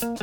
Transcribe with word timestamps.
Welcome 0.00 0.16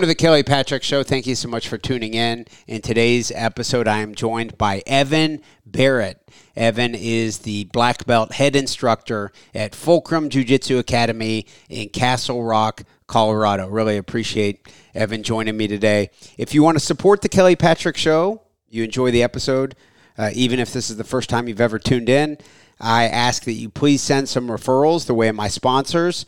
to 0.00 0.06
the 0.06 0.14
Kelly 0.16 0.42
Patrick 0.42 0.82
Show. 0.82 1.02
Thank 1.02 1.26
you 1.26 1.34
so 1.34 1.48
much 1.48 1.68
for 1.68 1.76
tuning 1.76 2.14
in. 2.14 2.46
In 2.66 2.80
today's 2.80 3.30
episode, 3.34 3.86
I 3.86 3.98
am 3.98 4.14
joined 4.14 4.56
by 4.56 4.82
Evan 4.86 5.42
Barrett. 5.66 6.18
Evan 6.56 6.94
is 6.94 7.40
the 7.40 7.64
black 7.64 8.06
belt 8.06 8.32
head 8.32 8.56
instructor 8.56 9.32
at 9.54 9.74
Fulcrum 9.74 10.30
Jiu 10.30 10.44
Jitsu 10.44 10.78
Academy 10.78 11.44
in 11.68 11.90
Castle 11.90 12.42
Rock, 12.42 12.84
Colorado. 13.06 13.68
Really 13.68 13.98
appreciate 13.98 14.66
Evan 14.94 15.22
joining 15.22 15.58
me 15.58 15.68
today. 15.68 16.08
If 16.38 16.54
you 16.54 16.62
want 16.62 16.78
to 16.78 16.84
support 16.84 17.20
the 17.20 17.28
Kelly 17.28 17.54
Patrick 17.54 17.98
Show, 17.98 18.43
you 18.74 18.84
enjoy 18.84 19.10
the 19.10 19.22
episode, 19.22 19.76
uh, 20.18 20.30
even 20.34 20.58
if 20.58 20.72
this 20.72 20.90
is 20.90 20.96
the 20.96 21.04
first 21.04 21.30
time 21.30 21.48
you've 21.48 21.60
ever 21.60 21.78
tuned 21.78 22.08
in, 22.08 22.38
I 22.80 23.04
ask 23.04 23.44
that 23.44 23.52
you 23.52 23.68
please 23.68 24.02
send 24.02 24.28
some 24.28 24.48
referrals 24.48 25.06
the 25.06 25.14
way 25.14 25.28
of 25.28 25.36
my 25.36 25.48
sponsors. 25.48 26.26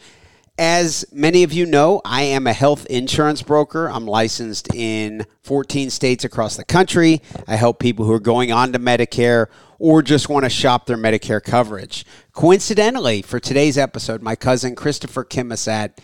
As 0.59 1.05
many 1.13 1.43
of 1.43 1.53
you 1.53 1.67
know, 1.67 2.01
I 2.05 2.23
am 2.23 2.47
a 2.47 2.53
health 2.53 2.87
insurance 2.87 3.43
broker. 3.43 3.91
I'm 3.91 4.07
licensed 4.07 4.75
in 4.75 5.27
14 5.43 5.91
states 5.91 6.25
across 6.25 6.57
the 6.57 6.65
country. 6.65 7.21
I 7.47 7.57
help 7.57 7.79
people 7.79 8.07
who 8.07 8.13
are 8.13 8.21
going 8.21 8.53
on 8.53 8.73
to 8.73 8.79
Medicare 8.79 9.49
or 9.79 10.01
just 10.01 10.31
want 10.31 10.45
to 10.45 10.51
shop 10.51 10.87
their 10.87 10.97
Medicare 10.97 11.43
coverage. 11.43 12.07
Coincidentally, 12.33 13.21
for 13.21 13.39
today's 13.39 13.77
episode, 13.77 14.23
my 14.23 14.35
cousin 14.35 14.75
Christopher 14.75 15.25
Kimisat 15.25 15.99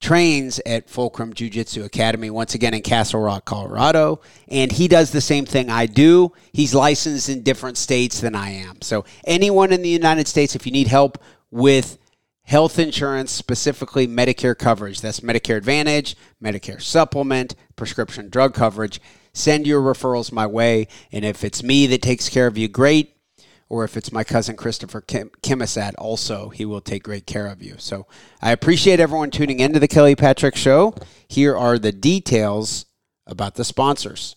trains 0.00 0.60
at 0.66 0.88
Fulcrum 0.88 1.32
Jiu 1.32 1.50
Jitsu 1.50 1.84
Academy, 1.84 2.30
once 2.30 2.54
again 2.54 2.74
in 2.74 2.82
Castle 2.82 3.20
Rock, 3.20 3.44
Colorado. 3.44 4.20
And 4.48 4.70
he 4.70 4.88
does 4.88 5.10
the 5.10 5.20
same 5.20 5.46
thing 5.46 5.70
I 5.70 5.86
do. 5.86 6.32
He's 6.52 6.74
licensed 6.74 7.28
in 7.28 7.42
different 7.42 7.78
states 7.78 8.20
than 8.20 8.34
I 8.34 8.50
am. 8.50 8.82
So, 8.82 9.04
anyone 9.26 9.72
in 9.72 9.82
the 9.82 9.88
United 9.88 10.28
States, 10.28 10.54
if 10.54 10.66
you 10.66 10.72
need 10.72 10.88
help 10.88 11.18
with 11.50 11.98
health 12.46 12.78
insurance, 12.78 13.32
specifically 13.32 14.06
Medicare 14.06 14.56
coverage. 14.56 15.00
That's 15.00 15.20
Medicare 15.20 15.56
Advantage, 15.56 16.16
Medicare 16.42 16.80
Supplement, 16.80 17.54
prescription 17.74 18.28
drug 18.28 18.54
coverage. 18.54 19.00
Send 19.32 19.66
your 19.66 19.82
referrals 19.82 20.32
my 20.32 20.46
way. 20.46 20.88
And 21.12 21.24
if 21.24 21.44
it's 21.44 21.62
me 21.62 21.86
that 21.88 22.02
takes 22.02 22.28
care 22.28 22.46
of 22.46 22.56
you, 22.56 22.68
great. 22.68 23.15
Or 23.68 23.84
if 23.84 23.96
it's 23.96 24.12
my 24.12 24.22
cousin 24.22 24.56
Christopher 24.56 25.00
Kim- 25.00 25.30
Kimisat, 25.42 25.94
also, 25.98 26.50
he 26.50 26.64
will 26.64 26.80
take 26.80 27.02
great 27.02 27.26
care 27.26 27.48
of 27.48 27.62
you. 27.62 27.74
So 27.78 28.06
I 28.40 28.52
appreciate 28.52 29.00
everyone 29.00 29.30
tuning 29.30 29.58
into 29.58 29.80
the 29.80 29.88
Kelly 29.88 30.14
Patrick 30.14 30.54
Show. 30.54 30.94
Here 31.26 31.56
are 31.56 31.78
the 31.78 31.92
details 31.92 32.86
about 33.26 33.56
the 33.56 33.64
sponsors. 33.64 34.36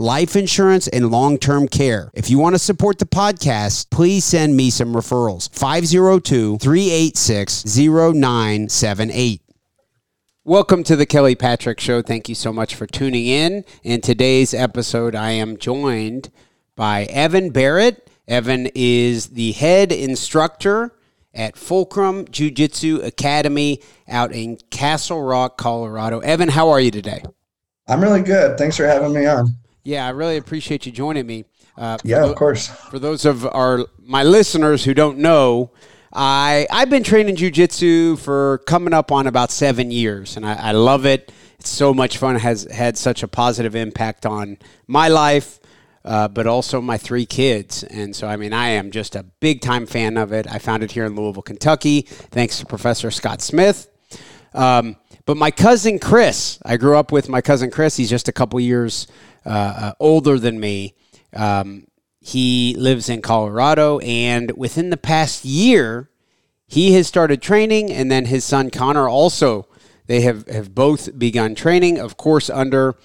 life 0.01 0.35
insurance 0.35 0.87
and 0.87 1.11
long 1.11 1.37
term 1.37 1.67
care. 1.67 2.11
If 2.13 2.29
you 2.29 2.39
want 2.39 2.55
to 2.55 2.59
support 2.59 2.97
the 2.97 3.05
podcast, 3.05 3.89
please 3.91 4.25
send 4.25 4.57
me 4.57 4.69
some 4.69 4.93
referrals. 4.93 5.53
502 5.53 6.57
386 6.57 7.77
0978. 7.77 9.41
Welcome 10.43 10.83
to 10.85 10.95
the 10.95 11.05
Kelly 11.05 11.35
Patrick 11.35 11.79
Show. 11.79 12.01
Thank 12.01 12.27
you 12.27 12.33
so 12.33 12.51
much 12.51 12.73
for 12.73 12.87
tuning 12.87 13.27
in. 13.27 13.63
In 13.83 14.01
today's 14.01 14.55
episode, 14.55 15.13
I 15.13 15.31
am 15.31 15.57
joined 15.57 16.31
by 16.75 17.03
Evan 17.03 17.51
Barrett. 17.51 18.09
Evan 18.27 18.69
is 18.73 19.27
the 19.27 19.51
head 19.51 19.91
instructor 19.91 20.95
at 21.31 21.55
Fulcrum 21.55 22.25
Jiu 22.31 22.49
Jitsu 22.49 23.01
Academy 23.03 23.81
out 24.07 24.31
in 24.31 24.57
Castle 24.71 25.21
Rock, 25.21 25.57
Colorado. 25.57 26.19
Evan, 26.21 26.49
how 26.49 26.69
are 26.69 26.79
you 26.79 26.89
today? 26.89 27.21
I'm 27.87 28.01
really 28.01 28.23
good. 28.23 28.57
Thanks 28.57 28.77
for 28.77 28.87
having 28.87 29.13
me 29.13 29.27
on. 29.27 29.55
Yeah, 29.83 30.05
I 30.05 30.09
really 30.09 30.37
appreciate 30.37 30.85
you 30.85 30.91
joining 30.91 31.25
me. 31.25 31.45
Uh, 31.77 31.97
yeah, 32.03 32.23
of 32.23 32.35
course. 32.35 32.67
For 32.67 32.99
those 32.99 33.25
of 33.25 33.45
our 33.45 33.85
my 33.99 34.23
listeners 34.23 34.83
who 34.83 34.93
don't 34.93 35.17
know, 35.17 35.71
I 36.13 36.67
I've 36.69 36.89
been 36.89 37.03
training 37.03 37.37
jujitsu 37.37 38.19
for 38.19 38.59
coming 38.59 38.93
up 38.93 39.11
on 39.11 39.27
about 39.27 39.51
seven 39.51 39.89
years, 39.89 40.37
and 40.37 40.45
I, 40.45 40.53
I 40.53 40.71
love 40.73 41.05
it. 41.05 41.31
It's 41.59 41.69
so 41.69 41.93
much 41.93 42.17
fun. 42.17 42.35
It 42.35 42.41
has 42.41 42.63
had 42.71 42.97
such 42.97 43.23
a 43.23 43.27
positive 43.27 43.75
impact 43.75 44.25
on 44.25 44.57
my 44.87 45.07
life, 45.07 45.59
uh, 46.03 46.27
but 46.27 46.47
also 46.47 46.81
my 46.81 46.97
three 46.97 47.25
kids. 47.25 47.83
And 47.83 48.15
so, 48.15 48.27
I 48.27 48.35
mean, 48.35 48.51
I 48.51 48.69
am 48.69 48.91
just 48.91 49.15
a 49.15 49.23
big 49.23 49.61
time 49.61 49.85
fan 49.85 50.17
of 50.17 50.33
it. 50.33 50.51
I 50.51 50.57
found 50.57 50.83
it 50.83 50.91
here 50.91 51.05
in 51.05 51.15
Louisville, 51.15 51.43
Kentucky, 51.43 52.01
thanks 52.01 52.59
to 52.59 52.65
Professor 52.65 53.11
Scott 53.11 53.41
Smith. 53.41 53.87
Um, 54.53 54.97
but 55.25 55.37
my 55.37 55.51
cousin 55.51 55.99
Chris, 55.99 56.59
I 56.65 56.77
grew 56.77 56.97
up 56.97 57.11
with 57.11 57.29
my 57.29 57.41
cousin 57.41 57.69
Chris. 57.71 57.95
He's 57.95 58.09
just 58.09 58.27
a 58.27 58.31
couple 58.31 58.59
years 58.59 59.07
uh, 59.45 59.49
uh, 59.49 59.93
older 59.99 60.37
than 60.37 60.59
me. 60.59 60.95
Um, 61.33 61.87
he 62.19 62.75
lives 62.77 63.09
in 63.09 63.21
Colorado, 63.21 63.99
and 63.99 64.51
within 64.51 64.91
the 64.91 64.97
past 64.97 65.43
year, 65.43 66.09
he 66.67 66.93
has 66.93 67.07
started 67.07 67.41
training, 67.41 67.91
and 67.91 68.11
then 68.11 68.25
his 68.25 68.45
son 68.45 68.69
Connor 68.69 69.09
also. 69.09 69.67
They 70.05 70.21
have, 70.21 70.47
have 70.47 70.75
both 70.75 71.17
begun 71.17 71.55
training, 71.55 71.99
of 71.99 72.17
course, 72.17 72.49
under 72.49 72.95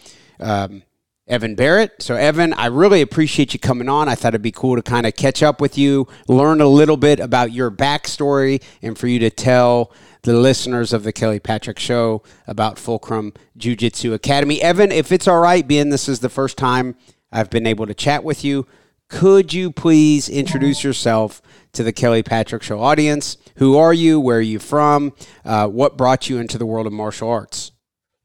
um, 0.41 0.83
Evan 1.27 1.55
Barrett. 1.55 2.03
So, 2.03 2.15
Evan, 2.15 2.53
I 2.53 2.67
really 2.67 3.01
appreciate 3.01 3.55
you 3.55 3.59
coming 3.59 3.89
on. 3.89 4.09
I 4.09 4.15
thought 4.15 4.29
it'd 4.29 4.43
be 4.43 4.53
cool 4.53 4.77
to 4.77 4.83
kind 4.83 5.07
of 5.07 5.17
catch 5.17 5.43
up 5.43 5.61
with 5.61 5.77
you, 5.77 6.07
learn 6.29 6.61
a 6.61 6.69
little 6.69 6.97
bit 6.97 7.19
about 7.19 7.53
your 7.53 7.71
backstory, 7.71 8.63
and 8.83 8.97
for 8.97 9.09
you 9.09 9.19
to 9.21 9.31
tell 9.31 9.93
the 10.27 10.37
listeners 10.37 10.93
of 10.93 11.05
the 11.05 11.13
Kelly 11.13 11.39
Patrick 11.39 11.79
Show 11.79 12.21
about 12.49 12.81
Fulcrum 12.81 13.33
Jiu 13.57 13.77
Jitsu 13.77 14.13
Academy. 14.13 14.61
Evan, 14.61 14.91
if 14.91 15.13
it's 15.13 15.29
all 15.29 15.39
right, 15.39 15.67
being 15.67 15.91
this 15.91 16.09
is 16.09 16.19
the 16.19 16.29
first 16.29 16.59
time 16.59 16.97
I've 17.31 17.49
been 17.49 17.65
able 17.65 17.87
to 17.87 17.95
chat 17.95 18.25
with 18.25 18.45
you, 18.45 18.67
could 19.09 19.53
you 19.53 19.71
please 19.71 20.29
introduce 20.29 20.83
yourself 20.83 21.41
to 21.75 21.85
the 21.85 21.93
Kelly 21.93 22.25
Patrick 22.25 22.65
Show 22.65 22.81
audience? 22.81 23.37
Who 23.59 23.77
are 23.79 23.95
you? 23.95 24.19
Where 24.19 24.39
are 24.39 24.41
you 24.41 24.59
from? 24.59 25.13
Uh, 25.45 25.69
what 25.69 25.97
brought 25.97 26.29
you 26.29 26.39
into 26.39 26.59
the 26.59 26.67
world 26.67 26.89
of 26.89 26.93
martial 26.93 27.31
arts? 27.31 27.71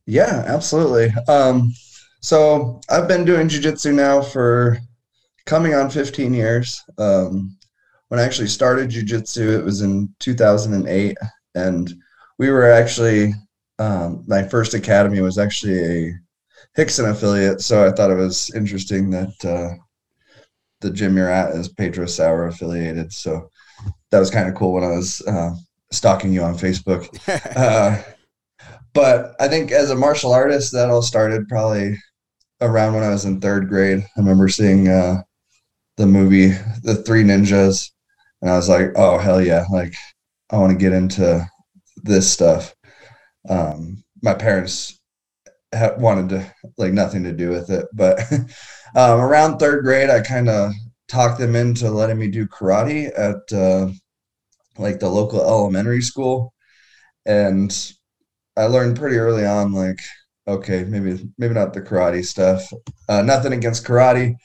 Yeah, 0.07 0.43
absolutely. 0.47 1.13
Um, 1.27 1.71
so 2.19 2.81
I've 2.89 3.07
been 3.07 3.25
doing 3.25 3.47
jujitsu 3.47 3.93
now 3.93 4.23
for 4.23 4.79
coming 5.45 5.75
on 5.75 5.91
15 5.91 6.33
years. 6.33 6.83
Um, 6.97 7.55
when 8.07 8.19
I 8.19 8.23
actually 8.23 8.47
started 8.47 8.89
jujitsu, 8.89 9.55
it 9.59 9.63
was 9.63 9.81
in 9.81 10.09
2008 10.19 11.15
and 11.55 11.93
we 12.37 12.49
were 12.49 12.69
actually 12.69 13.33
um, 13.79 14.23
my 14.27 14.43
first 14.47 14.73
academy 14.73 15.21
was 15.21 15.37
actually 15.37 15.79
a 15.79 16.13
Rickson 16.77 17.09
affiliate, 17.09 17.61
so 17.61 17.87
I 17.87 17.91
thought 17.91 18.11
it 18.11 18.15
was 18.15 18.51
interesting 18.55 19.09
that 19.09 19.45
uh, 19.45 19.75
the 20.81 20.91
gym 20.91 21.17
you're 21.17 21.31
at 21.31 21.55
is 21.55 21.67
Pedro 21.67 22.05
Sauer 22.05 22.47
affiliated. 22.47 23.11
So 23.11 23.49
that 24.11 24.19
was 24.19 24.29
kind 24.29 24.47
of 24.47 24.55
cool 24.55 24.73
when 24.73 24.83
I 24.83 24.95
was 24.95 25.21
uh, 25.27 25.55
stalking 25.91 26.31
you 26.31 26.43
on 26.43 26.55
Facebook. 26.57 27.07
uh, 27.55 28.01
but 28.93 29.35
I 29.39 29.47
think 29.47 29.71
as 29.71 29.89
a 29.89 29.95
martial 29.95 30.33
artist, 30.33 30.71
that 30.73 30.89
all 30.89 31.01
started 31.01 31.47
probably 31.47 31.97
around 32.61 32.93
when 32.93 33.03
I 33.03 33.09
was 33.09 33.25
in 33.25 33.41
third 33.41 33.67
grade. 33.67 33.99
I 33.99 34.19
remember 34.19 34.47
seeing 34.47 34.87
uh, 34.87 35.23
the 35.97 36.05
movie 36.05 36.49
The 36.83 37.01
Three 37.05 37.23
Ninjas, 37.23 37.89
and 38.41 38.51
I 38.51 38.55
was 38.55 38.69
like, 38.69 38.91
"Oh 38.95 39.17
hell 39.17 39.41
yeah!" 39.41 39.65
Like 39.71 39.95
I 40.51 40.57
want 40.57 40.71
to 40.71 40.77
get 40.77 40.93
into 40.93 41.47
this 42.03 42.31
stuff. 42.31 42.75
Um, 43.49 44.03
my 44.21 44.33
parents 44.33 44.99
ha- 45.73 45.95
wanted 45.97 46.29
to 46.29 46.53
like 46.77 46.93
nothing 46.93 47.23
to 47.23 47.31
do 47.31 47.49
with 47.49 47.69
it, 47.69 47.85
but 47.93 48.19
um, 48.95 49.19
around 49.19 49.57
third 49.57 49.83
grade, 49.83 50.09
I 50.09 50.21
kind 50.21 50.49
of 50.49 50.73
talked 51.07 51.39
them 51.39 51.55
into 51.55 51.89
letting 51.89 52.17
me 52.17 52.27
do 52.27 52.47
karate 52.47 53.11
at 53.17 53.57
uh, 53.57 53.91
like 54.77 54.99
the 54.99 55.09
local 55.09 55.41
elementary 55.41 56.01
school, 56.01 56.53
and 57.25 57.93
I 58.57 58.65
learned 58.65 58.97
pretty 58.97 59.17
early 59.17 59.45
on 59.45 59.73
like 59.73 59.99
okay, 60.47 60.83
maybe 60.83 61.29
maybe 61.37 61.53
not 61.53 61.73
the 61.73 61.81
karate 61.81 62.25
stuff. 62.25 62.71
Uh, 63.07 63.21
nothing 63.21 63.53
against 63.53 63.85
karate. 63.85 64.35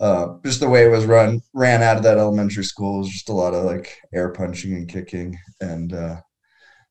Uh, 0.00 0.38
just 0.44 0.60
the 0.60 0.68
way 0.68 0.84
it 0.84 0.90
was 0.90 1.04
run 1.04 1.40
ran 1.52 1.82
out 1.82 1.96
of 1.96 2.02
that 2.02 2.18
elementary 2.18 2.64
school. 2.64 2.98
Was 2.98 3.10
just 3.10 3.28
a 3.28 3.34
lot 3.34 3.54
of 3.54 3.64
like 3.64 3.98
air 4.12 4.30
punching 4.30 4.72
and 4.72 4.88
kicking. 4.88 5.38
And 5.60 5.92
uh, 5.92 6.20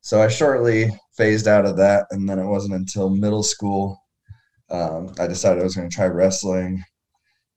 so 0.04 0.20
i 0.20 0.26
shortly 0.26 0.90
phased 1.16 1.46
out 1.46 1.64
of 1.64 1.76
that 1.76 2.06
and 2.10 2.28
then 2.28 2.38
it 2.38 2.46
wasn't 2.46 2.74
until 2.74 3.08
middle 3.08 3.44
school 3.44 4.02
um, 4.68 5.14
i 5.20 5.28
decided 5.28 5.60
i 5.60 5.62
was 5.62 5.76
going 5.76 5.88
to 5.88 5.94
try 5.94 6.06
wrestling 6.06 6.82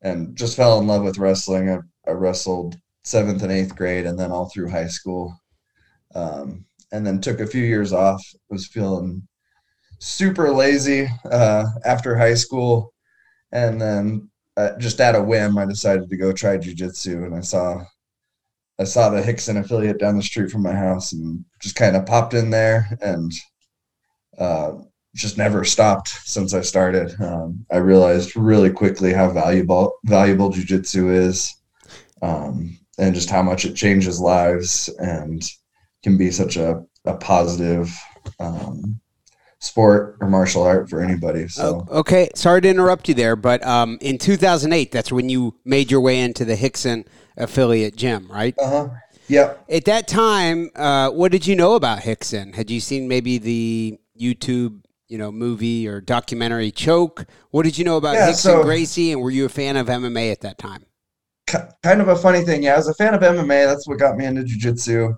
and 0.05 0.35
just 0.35 0.55
fell 0.55 0.79
in 0.79 0.87
love 0.87 1.03
with 1.03 1.17
wrestling. 1.17 1.69
I, 1.69 1.79
I, 2.07 2.11
wrestled 2.13 2.77
seventh 3.03 3.41
and 3.41 3.51
eighth 3.51 3.75
grade 3.75 4.05
and 4.05 4.17
then 4.17 4.31
all 4.31 4.49
through 4.49 4.69
high 4.69 4.87
school 4.87 5.35
um, 6.13 6.63
and 6.91 7.05
then 7.05 7.19
took 7.19 7.39
a 7.39 7.47
few 7.47 7.63
years 7.63 7.91
off. 7.91 8.23
Was 8.49 8.67
feeling 8.67 9.27
super 9.99 10.51
lazy 10.51 11.07
uh, 11.29 11.65
after 11.83 12.15
high 12.15 12.35
school. 12.35 12.93
And 13.51 13.81
then 13.81 14.29
uh, 14.57 14.77
just 14.77 15.01
at 15.01 15.15
a 15.15 15.21
whim, 15.21 15.57
I 15.57 15.65
decided 15.65 16.09
to 16.09 16.17
go 16.17 16.31
try 16.31 16.57
jujitsu, 16.57 17.25
and 17.25 17.35
I 17.35 17.41
saw 17.41 17.83
I 18.79 18.83
saw 18.83 19.09
the 19.09 19.21
Rickson 19.21 19.57
affiliate 19.57 19.99
down 19.99 20.17
the 20.17 20.23
street 20.23 20.51
from 20.51 20.61
my 20.61 20.73
house, 20.73 21.13
and 21.13 21.43
just 21.61 21.75
kind 21.75 21.95
of 21.95 22.05
popped 22.05 22.33
in 22.33 22.49
there, 22.49 22.87
and 23.01 23.31
uh, 24.37 24.73
just 25.15 25.37
never 25.37 25.63
stopped 25.63 26.09
since 26.09 26.53
I 26.53 26.61
started. 26.61 27.15
Um, 27.21 27.65
I 27.71 27.77
realized 27.77 28.35
really 28.35 28.69
quickly 28.69 29.13
how 29.13 29.29
valuable 29.29 29.93
valuable 30.05 30.51
jujitsu 30.51 31.13
is, 31.13 31.53
um, 32.21 32.77
and 32.97 33.15
just 33.15 33.29
how 33.29 33.41
much 33.41 33.65
it 33.65 33.75
changes 33.75 34.19
lives, 34.19 34.89
and 34.99 35.43
can 36.03 36.17
be 36.17 36.31
such 36.31 36.57
a 36.57 36.83
a 37.05 37.15
positive 37.17 37.93
um, 38.39 38.99
sport 39.65 40.17
or 40.21 40.29
martial 40.29 40.63
art 40.63 40.89
for 40.89 41.01
anybody. 41.01 41.47
So 41.47 41.85
okay, 41.89 42.29
sorry 42.35 42.61
to 42.61 42.69
interrupt 42.69 43.07
you 43.09 43.13
there, 43.13 43.35
but 43.35 43.65
um, 43.65 43.97
in 44.01 44.17
2008, 44.17 44.91
that's 44.91 45.11
when 45.11 45.29
you 45.29 45.55
made 45.65 45.91
your 45.91 46.01
way 46.01 46.19
into 46.21 46.45
the 46.45 46.55
Rickson 46.55 47.05
affiliate 47.37 47.95
gym, 47.95 48.27
right? 48.31 48.55
Uh 48.59 48.69
huh. 48.69 48.89
Yeah. 49.27 49.55
At 49.69 49.85
that 49.85 50.07
time, 50.07 50.69
uh, 50.75 51.09
what 51.09 51.31
did 51.31 51.47
you 51.47 51.55
know 51.55 51.73
about 51.73 51.99
Rickson? 51.99 52.53
Had 52.55 52.69
you 52.69 52.79
seen 52.79 53.07
maybe 53.07 53.37
the 53.37 53.99
YouTube, 54.19 54.83
you 55.07 55.17
know, 55.17 55.31
movie 55.31 55.87
or 55.87 55.99
documentary 55.99 56.71
Choke? 56.71 57.25
What 57.51 57.63
did 57.63 57.77
you 57.77 57.85
know 57.85 57.97
about 57.97 58.15
yeah, 58.15 58.29
Rickson 58.29 58.35
so, 58.35 58.63
Gracie, 58.63 59.11
and 59.11 59.21
were 59.21 59.31
you 59.31 59.45
a 59.45 59.49
fan 59.49 59.77
of 59.77 59.87
MMA 59.87 60.31
at 60.31 60.41
that 60.41 60.57
time? 60.57 60.85
Kind 61.47 62.01
of 62.01 62.07
a 62.07 62.15
funny 62.15 62.41
thing, 62.41 62.63
yeah. 62.63 62.73
I 62.73 62.77
was 62.77 62.87
a 62.87 62.93
fan 62.93 63.13
of 63.13 63.21
MMA. 63.21 63.65
That's 63.65 63.87
what 63.87 63.99
got 63.99 64.17
me 64.17 64.25
into 64.25 64.43
jiu-jitsu. 64.43 65.15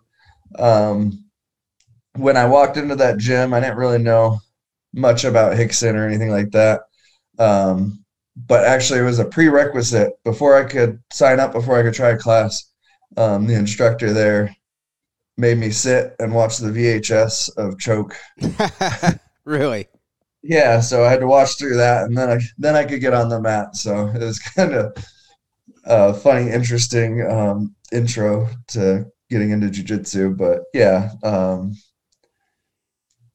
Um, 0.59 1.26
when 2.18 2.38
I 2.38 2.46
walked 2.46 2.78
into 2.78 2.96
that 2.96 3.18
gym, 3.18 3.54
I 3.54 3.60
didn't 3.60 3.78
really 3.78 3.98
know 4.00 4.40
much 4.94 5.24
about 5.24 5.56
Rickson 5.56 5.96
or 5.96 6.08
anything 6.08 6.30
like 6.30 6.52
that. 6.52 6.81
Um, 7.40 8.04
but 8.36 8.66
actually, 8.66 9.00
it 9.00 9.04
was 9.04 9.19
a 9.19 9.25
prerequisite 9.25 10.14
before 10.24 10.56
I 10.56 10.64
could 10.64 11.02
sign 11.12 11.40
up, 11.40 11.54
before 11.54 11.80
I 11.80 11.84
could 11.84 11.94
try 11.94 12.10
a 12.10 12.18
class. 12.18 12.72
Um, 13.16 13.48
the 13.48 13.56
instructor 13.56 14.14
there 14.14 14.56
made 15.38 15.58
me 15.58 15.72
sit 15.72 16.16
and 16.19 16.34
watch 16.34 16.58
the 16.58 16.69
VHS 16.69 17.58
of 17.58 17.80
Choke. 17.80 18.16
really? 19.46 19.88
Yeah. 20.44 20.81
So 20.81 21.04
I 21.04 21.10
had 21.10 21.19
to 21.22 21.28
watch 21.28 21.58
through 21.58 21.78
that, 21.78 22.04
and 22.04 22.18
then 22.18 22.30
I 22.30 22.40
then 22.58 22.75
I 22.75 22.84
could 22.84 23.02
get 23.02 23.14
on 23.14 23.30
the 23.30 23.42
mat. 23.42 23.75
So 23.75 24.08
it 24.08 24.22
was 24.22 24.40
kind 24.56 24.74
of 24.74 24.98
a 25.86 26.14
funny, 26.14 26.52
interesting 26.52 27.25
um, 27.30 27.75
intro 27.92 28.50
to 28.69 29.06
getting 29.30 29.52
into 29.52 29.68
jujitsu. 29.68 30.38
But 30.38 30.64
yeah, 30.74 31.12
um, 31.24 31.74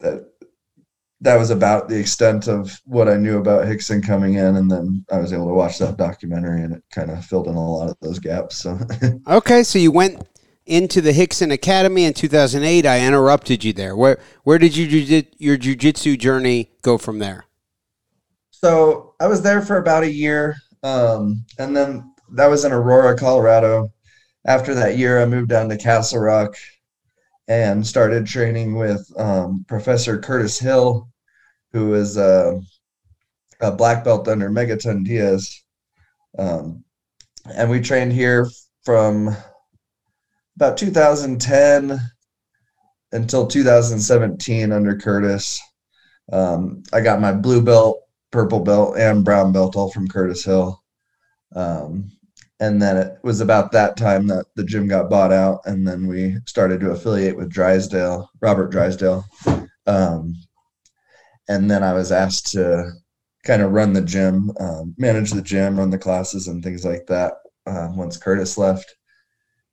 that 0.03 0.33
that 1.23 1.39
was 1.39 1.51
about 1.51 1.89
the 1.89 1.99
extent 1.99 2.49
of 2.49 2.81
what 2.85 3.09
I 3.09 3.17
knew 3.17 3.39
about 3.39 3.65
Rickson 3.65 4.05
coming 4.05 4.35
in, 4.35 4.57
and 4.57 4.71
then 4.71 5.05
I 5.11 5.19
was 5.19 5.33
able 5.33 5.47
to 5.47 5.55
watch 5.55 5.79
that 5.79 5.97
documentary, 5.97 6.63
and 6.63 6.75
it 6.75 6.83
kind 6.93 7.11
of 7.11 7.25
filled 7.25 7.47
in 7.47 7.55
a 7.55 7.71
lot 7.71 7.89
of 7.89 7.97
those 8.01 8.19
gaps. 8.19 8.57
So, 8.57 8.79
okay, 9.29 9.63
so 9.63 9.79
you 9.79 9.93
went 9.93 10.27
into 10.67 11.01
the 11.01 11.13
Rickson 11.13 11.53
Academy 11.53 12.05
in 12.05 12.13
2008. 12.13 12.85
I 12.85 13.07
interrupted 13.07 13.63
you 13.63 13.73
there. 13.73 13.97
Where 13.97 14.19
where 14.43 14.59
did 14.59 14.77
you 14.77 14.87
your 15.39 15.57
jujitsu 15.57 16.19
journey 16.19 16.73
go 16.83 16.99
from 16.99 17.21
there? 17.21 17.45
So 18.51 19.15
I 19.21 19.29
was 19.29 19.43
there 19.43 19.63
for 19.63 19.79
about 19.79 20.03
a 20.03 20.11
year, 20.11 20.57
um, 20.83 21.45
and 21.59 21.77
then 21.77 22.13
that 22.33 22.49
was 22.49 22.65
in 22.65 22.73
Aurora, 22.73 23.17
Colorado. 23.17 23.93
After 24.45 24.75
that 24.75 24.99
year, 24.99 25.23
I 25.23 25.27
moved 25.27 25.51
down 25.51 25.69
to 25.69 25.79
Castle 25.79 26.19
Rock 26.19 26.57
and 27.53 27.87
started 27.87 28.27
training 28.27 28.75
with 28.75 29.07
um, 29.19 29.63
Professor 29.69 30.19
Curtis 30.19 30.59
Hill, 30.59 31.07
who 31.73 31.93
is 31.93 32.17
uh, 32.17 32.59
a 33.61 33.71
black 33.71 34.05
belt 34.05 34.27
under 34.27 34.49
Megaton 34.49 35.05
Dias. 35.05 35.63
Um, 36.39 36.83
and 37.55 37.69
we 37.69 37.83
trained 37.83 38.15
here 38.15 38.49
from 38.87 39.37
about 40.57 40.79
2010 40.79 42.01
until 43.13 43.47
2017 43.47 44.73
under 44.73 44.97
Curtis. 44.97 45.61
Um, 46.33 46.83
I 46.91 47.03
got 47.03 47.21
my 47.21 47.33
blue 47.33 47.61
belt, 47.61 48.01
purple 48.31 48.61
belt, 48.61 48.97
and 48.97 49.27
brown 49.27 49.53
belt 49.53 49.77
all 49.77 49.91
from 49.91 50.09
Curtis 50.09 50.43
Hill. 50.43 50.83
Um, 51.55 52.13
and 52.63 52.81
then 52.81 52.97
it 52.97 53.19
was 53.25 53.41
about 53.41 53.73
that 53.73 53.97
time 53.97 54.29
that 54.29 54.47
the 54.55 54.63
gym 54.63 54.87
got 54.87 55.11
bought 55.11 55.33
out 55.33 55.61
and 55.65 55.87
then 55.87 56.07
we 56.07 56.37
started 56.47 56.79
to 56.79 56.93
affiliate 56.93 57.37
with 57.37 57.51
drysdale 57.51 58.31
robert 58.41 58.71
drysdale. 58.71 59.25
Um, 59.89 60.37
and 61.49 61.69
then 61.69 61.83
i 61.83 61.93
was 61.93 62.13
asked 62.13 62.53
to 62.53 62.93
kind 63.45 63.63
of 63.63 63.73
run 63.73 63.93
the 63.93 64.01
gym 64.01 64.53
um, 64.61 64.95
manage 64.97 65.33
the 65.33 65.43
gym 65.43 65.77
run 65.77 65.91
the 65.91 65.99
classes 65.99 66.47
and 66.47 66.63
things 66.63 66.85
like 66.85 67.05
that 67.09 67.35
uh, 67.67 67.89
once 67.95 68.17
curtis 68.17 68.57
left. 68.57 68.95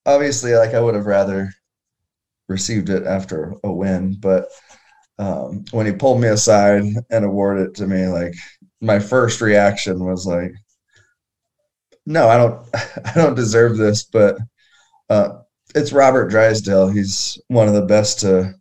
obviously, 0.04 0.54
like 0.54 0.74
I 0.74 0.80
would 0.80 0.94
have 0.94 1.06
rather 1.06 1.52
received 2.48 2.90
it 2.90 3.04
after 3.04 3.54
a 3.64 3.72
win, 3.72 4.16
but 4.20 4.48
um, 5.18 5.64
when 5.70 5.86
he 5.86 5.92
pulled 5.92 6.20
me 6.20 6.28
aside 6.28 6.82
and 7.10 7.24
awarded 7.24 7.68
it 7.68 7.74
to 7.76 7.86
me, 7.86 8.06
like 8.06 8.34
my 8.80 8.98
first 8.98 9.40
reaction 9.40 10.04
was 10.04 10.26
like, 10.26 10.52
"No, 12.06 12.28
I 12.28 12.36
don't, 12.36 12.66
I 13.04 13.12
don't 13.14 13.34
deserve 13.34 13.76
this." 13.76 14.04
But 14.04 14.38
uh, 15.10 15.40
it's 15.74 15.92
Robert 15.92 16.28
Drysdale. 16.28 16.88
He's 16.88 17.38
one 17.48 17.68
of 17.68 17.74
the 17.74 17.82
best 17.82 18.20
to 18.20 18.54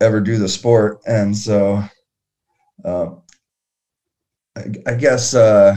ever 0.00 0.20
do 0.20 0.38
the 0.38 0.48
sport, 0.48 1.00
and 1.06 1.36
so 1.36 1.82
uh, 2.84 3.10
I, 4.56 4.64
I, 4.86 4.94
guess 4.94 5.34
uh, 5.34 5.76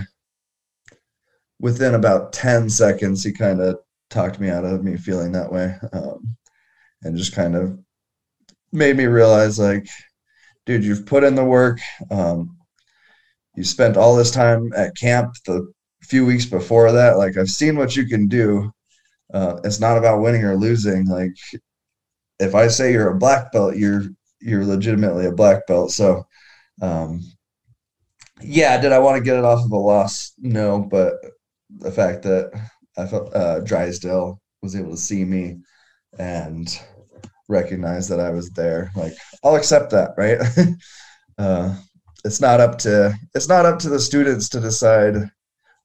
within 1.60 1.96
about 1.96 2.34
ten 2.34 2.70
seconds, 2.70 3.24
he 3.24 3.32
kind 3.32 3.62
of 3.62 3.80
talked 4.10 4.40
me 4.40 4.50
out 4.50 4.66
of 4.66 4.84
me 4.84 4.98
feeling 4.98 5.32
that 5.34 5.52
way, 5.52 5.76
um, 5.94 6.36
and 7.04 7.18
just 7.18 7.36
kind 7.36 7.56
of 7.56 7.80
made 8.72 8.96
me 8.98 9.06
realize 9.06 9.58
like 9.58 9.88
dude 10.66 10.84
you've 10.84 11.06
put 11.06 11.24
in 11.24 11.36
the 11.36 11.44
work 11.44 11.80
um, 12.12 12.58
you 13.56 13.64
spent 13.64 13.98
all 13.98 14.16
this 14.16 14.32
time 14.32 14.72
at 14.76 14.96
camp 14.96 15.34
the 15.46 15.72
few 16.10 16.26
weeks 16.26 16.46
before 16.46 16.92
that 16.92 17.18
like 17.18 17.38
i've 17.38 17.50
seen 17.50 17.78
what 17.78 17.96
you 17.96 18.06
can 18.06 18.28
do 18.28 18.72
uh, 19.34 19.60
it's 19.64 19.80
not 19.80 19.98
about 19.98 20.22
winning 20.22 20.44
or 20.44 20.56
losing 20.56 21.06
like 21.06 21.36
if 22.40 22.56
i 22.56 22.68
say 22.68 22.92
you're 22.92 23.12
a 23.12 23.18
black 23.18 23.52
belt 23.52 23.76
you're 23.76 24.04
you're 24.42 24.66
legitimately 24.66 25.26
a 25.26 25.32
black 25.32 25.66
belt 25.68 25.92
so 25.92 26.26
um, 26.82 27.22
yeah 28.42 28.80
did 28.80 28.92
i 28.92 29.00
want 29.00 29.18
to 29.18 29.24
get 29.24 29.38
it 29.38 29.46
off 29.46 29.64
of 29.64 29.72
a 29.72 29.78
loss 29.78 30.34
no 30.40 30.80
but 30.80 31.14
the 31.78 31.92
fact 31.92 32.24
that 32.24 32.52
i 32.98 33.06
felt 33.06 33.34
uh, 33.36 33.60
drysdale 33.60 34.42
was 34.62 34.76
able 34.76 34.92
to 34.92 34.98
see 34.98 35.24
me 35.24 35.58
and 36.18 36.82
recognize 37.50 38.08
that 38.08 38.20
I 38.20 38.30
was 38.30 38.50
there. 38.52 38.92
Like 38.96 39.14
I'll 39.44 39.56
accept 39.56 39.92
that, 39.92 40.14
right? 40.18 40.40
uh, 41.38 41.76
it's 42.24 42.40
not 42.40 42.62
up 42.62 42.78
to 42.80 43.14
it's 43.36 43.50
not 43.50 43.66
up 43.66 43.80
to 43.80 43.90
the 43.90 44.00
students 44.00 44.50
to 44.50 44.60
decide 44.60 45.30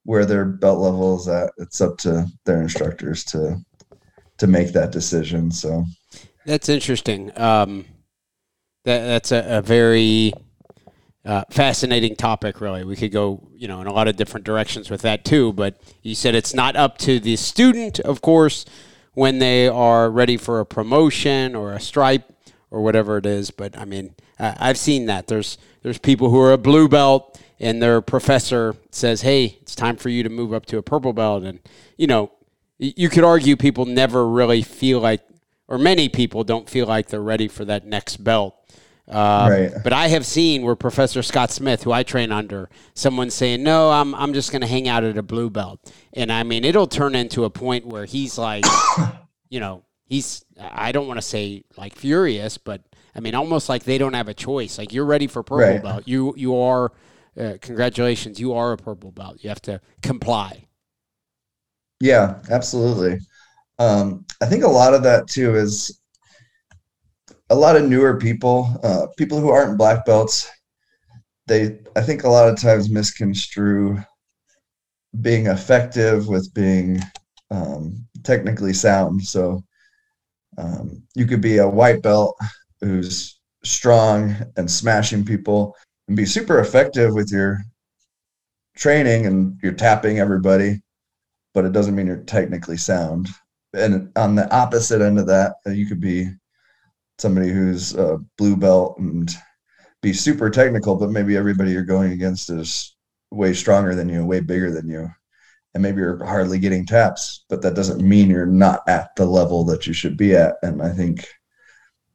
where 0.05 0.25
their 0.25 0.45
belt 0.45 0.79
level 0.79 1.19
is 1.19 1.29
at. 1.29 1.53
It's 1.59 1.81
up 1.81 1.99
to 1.99 2.27
their 2.45 2.63
instructors 2.63 3.25
to 3.25 3.59
to 4.39 4.47
make 4.47 4.73
that 4.73 4.93
decision. 4.93 5.51
So 5.51 5.85
that's 6.47 6.69
interesting. 6.69 7.31
Um, 7.39 7.85
that 8.85 9.05
that's 9.05 9.33
a, 9.33 9.59
a 9.59 9.63
very 9.63 10.33
uh, 11.25 11.45
fascinating 11.51 12.17
topic. 12.17 12.61
Really, 12.61 12.85
we 12.85 12.97
could 12.97 13.13
go 13.13 13.49
you 13.55 13.69
know 13.69 13.81
in 13.81 13.87
a 13.87 13.93
lot 13.93 14.09
of 14.09 14.17
different 14.17 14.47
directions 14.47 14.91
with 14.91 15.03
that 15.03 15.25
too. 15.25 15.53
But 15.53 15.81
you 16.03 16.15
said 16.15 16.35
it's 16.35 16.55
not 16.55 16.77
up 16.77 16.99
to 16.99 17.19
the 17.19 17.37
student, 17.37 18.01
of 18.01 18.21
course 18.21 18.65
when 19.15 19.39
they 19.39 19.69
are 19.69 20.11
ready 20.11 20.37
for 20.37 20.61
a 20.61 20.67
promotion 20.67 21.55
or 21.55 21.73
a 21.73 21.81
stripe 21.81 22.33
or 22.71 22.83
whatever 22.83 23.17
it 23.17 23.27
is. 23.27 23.51
But 23.51 23.79
I 23.79 23.85
mean, 23.85 24.15
I've 24.39 24.79
seen 24.79 25.07
that. 25.07 25.27
There's 25.27 25.59
there's 25.83 25.99
people 25.99 26.31
who 26.31 26.41
are 26.41 26.53
a 26.53 26.59
blue 26.59 26.89
belt 26.89 27.41
and 27.61 27.81
their 27.81 28.01
professor 28.01 28.77
says, 28.91 29.23
"Hey, 29.23 29.59
it's 29.63 29.75
time 29.75 29.97
for 29.97 30.09
you 30.09 30.23
to 30.23 30.29
move 30.29 30.53
up 30.53 30.67
to 30.67 30.79
a 30.79 30.83
purple 30.83 31.13
belt." 31.13 31.45
And 31.45 31.61
you 31.97 32.07
know, 32.07 32.33
you 32.79 33.09
could 33.09 33.25
argue 33.25 33.57
people 33.57 33.87
never 33.87 34.29
really 34.29 34.63
feel 34.63 35.01
like, 35.01 35.23
or 35.69 35.79
many 35.79 36.09
people 36.09 36.45
don't 36.45 36.69
feel 36.69 36.87
like 36.87 37.09
they're 37.09 37.23
ready 37.23 37.49
for 37.49 37.65
that 37.65 37.87
next 37.87 38.19
belt. 38.19 38.55
Uh, 39.07 39.49
right. 39.51 39.73
But 39.83 39.93
I 39.93 40.09
have 40.09 40.25
seen 40.25 40.63
where 40.63 40.75
Professor 40.75 41.23
Scott 41.23 41.51
Smith, 41.51 41.83
who 41.83 41.93
I 41.93 42.03
train 42.03 42.33
under, 42.33 42.71
someone 42.95 43.31
saying, 43.31 43.63
"No, 43.63 43.91
I'm 43.91 44.15
I'm 44.15 44.33
just 44.33 44.51
going 44.51 44.63
to 44.63 44.69
hang 44.69 44.89
out 44.89 45.05
at 45.05 45.17
a 45.17 45.23
blue 45.23 45.51
belt," 45.51 45.93
and 46.13 46.33
I 46.33 46.43
mean, 46.43 46.65
it'll 46.65 46.87
turn 46.87 47.15
into 47.15 47.45
a 47.45 47.51
point 47.51 47.87
where 47.87 48.05
he's 48.07 48.39
like, 48.39 48.65
you 49.49 49.61
know, 49.61 49.85
he's 50.07 50.45
I 50.59 50.93
don't 50.93 51.07
want 51.07 51.19
to 51.19 51.23
say 51.27 51.65
like 51.77 51.95
furious, 51.95 52.59
but 52.59 52.83
I 53.15 53.21
mean, 53.21 53.35
almost 53.35 53.69
like 53.69 53.85
they 53.85 53.99
don't 53.99 54.15
have 54.15 54.29
a 54.29 54.35
choice. 54.35 54.79
Like 54.79 54.93
you're 54.93 55.05
ready 55.05 55.27
for 55.27 55.43
purple 55.43 55.67
right. 55.67 55.83
belt. 55.83 56.03
You 56.07 56.35
you 56.37 56.57
are. 56.59 56.93
Uh, 57.39 57.55
congratulations, 57.61 58.39
you 58.39 58.53
are 58.53 58.73
a 58.73 58.77
purple 58.77 59.11
belt. 59.11 59.39
You 59.41 59.49
have 59.49 59.63
to 59.63 59.81
comply. 60.03 60.69
Yeah, 62.01 62.41
absolutely. 62.49 63.19
Um, 63.81 64.25
I 64.41 64.47
think 64.47 64.63
a 64.63 64.69
lot 64.69 64.95
of 64.95 65.03
that 65.03 65.27
too 65.27 65.57
is 65.57 66.01
a 67.51 67.55
lot 67.55 67.77
of 67.77 67.85
newer 67.85 68.17
people, 68.19 68.79
uh, 68.85 69.07
people 69.19 69.41
who 69.41 69.51
aren't 69.51 69.79
black 69.79 70.07
belts, 70.07 70.49
they 71.47 71.79
I 71.97 72.01
think 72.01 72.25
a 72.25 72.29
lot 72.29 72.49
of 72.49 72.61
times 72.61 72.91
misconstrue 72.91 74.03
being 75.21 75.47
effective 75.47 76.27
with 76.29 76.53
being 76.55 77.01
um, 77.51 78.07
technically 78.23 78.73
sound. 78.73 79.23
So 79.23 79.63
um, 80.59 81.03
you 81.15 81.27
could 81.27 81.41
be 81.41 81.59
a 81.59 81.69
white 81.69 82.03
belt 82.03 82.37
who's 82.85 83.39
strong 83.65 84.37
and 84.57 84.71
smashing 84.71 85.25
people 85.25 85.75
and 86.09 86.17
be 86.17 86.27
super 86.27 86.61
effective 86.61 87.15
with 87.15 87.31
your 87.33 87.59
training 88.77 89.27
and 89.27 89.59
you're 89.63 89.73
tapping 89.73 90.19
everybody, 90.19 90.81
but 91.55 91.65
it 91.65 91.73
doesn't 91.73 91.95
mean 91.95 92.07
you're 92.07 92.17
technically 92.17 92.77
sound. 92.77 93.29
And 93.73 94.11
on 94.17 94.35
the 94.35 94.53
opposite 94.55 95.01
end 95.01 95.19
of 95.19 95.27
that, 95.27 95.55
uh, 95.67 95.71
you 95.71 95.87
could 95.87 96.01
be 96.01 96.29
somebody 97.19 97.51
who's 97.51 97.95
a 97.95 98.19
blue 98.39 98.57
belt 98.57 98.99
and 98.99 99.31
be 100.03 100.13
super 100.13 100.51
technical, 100.51 100.97
but 100.97 101.11
maybe 101.11 101.37
everybody 101.37 101.71
you're 101.71 101.83
going 101.83 102.13
against 102.13 102.51
is 102.51 102.95
way 103.31 103.55
stronger 103.55 103.95
than 103.95 104.09
you, 104.09 104.25
way 104.25 104.41
bigger 104.41 104.71
than 104.71 104.89
you. 104.89 105.09
And 105.73 105.83
maybe 105.83 105.99
you're 105.99 106.25
hardly 106.25 106.59
getting 106.59 106.87
taps, 106.87 107.45
but 107.49 107.63
that 107.63 107.75
doesn't 107.75 108.07
mean 108.07 108.31
you're 108.31 108.47
not 108.47 108.83
at 108.87 109.17
the 109.17 109.27
level 109.27 109.65
that 109.65 109.87
you 109.87 109.93
should 109.93 110.17
be 110.17 110.37
at. 110.37 110.55
And 110.63 110.83
I 110.83 110.91
think 110.91 111.27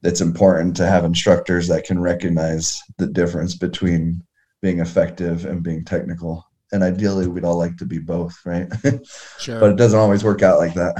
it's 0.03 0.21
important 0.21 0.75
to 0.77 0.87
have 0.87 1.03
instructors 1.03 1.67
that 1.67 1.83
can 1.83 1.99
recognize 1.99 2.81
the 2.97 3.07
difference 3.07 3.55
between 3.55 4.23
being 4.61 4.79
effective 4.79 5.45
and 5.45 5.63
being 5.63 5.83
technical. 5.83 6.45
And 6.71 6.83
ideally, 6.83 7.27
we'd 7.27 7.43
all 7.43 7.57
like 7.57 7.77
to 7.77 7.85
be 7.85 7.99
both, 7.99 8.35
right? 8.45 8.67
Sure. 9.39 9.59
but 9.59 9.71
it 9.71 9.77
doesn't 9.77 9.97
always 9.97 10.23
work 10.23 10.41
out 10.41 10.59
like 10.59 10.73
that. 10.75 10.95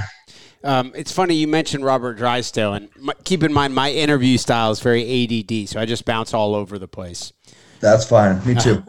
Um, 0.64 0.92
it's 0.96 1.12
funny 1.12 1.36
you 1.36 1.48
mentioned 1.48 1.86
Robert 1.86 2.16
Drysdale, 2.16 2.74
and 2.74 2.90
my, 2.98 3.14
keep 3.24 3.44
in 3.44 3.54
mind 3.54 3.74
my 3.74 3.92
interview 3.92 4.38
style 4.38 4.72
is 4.72 4.82
very 4.82 5.04
ADD, 5.04 5.70
so 5.70 5.80
I 5.80 5.86
just 5.86 6.04
bounce 6.06 6.34
all 6.34 6.54
over 6.54 6.78
the 6.78 6.88
place. 6.88 7.32
That's 7.80 8.06
fine. 8.06 8.46
Me 8.46 8.56
too. 8.56 8.84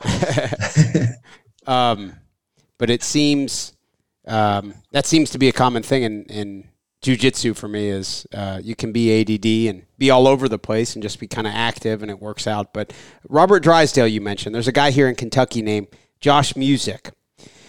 um, 1.67 2.15
but 2.79 2.91
it 2.91 3.05
seems 3.05 3.75
um, 4.27 4.75
that 4.93 5.07
seems 5.07 5.31
to 5.31 5.39
be 5.39 5.49
a 5.49 5.53
common 5.53 5.83
thing 5.83 6.03
in, 6.03 6.25
in 6.25 6.69
jujitsu 7.03 7.57
for 7.57 7.69
me 7.69 7.89
is 7.89 8.27
uh, 8.35 8.61
you 8.63 8.77
can 8.77 8.93
be 8.93 9.21
ADD 9.21 9.75
and 9.75 9.87
be 9.99 10.11
all 10.11 10.27
over 10.27 10.49
the 10.49 10.59
place 10.59 10.95
and 10.95 11.03
just 11.03 11.19
be 11.19 11.27
kind 11.27 11.47
of 11.47 11.55
active 11.55 12.03
and 12.03 12.11
it 12.11 12.21
works 12.21 12.47
out. 12.47 12.73
But 12.73 12.93
Robert 13.29 13.63
Drysdale, 13.63 14.07
you 14.07 14.21
mentioned, 14.21 14.55
there's 14.55 14.69
a 14.69 14.73
guy 14.73 14.91
here 14.91 15.09
in 15.09 15.15
Kentucky 15.15 15.63
named 15.63 15.89
Josh 16.21 16.57
Music. 16.57 17.13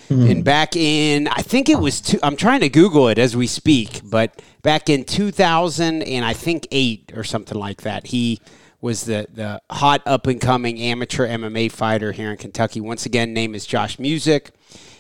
Mm-hmm. 0.10 0.30
And 0.30 0.44
back 0.44 0.76
in, 0.76 1.30
I 1.30 1.42
think 1.42 1.70
it 1.70 1.80
was, 1.80 2.02
two, 2.02 2.20
I'm 2.22 2.36
trying 2.36 2.60
to 2.62 2.70
Google 2.70 3.08
it 3.08 3.18
as 3.18 3.36
we 3.36 3.48
speak, 3.48 4.02
but 4.04 4.42
back 4.62 4.90
in 4.90 5.06
2000 5.06 6.04
and 6.04 6.26
I 6.26 6.34
think 6.34 6.68
eight 6.72 7.14
or 7.16 7.24
something 7.24 7.58
like 7.58 7.84
that, 7.84 8.08
he 8.08 8.42
was 8.82 9.06
the, 9.06 9.28
the 9.32 9.62
hot 9.70 10.02
up 10.06 10.28
and 10.28 10.42
coming 10.42 10.82
amateur 10.82 11.26
MMA 11.28 11.72
fighter 11.72 12.12
here 12.12 12.32
in 12.32 12.38
Kentucky. 12.38 12.82
Once 12.82 13.06
again, 13.06 13.34
name 13.34 13.56
is 13.56 13.66
Josh 13.66 14.00
Music. 14.00 14.52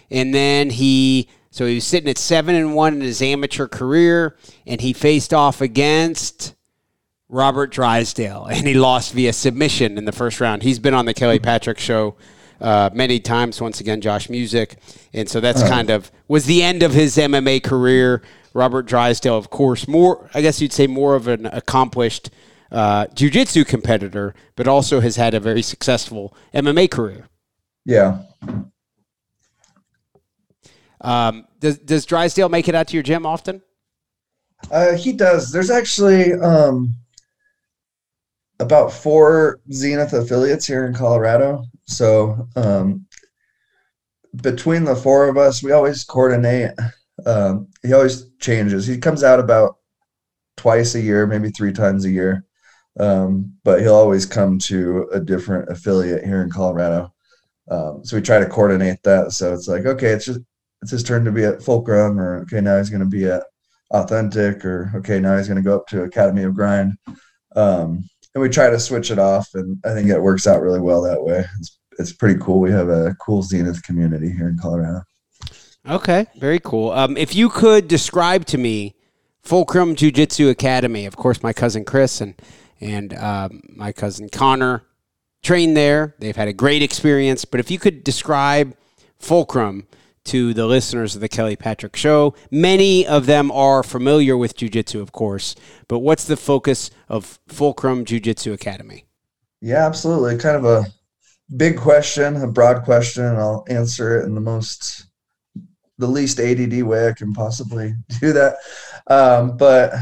And 0.09 0.33
then 0.33 0.69
he, 0.69 1.27
so 1.51 1.65
he 1.65 1.75
was 1.75 1.85
sitting 1.85 2.09
at 2.09 2.17
seven 2.17 2.55
and 2.55 2.73
one 2.73 2.95
in 2.95 3.01
his 3.01 3.21
amateur 3.21 3.67
career, 3.67 4.37
and 4.65 4.79
he 4.79 4.93
faced 4.93 5.33
off 5.33 5.59
against 5.59 6.55
Robert 7.27 7.71
Drysdale, 7.71 8.45
and 8.45 8.65
he 8.65 8.73
lost 8.73 9.13
via 9.13 9.33
submission 9.33 9.97
in 9.97 10.05
the 10.05 10.11
first 10.11 10.39
round. 10.39 10.63
He's 10.63 10.79
been 10.79 10.93
on 10.93 11.05
the 11.05 11.13
Kelly 11.13 11.39
Patrick 11.39 11.77
show 11.77 12.15
uh, 12.61 12.89
many 12.93 13.19
times. 13.19 13.59
Once 13.59 13.81
again, 13.81 13.99
Josh 13.99 14.29
Music, 14.29 14.77
and 15.13 15.27
so 15.27 15.39
that's 15.39 15.61
kind 15.63 15.89
of 15.89 16.09
was 16.27 16.45
the 16.45 16.63
end 16.63 16.83
of 16.83 16.93
his 16.93 17.17
MMA 17.17 17.61
career. 17.61 18.21
Robert 18.53 18.85
Drysdale, 18.85 19.37
of 19.37 19.49
course, 19.49 19.87
more 19.87 20.29
I 20.33 20.41
guess 20.41 20.61
you'd 20.61 20.73
say 20.73 20.87
more 20.87 21.15
of 21.15 21.27
an 21.27 21.45
accomplished 21.47 22.29
uh, 22.71 23.07
jiu-jitsu 23.13 23.65
competitor, 23.65 24.33
but 24.55 24.67
also 24.67 25.01
has 25.01 25.17
had 25.17 25.33
a 25.33 25.39
very 25.39 25.61
successful 25.61 26.35
MMA 26.53 26.89
career. 26.89 27.27
Yeah. 27.85 28.19
Um, 31.01 31.45
does 31.59 31.77
does 31.79 32.05
Drysdale 32.05 32.49
make 32.49 32.67
it 32.67 32.75
out 32.75 32.87
to 32.87 32.93
your 32.93 33.03
gym 33.03 33.25
often? 33.25 33.61
Uh, 34.69 34.95
he 34.95 35.11
does. 35.11 35.51
There's 35.51 35.71
actually 35.71 36.33
um, 36.33 36.93
about 38.59 38.93
four 38.93 39.59
Zenith 39.71 40.13
affiliates 40.13 40.67
here 40.67 40.85
in 40.85 40.93
Colorado. 40.93 41.63
So 41.85 42.47
um, 42.55 43.07
between 44.41 44.83
the 44.83 44.95
four 44.95 45.27
of 45.27 45.37
us, 45.37 45.63
we 45.63 45.71
always 45.71 46.03
coordinate. 46.03 46.71
Um, 47.25 47.67
he 47.83 47.93
always 47.93 48.29
changes. 48.39 48.85
He 48.85 48.97
comes 48.97 49.23
out 49.23 49.39
about 49.39 49.77
twice 50.57 50.95
a 50.95 51.01
year, 51.01 51.25
maybe 51.25 51.49
three 51.49 51.73
times 51.73 52.05
a 52.05 52.11
year. 52.11 52.45
Um, 52.99 53.53
but 53.63 53.81
he'll 53.81 53.95
always 53.95 54.25
come 54.25 54.59
to 54.59 55.09
a 55.13 55.19
different 55.19 55.69
affiliate 55.69 56.25
here 56.25 56.43
in 56.43 56.49
Colorado. 56.49 57.13
Um, 57.69 58.01
so 58.03 58.17
we 58.17 58.21
try 58.21 58.39
to 58.39 58.49
coordinate 58.49 59.01
that. 59.03 59.31
So 59.31 59.53
it's 59.53 59.67
like, 59.67 59.85
okay, 59.85 60.09
it's 60.09 60.25
just 60.25 60.41
it's 60.81 60.91
his 60.91 61.03
turn 61.03 61.25
to 61.25 61.31
be 61.31 61.43
at 61.43 61.61
Fulcrum, 61.61 62.19
or 62.19 62.39
okay, 62.41 62.61
now 62.61 62.77
he's 62.77 62.89
going 62.89 63.01
to 63.01 63.05
be 63.05 63.25
at 63.25 63.43
Authentic, 63.91 64.63
or 64.63 64.91
okay, 64.95 65.19
now 65.19 65.37
he's 65.37 65.47
going 65.47 65.61
to 65.61 65.67
go 65.69 65.75
up 65.75 65.87
to 65.87 66.03
Academy 66.03 66.43
of 66.43 66.55
Grind. 66.55 66.97
Um, 67.55 68.07
and 68.33 68.41
we 68.41 68.49
try 68.49 68.69
to 68.69 68.79
switch 68.79 69.11
it 69.11 69.19
off, 69.19 69.49
and 69.53 69.77
I 69.85 69.93
think 69.93 70.09
it 70.09 70.21
works 70.21 70.47
out 70.47 70.61
really 70.61 70.79
well 70.79 71.01
that 71.01 71.21
way. 71.21 71.45
It's 71.59 71.77
it's 71.99 72.13
pretty 72.13 72.39
cool. 72.39 72.59
We 72.59 72.71
have 72.71 72.89
a 72.89 73.15
cool 73.19 73.43
Zenith 73.43 73.83
community 73.83 74.31
here 74.31 74.47
in 74.47 74.57
Colorado. 74.57 75.01
Okay, 75.87 76.25
very 76.37 76.59
cool. 76.59 76.91
Um, 76.91 77.17
if 77.17 77.35
you 77.35 77.49
could 77.49 77.87
describe 77.87 78.45
to 78.45 78.57
me 78.57 78.95
Fulcrum 79.41 79.95
Jiu 79.95 80.11
Jitsu 80.11 80.49
Academy, 80.49 81.05
of 81.05 81.15
course, 81.15 81.43
my 81.43 81.53
cousin 81.53 81.85
Chris 81.85 82.21
and 82.21 82.35
and 82.79 83.13
um, 83.15 83.61
my 83.69 83.91
cousin 83.91 84.29
Connor 84.29 84.83
trained 85.43 85.75
there. 85.75 86.15
They've 86.19 86.35
had 86.35 86.47
a 86.47 86.53
great 86.53 86.81
experience. 86.81 87.45
But 87.45 87.59
if 87.59 87.69
you 87.69 87.79
could 87.79 88.03
describe 88.03 88.75
Fulcrum 89.19 89.87
to 90.25 90.53
the 90.53 90.67
listeners 90.67 91.15
of 91.15 91.21
the 91.21 91.29
Kelly 91.29 91.55
Patrick 91.55 91.95
Show, 91.95 92.33
many 92.49 93.05
of 93.05 93.25
them 93.25 93.51
are 93.51 93.83
familiar 93.83 94.37
with 94.37 94.55
Jiu 94.55 94.69
Jitsu, 94.69 95.01
of 95.01 95.11
course. 95.11 95.55
But 95.87 95.99
what's 95.99 96.25
the 96.25 96.37
focus 96.37 96.91
of 97.09 97.39
Fulcrum 97.47 98.05
Jiu 98.05 98.19
Jitsu 98.19 98.53
Academy? 98.53 99.05
Yeah, 99.61 99.85
absolutely. 99.85 100.37
Kind 100.37 100.57
of 100.57 100.65
a 100.65 100.85
big 101.55 101.77
question, 101.77 102.35
a 102.37 102.47
broad 102.47 102.83
question, 102.83 103.25
and 103.25 103.37
I'll 103.37 103.65
answer 103.69 104.19
it 104.19 104.25
in 104.25 104.35
the 104.35 104.41
most, 104.41 105.05
the 105.97 106.07
least 106.07 106.39
ADD 106.39 106.83
way 106.83 107.07
I 107.07 107.13
can 107.13 107.33
possibly 107.33 107.93
do 108.19 108.33
that. 108.33 108.55
Um, 109.07 109.57
but 109.57 109.93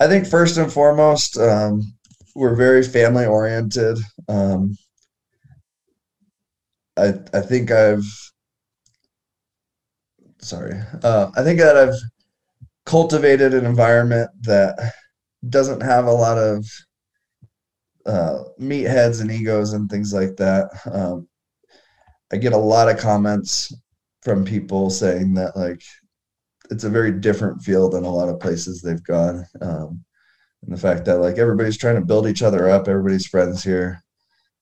I 0.00 0.06
think 0.06 0.26
first 0.26 0.58
and 0.58 0.72
foremost, 0.72 1.38
um, 1.38 1.82
we're 2.34 2.54
very 2.54 2.82
family 2.82 3.26
oriented. 3.26 3.98
Um, 4.28 4.76
I 6.96 7.14
I 7.32 7.40
think 7.40 7.70
I've 7.70 8.04
sorry. 10.40 10.80
Uh, 11.02 11.30
I 11.36 11.42
think 11.42 11.58
that 11.60 11.76
I've 11.76 11.94
cultivated 12.86 13.54
an 13.54 13.66
environment 13.66 14.30
that 14.42 14.94
doesn't 15.48 15.82
have 15.82 16.06
a 16.06 16.12
lot 16.12 16.38
of 16.38 16.64
uh, 18.06 18.44
meatheads 18.58 19.20
and 19.20 19.30
egos 19.30 19.74
and 19.74 19.90
things 19.90 20.12
like 20.12 20.36
that. 20.36 20.70
Um, 20.90 21.28
I 22.32 22.36
get 22.36 22.52
a 22.52 22.58
lot 22.58 22.88
of 22.88 22.98
comments 22.98 23.72
from 24.22 24.44
people 24.44 24.90
saying 24.90 25.34
that 25.34 25.56
like 25.56 25.82
it's 26.70 26.84
a 26.84 26.90
very 26.90 27.12
different 27.12 27.62
feel 27.62 27.88
than 27.88 28.04
a 28.04 28.10
lot 28.10 28.28
of 28.28 28.40
places 28.40 28.80
they've 28.80 29.02
gone. 29.04 29.44
Um, 29.60 30.04
and 30.62 30.76
the 30.76 30.80
fact 30.80 31.04
that 31.04 31.18
like 31.18 31.38
everybody's 31.38 31.78
trying 31.78 31.96
to 31.96 32.04
build 32.04 32.26
each 32.26 32.42
other 32.42 32.68
up, 32.68 32.88
everybody's 32.88 33.26
friends 33.26 33.62
here, 33.62 34.02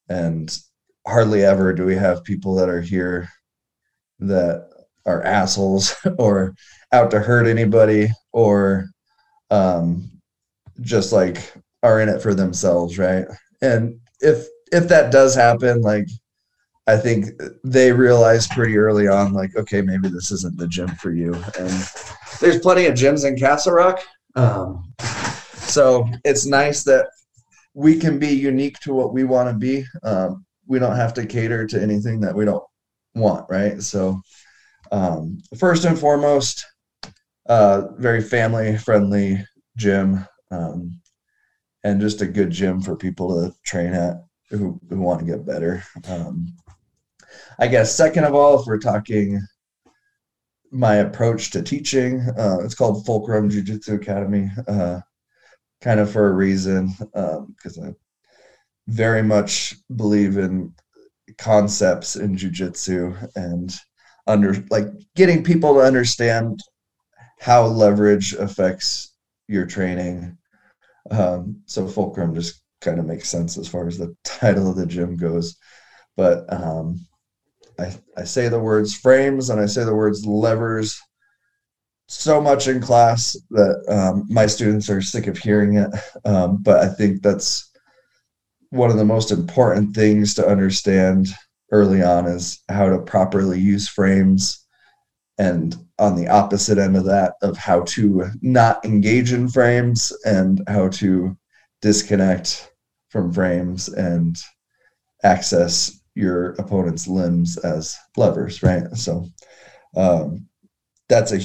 and 0.08 0.56
hardly 1.06 1.44
ever 1.44 1.72
do 1.72 1.84
we 1.84 1.94
have 1.94 2.24
people 2.24 2.54
that 2.56 2.68
are 2.68 2.80
here 2.80 3.28
that 4.18 4.68
are 5.06 5.22
assholes 5.22 5.94
or 6.18 6.54
out 6.92 7.10
to 7.10 7.20
hurt 7.20 7.46
anybody 7.46 8.08
or 8.32 8.86
um, 9.50 10.10
just 10.80 11.12
like 11.12 11.52
are 11.82 12.00
in 12.00 12.08
it 12.08 12.20
for 12.20 12.34
themselves, 12.34 12.98
right? 12.98 13.26
And 13.62 13.98
if 14.20 14.46
if 14.72 14.88
that 14.88 15.12
does 15.12 15.34
happen, 15.34 15.80
like 15.80 16.08
I 16.86 16.96
think 16.96 17.30
they 17.64 17.90
realize 17.90 18.46
pretty 18.46 18.78
early 18.78 19.08
on, 19.08 19.32
like, 19.32 19.56
okay, 19.56 19.82
maybe 19.82 20.08
this 20.08 20.30
isn't 20.30 20.56
the 20.56 20.68
gym 20.68 20.88
for 20.88 21.10
you. 21.10 21.34
And 21.58 21.88
there's 22.40 22.60
plenty 22.60 22.86
of 22.86 22.94
gyms 22.94 23.26
in 23.26 23.36
Castle 23.36 23.72
Rock. 23.72 24.00
Um, 24.36 24.92
so 25.54 26.08
it's 26.24 26.46
nice 26.46 26.84
that 26.84 27.08
we 27.74 27.98
can 27.98 28.18
be 28.20 28.28
unique 28.28 28.78
to 28.80 28.94
what 28.94 29.12
we 29.12 29.24
want 29.24 29.48
to 29.48 29.54
be. 29.54 29.84
Um, 30.04 30.46
we 30.68 30.78
don't 30.78 30.94
have 30.94 31.12
to 31.14 31.26
cater 31.26 31.66
to 31.66 31.82
anything 31.82 32.20
that 32.20 32.34
we 32.34 32.44
don't 32.44 32.64
want, 33.14 33.46
right? 33.50 33.82
So, 33.82 34.20
um, 34.92 35.38
first 35.58 35.84
and 35.84 35.98
foremost, 35.98 36.66
uh, 37.48 37.88
very 37.98 38.20
family 38.20 38.76
friendly 38.76 39.44
gym, 39.76 40.26
um, 40.50 41.00
and 41.84 42.00
just 42.00 42.22
a 42.22 42.26
good 42.26 42.50
gym 42.50 42.80
for 42.80 42.96
people 42.96 43.28
to 43.28 43.54
train 43.64 43.92
at 43.92 44.16
who, 44.50 44.80
who 44.88 45.00
want 45.00 45.20
to 45.20 45.26
get 45.26 45.46
better. 45.46 45.82
Um, 46.08 46.54
I 47.58 47.68
guess 47.68 47.94
second 47.94 48.24
of 48.24 48.34
all, 48.34 48.60
if 48.60 48.66
we're 48.66 48.78
talking 48.78 49.40
my 50.70 50.96
approach 50.96 51.50
to 51.50 51.62
teaching, 51.62 52.20
uh, 52.36 52.58
it's 52.60 52.74
called 52.74 53.06
Fulcrum 53.06 53.48
Jiu 53.48 53.62
Jitsu 53.62 53.94
Academy, 53.94 54.50
uh, 54.68 55.00
kind 55.80 56.00
of 56.00 56.10
for 56.10 56.28
a 56.28 56.32
reason, 56.32 56.92
because 56.98 57.78
um, 57.78 57.84
I 57.84 57.94
very 58.88 59.22
much 59.22 59.76
believe 59.94 60.38
in 60.38 60.74
concepts 61.38 62.16
in 62.16 62.36
Jiu 62.36 62.50
Jitsu 62.50 63.14
and 63.36 63.74
under 64.26 64.54
like 64.70 64.86
getting 65.14 65.42
people 65.42 65.74
to 65.74 65.80
understand 65.80 66.60
how 67.38 67.64
leverage 67.64 68.32
affects 68.34 69.14
your 69.48 69.66
training. 69.66 70.36
Um, 71.10 71.62
so 71.66 71.86
Fulcrum 71.86 72.34
just 72.34 72.62
kind 72.80 72.98
of 72.98 73.06
makes 73.06 73.28
sense 73.28 73.56
as 73.56 73.68
far 73.68 73.86
as 73.86 73.98
the 73.98 74.14
title 74.24 74.70
of 74.70 74.76
the 74.76 74.86
gym 74.86 75.16
goes. 75.16 75.56
But 76.16 76.50
um, 76.52 77.06
I, 77.78 77.94
I 78.16 78.24
say 78.24 78.48
the 78.48 78.58
words 78.58 78.94
frames 78.94 79.50
and 79.50 79.60
I 79.60 79.66
say 79.66 79.84
the 79.84 79.94
words 79.94 80.24
levers 80.24 80.98
so 82.08 82.40
much 82.40 82.68
in 82.68 82.80
class 82.80 83.36
that 83.50 83.84
um, 83.88 84.26
my 84.28 84.46
students 84.46 84.88
are 84.88 85.02
sick 85.02 85.26
of 85.26 85.36
hearing 85.36 85.76
it. 85.76 85.90
Um, 86.24 86.62
but 86.62 86.78
I 86.78 86.88
think 86.88 87.22
that's 87.22 87.70
one 88.70 88.90
of 88.90 88.96
the 88.96 89.04
most 89.04 89.30
important 89.30 89.94
things 89.94 90.34
to 90.34 90.46
understand 90.46 91.28
early 91.72 92.02
on 92.02 92.26
is 92.26 92.62
how 92.68 92.88
to 92.88 92.98
properly 92.98 93.58
use 93.58 93.88
frames 93.88 94.66
and 95.38 95.76
on 95.98 96.16
the 96.16 96.28
opposite 96.28 96.78
end 96.78 96.96
of 96.96 97.04
that 97.04 97.34
of 97.42 97.56
how 97.56 97.82
to 97.82 98.26
not 98.42 98.84
engage 98.84 99.32
in 99.32 99.48
frames 99.48 100.12
and 100.24 100.62
how 100.68 100.88
to 100.88 101.36
disconnect 101.82 102.72
from 103.10 103.32
frames 103.32 103.88
and 103.88 104.36
access 105.24 106.00
your 106.14 106.50
opponent's 106.52 107.06
limbs 107.06 107.58
as 107.58 107.96
levers, 108.16 108.62
right? 108.62 108.90
So 108.94 109.26
um, 109.96 110.46
that's 111.08 111.32
a, 111.32 111.40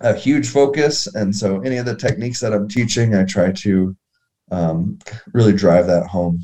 a 0.00 0.14
huge 0.14 0.48
focus. 0.48 1.06
And 1.14 1.34
so 1.34 1.60
any 1.60 1.76
of 1.76 1.86
the 1.86 1.96
techniques 1.96 2.40
that 2.40 2.52
I'm 2.52 2.68
teaching, 2.68 3.14
I 3.14 3.24
try 3.24 3.52
to 3.52 3.96
um, 4.50 4.98
really 5.32 5.52
drive 5.52 5.86
that 5.86 6.06
home. 6.06 6.40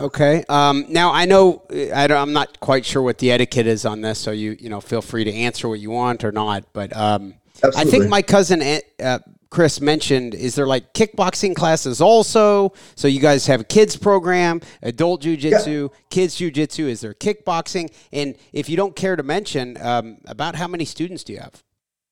Okay. 0.00 0.44
Um, 0.48 0.86
now 0.88 1.12
I 1.12 1.24
know 1.24 1.64
I 1.70 2.06
am 2.10 2.32
not 2.32 2.60
quite 2.60 2.84
sure 2.84 3.02
what 3.02 3.18
the 3.18 3.30
etiquette 3.30 3.66
is 3.66 3.84
on 3.84 4.00
this, 4.00 4.18
so 4.18 4.30
you 4.30 4.56
you 4.58 4.68
know 4.68 4.80
feel 4.80 5.02
free 5.02 5.24
to 5.24 5.32
answer 5.32 5.68
what 5.68 5.80
you 5.80 5.90
want 5.90 6.24
or 6.24 6.32
not. 6.32 6.64
But 6.72 6.96
um, 6.96 7.34
I 7.76 7.84
think 7.84 8.08
my 8.08 8.22
cousin 8.22 8.80
uh, 9.02 9.18
Chris 9.50 9.80
mentioned, 9.80 10.34
is 10.34 10.54
there 10.54 10.66
like 10.66 10.92
kickboxing 10.92 11.56
classes 11.56 12.00
also? 12.00 12.74
So 12.96 13.08
you 13.08 13.20
guys 13.20 13.46
have 13.46 13.60
a 13.62 13.64
kids 13.64 13.96
program, 13.96 14.60
adult 14.82 15.22
jujitsu, 15.22 15.90
yeah. 15.90 15.98
kids 16.10 16.36
jujitsu. 16.36 16.80
Is 16.80 17.00
there 17.00 17.14
kickboxing? 17.14 17.90
And 18.12 18.36
if 18.52 18.68
you 18.68 18.76
don't 18.76 18.94
care 18.94 19.16
to 19.16 19.22
mention, 19.22 19.78
um, 19.80 20.18
about 20.26 20.54
how 20.54 20.68
many 20.68 20.84
students 20.84 21.24
do 21.24 21.32
you 21.32 21.40
have? 21.40 21.62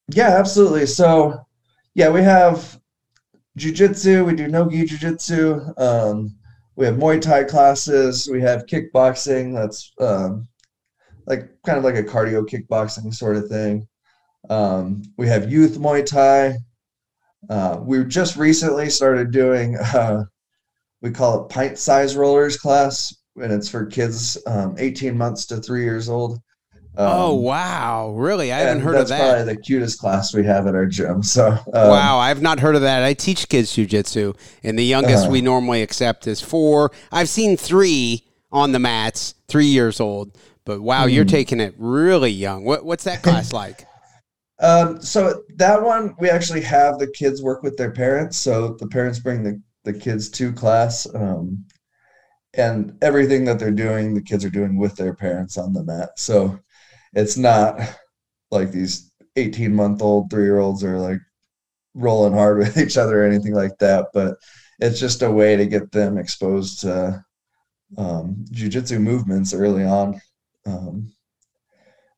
Yeah, 0.09 0.39
absolutely. 0.39 0.87
So 0.87 1.47
yeah, 1.95 2.09
we 2.09 2.23
have 2.23 2.81
jujitsu. 3.59 4.25
We 4.25 4.35
do 4.35 4.49
nogi 4.49 4.87
jujitsu. 4.87 5.79
Um, 5.79 6.37
we 6.77 6.85
have 6.85 6.97
Muay 6.97 7.21
Thai 7.21 7.45
classes. 7.45 8.29
We 8.31 8.43
have 8.43 8.67
kickboxing. 8.67 9.55
That's 9.55 9.93
um, 9.99 10.47
like 11.27 11.49
kind 11.65 11.79
of 11.79 11.85
like 11.85 11.97
a 11.97 12.03
cardio 12.03 12.47
kickboxing 12.47 13.13
sort 13.13 13.37
of 13.37 13.49
thing. 13.49 13.89
Um, 14.51 15.03
we 15.17 15.27
have 15.27 15.51
youth 15.51 15.79
Muay 15.79 16.05
Thai. 16.05 16.59
Uh, 17.49 17.81
we 17.81 18.05
just 18.05 18.37
recently 18.37 18.91
started 18.91 19.31
doing, 19.31 19.77
uh, 19.95 20.25
we 21.01 21.11
call 21.11 21.45
it 21.45 21.49
pint 21.49 21.79
size 21.79 22.15
rollers 22.15 22.57
class, 22.57 23.15
and 23.37 23.53
it's 23.53 23.69
for 23.69 23.87
kids 23.87 24.39
um, 24.47 24.75
18 24.79 25.17
months 25.17 25.47
to 25.47 25.57
three 25.57 25.83
years 25.83 26.09
old. 26.09 26.39
Um, 26.99 27.09
oh 27.09 27.35
wow! 27.35 28.11
Really, 28.17 28.53
I 28.53 28.59
haven't 28.61 28.83
heard 28.83 28.97
of 28.97 29.09
that. 29.09 29.19
That's 29.19 29.35
probably 29.35 29.55
the 29.55 29.61
cutest 29.61 29.99
class 29.99 30.35
we 30.35 30.45
have 30.45 30.67
at 30.67 30.75
our 30.75 30.87
gym. 30.87 31.23
So 31.23 31.49
um, 31.51 31.63
wow, 31.75 32.19
I've 32.19 32.41
not 32.41 32.59
heard 32.59 32.75
of 32.75 32.83
that. 32.83 33.03
I 33.03 33.13
teach 33.13 33.49
kids 33.49 33.75
jujitsu, 33.75 34.37
and 34.63 34.79
the 34.79 34.85
youngest 34.85 35.27
uh, 35.27 35.31
we 35.31 35.43
normally 35.43 35.83
accept 35.83 36.27
is 36.27 36.41
four. 36.41 36.93
I've 37.13 37.29
seen 37.29 37.57
three 37.57 38.25
on 38.51 38.73
the 38.73 38.79
mats, 38.79 39.35
three 39.49 39.67
years 39.67 40.01
old. 40.01 40.37
But 40.67 40.81
wow, 40.83 41.07
mm. 41.07 41.13
you're 41.15 41.25
hmm. 41.25 41.31
taking 41.31 41.61
it 41.61 41.75
really 41.79 42.31
young. 42.31 42.65
What, 42.65 42.85
what's 42.85 43.05
that 43.05 43.23
class 43.23 43.55
like? 43.55 43.87
Um, 44.59 45.01
so 45.01 45.43
that 45.57 45.83
one 45.83 46.15
we 46.19 46.29
actually 46.29 46.63
have 46.63 46.99
the 46.99 47.07
kids 47.07 47.43
work 47.43 47.63
with 47.63 47.77
their 47.77 47.93
parents. 47.93 48.37
So 48.37 48.77
the 48.79 48.89
parents 48.89 49.19
bring 49.19 49.43
the, 49.43 49.63
the 49.85 49.93
kids 49.93 50.29
to 50.31 50.53
class. 50.53 51.07
Um, 51.15 51.65
and 52.55 52.97
everything 53.03 53.45
that 53.45 53.59
they're 53.59 53.71
doing, 53.71 54.15
the 54.15 54.23
kids 54.23 54.45
are 54.45 54.51
doing 54.51 54.79
with 54.79 54.97
their 54.97 55.15
parents 55.15 55.59
on 55.59 55.73
the 55.73 55.85
mat. 55.85 56.11
So 56.17 56.59
it's 57.17 57.37
not 57.37 57.81
like 58.51 58.71
these 58.71 59.11
18 59.37 59.75
month 59.75 60.03
old 60.03 60.31
three 60.31 60.45
year 60.45 60.59
olds 60.59 60.85
are 60.85 60.99
like 60.99 61.19
rolling 61.95 62.35
hard 62.35 62.59
with 62.59 62.79
each 62.79 62.97
other 62.97 63.23
or 63.23 63.27
anything 63.27 63.55
like 63.55 63.77
that. 63.79 64.09
But 64.15 64.37
it's 64.79 65.01
just 65.01 65.23
a 65.23 65.31
way 65.31 65.57
to 65.57 65.67
get 65.67 65.91
them 65.91 66.19
exposed 66.19 66.83
to 66.83 67.25
um, 67.97 68.45
jujitsu 68.53 69.01
movements 69.01 69.55
early 69.55 69.85
on. 69.85 70.21
Um, 70.67 71.13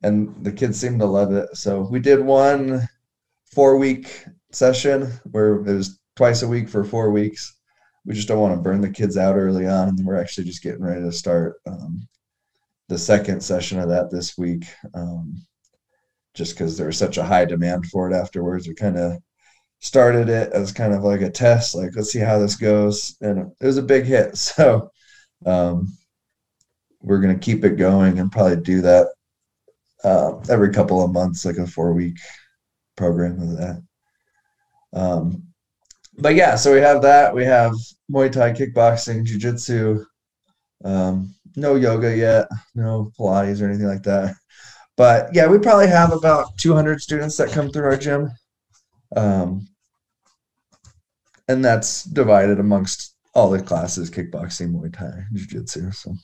and 0.03 0.45
the 0.45 0.53
kids 0.53 0.79
seem 0.79 0.99
to 0.99 1.07
love 1.07 1.33
it. 1.33 1.57
So 1.57 1.81
we 1.91 2.01
did 2.01 2.21
one 2.21 2.87
four 3.53 3.79
week 3.79 4.25
session 4.53 5.13
where 5.31 5.57
it 5.57 5.63
was 5.63 5.99
twice 6.17 6.43
a 6.43 6.49
week 6.49 6.69
for 6.69 6.85
four 6.85 7.11
weeks. 7.11 7.55
We 8.05 8.15
just 8.15 8.27
don't 8.27 8.41
want 8.41 8.55
to 8.55 8.61
burn 8.61 8.81
the 8.81 8.91
kids 8.91 9.17
out 9.17 9.37
early 9.37 9.67
on, 9.67 9.89
and 9.89 10.07
we're 10.07 10.21
actually 10.21 10.45
just 10.45 10.63
getting 10.63 10.83
ready 10.83 11.03
to 11.03 11.13
start 11.13 11.57
um, 11.67 12.09
the 12.89 12.99
second 12.99 13.41
session 13.43 13.79
of 13.79 13.89
that 13.89 14.11
this 14.11 14.37
week. 14.39 14.65
Um, 14.95 15.43
just 16.35 16.55
because 16.55 16.77
there 16.77 16.87
was 16.87 16.97
such 16.97 17.19
a 17.19 17.25
high 17.25 17.45
demand 17.45 17.87
for 17.87 18.11
it 18.11 18.15
afterwards, 18.15 18.69
we 18.69 18.75
kind 18.75 18.97
of 18.97 19.19
started 19.81 20.29
it 20.29 20.53
as 20.53 20.73
kind 20.73 20.95
of 20.95 21.03
like 21.03 21.21
a 21.21 21.31
test, 21.31 21.75
like 21.75 21.91
let's 21.95 22.13
see 22.13 22.19
how 22.19 22.39
this 22.39 22.57
goes, 22.57 23.17
and 23.21 23.51
it 23.61 23.67
was 23.67 23.79
a 23.79 23.83
big 23.83 24.05
hit. 24.05 24.37
So 24.37 24.91
um, 25.47 25.97
we're 27.01 27.21
gonna 27.21 27.39
keep 27.39 27.65
it 27.65 27.77
going 27.77 28.19
and 28.19 28.33
probably 28.33 28.57
do 28.57 28.81
that 28.83 29.09
uh, 30.05 30.39
every 30.49 30.73
couple 30.73 31.05
of 31.05 31.13
months, 31.13 31.45
like 31.45 31.59
a 31.59 31.67
four 31.67 31.93
week 31.93 32.19
program 32.97 33.41
of 33.41 33.57
that. 33.57 33.83
Um, 34.93 35.45
but 36.17 36.35
yeah, 36.35 36.57
so 36.57 36.73
we 36.73 36.81
have 36.81 37.03
that. 37.03 37.35
We 37.35 37.45
have 37.45 37.73
Muay 38.11 38.31
Thai, 38.33 38.53
kickboxing, 38.53 39.25
jujitsu. 39.25 40.05
Um, 40.85 41.35
no 41.59 41.75
yoga 41.75 42.17
yet, 42.17 42.49
no 42.75 43.13
Pilates 43.19 43.61
or 43.61 43.67
anything 43.69 43.87
like 43.87 44.03
that. 44.05 44.35
But 44.97 45.31
yeah, 45.33 45.47
we 45.47 45.59
probably 45.59 45.89
have 45.89 46.13
about 46.13 46.57
200 46.59 47.01
students 47.01 47.37
that 47.37 47.51
come 47.53 47.71
through 47.71 47.85
our 47.85 47.97
gym. 47.97 48.31
Um, 49.15 49.69
and 51.49 51.65
that's 51.65 52.05
divided 52.05 52.61
amongst 52.61 53.15
all 53.35 53.51
the 53.51 53.63
classes 53.63 54.11
kickboxing, 54.11 54.73
Muay 54.73 54.93
Thai, 54.93 55.25
Jiu 55.33 55.47
Jitsu. 55.47 55.93
So 55.93 56.15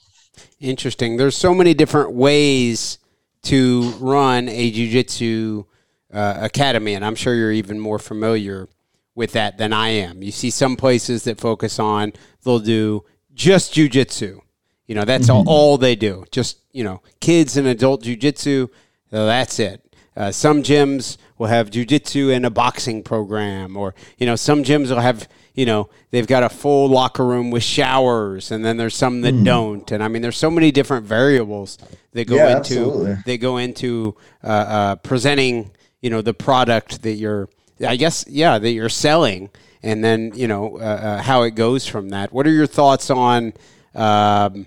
interesting. 0.61 1.17
There's 1.17 1.37
so 1.37 1.55
many 1.55 1.75
different 1.75 2.13
ways 2.13 2.99
to 3.45 3.91
run 4.01 4.49
a 4.49 4.71
Jiu 4.71 4.91
Jitsu 4.91 5.65
uh, 6.13 6.39
academy, 6.41 6.95
and 6.95 7.05
I'm 7.05 7.15
sure 7.15 7.35
you're 7.35 7.53
even 7.53 7.79
more 7.79 7.99
familiar 7.99 8.69
with 9.15 9.33
that 9.33 9.59
than 9.59 9.73
I 9.73 9.91
am. 9.91 10.23
You 10.23 10.33
see 10.33 10.51
some 10.51 10.77
places 10.77 11.25
that 11.25 11.41
focus 11.41 11.79
on, 11.79 12.13
they'll 12.43 12.59
do 12.59 13.05
just 13.33 13.73
Jiu 13.73 13.89
Jitsu. 13.89 14.41
You 14.87 14.95
know, 14.95 15.05
that's 15.05 15.29
mm-hmm. 15.29 15.49
all, 15.49 15.73
all 15.73 15.79
they 15.79 15.97
do. 15.97 16.25
Just, 16.31 16.59
you 16.73 16.85
know, 16.85 17.03
kids 17.21 17.57
and 17.57 17.67
adult 17.67 18.03
Jiu 18.03 18.17
Jitsu, 18.17 18.69
that's 19.11 19.59
it. 19.59 19.85
Uh, 20.17 20.31
some 20.31 20.63
gyms 20.63 21.17
will 21.39 21.49
have 21.49 21.71
jujitsu 21.71 22.35
and 22.35 22.47
a 22.47 22.51
boxing 22.51 23.03
program, 23.03 23.77
or 23.77 23.95
you 24.19 24.27
know, 24.27 24.37
some 24.37 24.63
gyms 24.63 24.91
will 24.91 25.01
have 25.01 25.29
you 25.55 25.67
know 25.67 25.89
they've 26.11 26.27
got 26.27 26.43
a 26.43 26.49
full 26.49 26.89
locker 26.89 27.25
room 27.25 27.51
with 27.51 27.63
showers, 27.63 28.53
and 28.53 28.65
then 28.65 28.77
there's 28.77 28.95
some 28.95 29.23
that 29.23 29.35
mm. 29.35 29.45
don't. 29.45 29.91
And 29.91 30.03
I 30.03 30.09
mean, 30.09 30.23
there's 30.23 30.37
so 30.37 30.51
many 30.51 30.71
different 30.71 31.05
variables 31.05 31.79
that 32.13 32.29
go 32.29 32.37
yeah, 32.37 32.59
into 32.59 32.81
absolutely. 32.81 33.17
they 33.27 33.39
go 33.39 33.57
into 33.57 34.17
uh, 34.45 34.47
uh, 34.47 34.97
presenting 34.97 35.73
you 36.01 36.11
know 36.11 36.23
the 36.23 36.35
product 36.35 37.03
that 37.03 37.15
you're, 37.15 37.49
I 37.85 37.97
guess, 37.97 38.25
yeah, 38.29 38.59
that 38.59 38.71
you're 38.71 38.89
selling, 38.89 39.51
and 39.83 40.05
then 40.05 40.31
you 40.37 40.47
know 40.47 40.79
uh, 40.79 40.83
uh, 40.83 41.23
how 41.23 41.43
it 41.43 41.57
goes 41.57 41.87
from 41.87 42.11
that. 42.11 42.33
What 42.33 42.47
are 42.47 42.53
your 42.53 42.69
thoughts 42.69 43.11
on? 43.11 43.53
Um, 43.97 44.67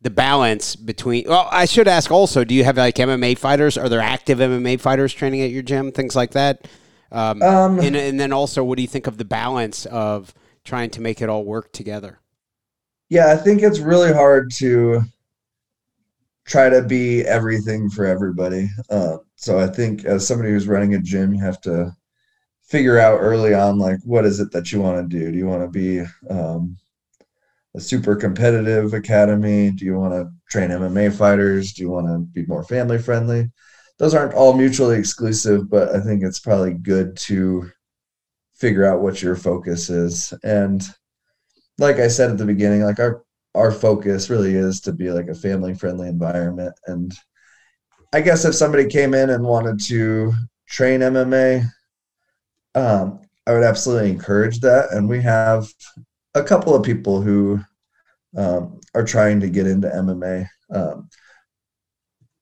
the 0.00 0.10
balance 0.10 0.76
between 0.76 1.24
well 1.26 1.48
i 1.50 1.64
should 1.64 1.88
ask 1.88 2.10
also 2.10 2.44
do 2.44 2.54
you 2.54 2.64
have 2.64 2.76
like 2.76 2.96
mma 2.96 3.36
fighters? 3.36 3.76
Are 3.76 3.88
there 3.88 4.00
active 4.00 4.38
mma 4.38 4.80
fighters 4.80 5.12
training 5.12 5.42
at 5.42 5.50
your 5.50 5.62
gym? 5.62 5.92
Things 5.92 6.14
like 6.14 6.32
that. 6.32 6.68
Um, 7.10 7.42
um, 7.42 7.78
and, 7.80 7.96
and 7.96 8.20
then 8.20 8.32
also 8.32 8.62
what 8.62 8.76
do 8.76 8.82
you 8.82 8.88
think 8.88 9.06
of 9.06 9.16
the 9.16 9.24
balance 9.24 9.86
of 9.86 10.34
trying 10.64 10.90
to 10.90 11.00
make 11.00 11.22
it 11.22 11.28
all 11.28 11.44
work 11.44 11.72
together? 11.72 12.20
Yeah 13.08 13.32
i 13.32 13.36
think 13.36 13.62
it's 13.62 13.80
really 13.80 14.12
hard 14.12 14.50
to 14.54 15.02
try 16.44 16.70
to 16.70 16.82
be 16.82 17.22
everything 17.22 17.90
for 17.90 18.06
everybody. 18.06 18.68
Uh, 18.88 19.18
so 19.36 19.58
i 19.58 19.66
think 19.66 20.04
as 20.04 20.26
somebody 20.26 20.50
who's 20.50 20.68
running 20.68 20.94
a 20.94 21.00
gym 21.00 21.34
you 21.34 21.40
have 21.40 21.60
to 21.62 21.92
figure 22.68 22.98
out 22.98 23.18
early 23.18 23.54
on 23.54 23.78
like 23.78 23.98
what 24.04 24.26
is 24.26 24.40
it 24.40 24.52
that 24.52 24.70
you 24.70 24.80
want 24.80 25.10
to 25.10 25.18
do? 25.18 25.32
Do 25.32 25.38
you 25.38 25.46
want 25.46 25.62
to 25.62 25.68
be 25.68 26.04
um, 26.30 26.76
a 27.76 27.80
super 27.80 28.16
competitive 28.16 28.94
academy? 28.94 29.70
Do 29.70 29.84
you 29.84 29.94
want 29.94 30.14
to 30.14 30.30
train 30.50 30.70
MMA 30.70 31.16
fighters? 31.16 31.72
Do 31.72 31.82
you 31.82 31.90
want 31.90 32.06
to 32.06 32.18
be 32.18 32.46
more 32.46 32.64
family 32.64 32.98
friendly? 32.98 33.50
Those 33.98 34.14
aren't 34.14 34.34
all 34.34 34.54
mutually 34.54 34.98
exclusive, 34.98 35.68
but 35.68 35.94
I 35.94 36.00
think 36.00 36.22
it's 36.22 36.38
probably 36.38 36.74
good 36.74 37.16
to 37.18 37.70
figure 38.54 38.84
out 38.84 39.00
what 39.00 39.22
your 39.22 39.36
focus 39.36 39.90
is. 39.90 40.32
And 40.42 40.82
like 41.78 41.96
I 41.96 42.08
said 42.08 42.30
at 42.30 42.38
the 42.38 42.44
beginning, 42.44 42.82
like 42.82 42.98
our 42.98 43.22
our 43.54 43.72
focus 43.72 44.30
really 44.30 44.54
is 44.54 44.80
to 44.82 44.92
be 44.92 45.10
like 45.10 45.28
a 45.28 45.34
family 45.34 45.74
friendly 45.74 46.08
environment. 46.08 46.74
And 46.86 47.12
I 48.12 48.20
guess 48.20 48.44
if 48.44 48.54
somebody 48.54 48.86
came 48.86 49.14
in 49.14 49.30
and 49.30 49.42
wanted 49.44 49.80
to 49.86 50.32
train 50.66 51.00
MMA, 51.00 51.64
um, 52.74 53.20
I 53.46 53.52
would 53.52 53.64
absolutely 53.64 54.10
encourage 54.10 54.60
that. 54.60 54.92
And 54.92 55.08
we 55.08 55.20
have 55.22 55.66
a 56.38 56.44
couple 56.44 56.74
of 56.74 56.82
people 56.82 57.20
who 57.20 57.60
um, 58.36 58.80
are 58.94 59.04
trying 59.04 59.40
to 59.40 59.48
get 59.48 59.66
into 59.66 59.88
MMA. 59.88 60.46
Um, 60.72 61.08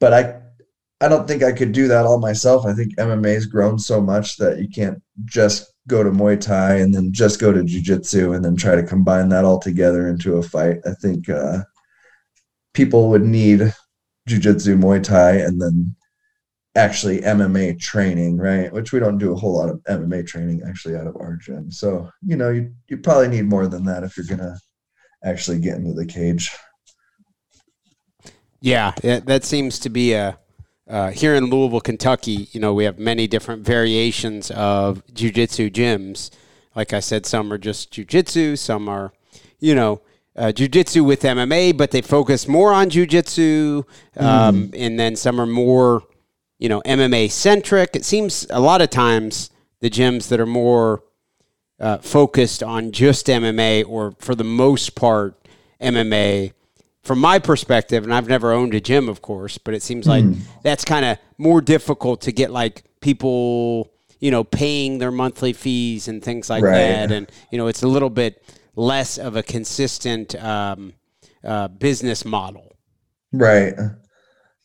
but 0.00 0.12
I, 0.12 0.40
I 1.00 1.08
don't 1.08 1.28
think 1.28 1.42
I 1.42 1.52
could 1.52 1.72
do 1.72 1.88
that 1.88 2.06
all 2.06 2.18
myself. 2.18 2.66
I 2.66 2.72
think 2.72 2.96
MMA 2.96 3.34
has 3.34 3.46
grown 3.46 3.78
so 3.78 4.00
much 4.00 4.36
that 4.38 4.58
you 4.58 4.68
can't 4.68 5.02
just 5.24 5.72
go 5.88 6.02
to 6.02 6.10
Muay 6.10 6.40
Thai 6.40 6.76
and 6.76 6.94
then 6.94 7.12
just 7.12 7.40
go 7.40 7.52
to 7.52 7.62
Jiu 7.62 7.80
Jitsu 7.80 8.32
and 8.32 8.44
then 8.44 8.56
try 8.56 8.74
to 8.74 8.82
combine 8.82 9.28
that 9.28 9.44
all 9.44 9.58
together 9.58 10.08
into 10.08 10.36
a 10.36 10.42
fight. 10.42 10.78
I 10.86 10.92
think 11.00 11.28
uh, 11.28 11.62
people 12.74 13.08
would 13.10 13.22
need 13.22 13.72
Jiu 14.26 14.38
Jitsu, 14.38 14.76
Muay 14.76 15.02
Thai, 15.02 15.36
and 15.36 15.60
then 15.60 15.94
actually 16.76 17.20
MMA 17.20 17.80
training, 17.80 18.36
right? 18.36 18.72
Which 18.72 18.92
we 18.92 19.00
don't 19.00 19.18
do 19.18 19.32
a 19.32 19.36
whole 19.36 19.56
lot 19.56 19.70
of 19.70 19.82
MMA 19.84 20.26
training 20.26 20.62
actually 20.66 20.96
out 20.96 21.06
of 21.06 21.16
our 21.16 21.36
gym. 21.36 21.70
So, 21.70 22.08
you 22.24 22.36
know, 22.36 22.50
you, 22.50 22.72
you 22.88 22.98
probably 22.98 23.28
need 23.28 23.46
more 23.46 23.66
than 23.66 23.84
that 23.84 24.04
if 24.04 24.16
you're 24.16 24.26
going 24.26 24.38
to 24.38 24.56
actually 25.24 25.58
get 25.58 25.76
into 25.76 25.94
the 25.94 26.06
cage. 26.06 26.50
Yeah, 28.60 28.92
that 29.02 29.44
seems 29.44 29.78
to 29.80 29.90
be 29.90 30.12
a 30.12 30.38
uh, 30.88 31.10
here 31.10 31.34
in 31.34 31.46
Louisville, 31.46 31.80
Kentucky. 31.80 32.48
You 32.52 32.60
know, 32.60 32.72
we 32.72 32.84
have 32.84 32.98
many 32.98 33.26
different 33.26 33.64
variations 33.64 34.50
of 34.52 35.04
jujitsu 35.06 35.72
gyms. 35.72 36.30
Like 36.74 36.92
I 36.92 37.00
said, 37.00 37.26
some 37.26 37.52
are 37.52 37.58
just 37.58 37.92
jujitsu, 37.92 38.58
some 38.58 38.88
are, 38.88 39.12
you 39.58 39.74
know, 39.74 40.00
uh, 40.36 40.52
jujitsu 40.54 41.04
with 41.04 41.22
MMA, 41.22 41.76
but 41.76 41.90
they 41.90 42.02
focus 42.02 42.46
more 42.46 42.72
on 42.72 42.90
jujitsu, 42.90 43.84
um, 44.16 44.68
mm. 44.68 44.74
and 44.76 45.00
then 45.00 45.16
some 45.16 45.40
are 45.40 45.46
more, 45.46 46.02
you 46.58 46.68
know, 46.68 46.80
MMA 46.82 47.30
centric. 47.30 47.94
It 47.94 48.04
seems 48.04 48.46
a 48.50 48.60
lot 48.60 48.80
of 48.80 48.90
times 48.90 49.50
the 49.80 49.90
gyms 49.90 50.28
that 50.28 50.40
are 50.40 50.46
more 50.46 51.02
uh, 51.78 51.98
focused 51.98 52.62
on 52.62 52.92
just 52.92 53.26
MMA 53.26 53.86
or 53.86 54.14
for 54.18 54.34
the 54.34 54.44
most 54.44 54.94
part 54.94 55.36
MMA. 55.80 56.52
From 57.02 57.20
my 57.20 57.38
perspective, 57.38 58.02
and 58.02 58.12
I've 58.12 58.26
never 58.26 58.52
owned 58.52 58.74
a 58.74 58.80
gym, 58.80 59.08
of 59.08 59.22
course, 59.22 59.58
but 59.58 59.74
it 59.74 59.82
seems 59.82 60.08
like 60.08 60.24
mm. 60.24 60.40
that's 60.64 60.84
kind 60.84 61.04
of 61.04 61.18
more 61.38 61.60
difficult 61.60 62.22
to 62.22 62.32
get 62.32 62.50
like 62.50 62.82
people, 63.00 63.92
you 64.18 64.32
know, 64.32 64.42
paying 64.42 64.98
their 64.98 65.12
monthly 65.12 65.52
fees 65.52 66.08
and 66.08 66.20
things 66.20 66.50
like 66.50 66.64
right. 66.64 66.72
that. 66.72 67.12
And, 67.12 67.30
you 67.52 67.58
know, 67.58 67.68
it's 67.68 67.84
a 67.84 67.86
little 67.86 68.10
bit 68.10 68.42
less 68.74 69.18
of 69.18 69.36
a 69.36 69.42
consistent 69.44 70.34
um, 70.42 70.94
uh, 71.44 71.68
business 71.68 72.24
model. 72.24 72.76
Right. 73.32 73.74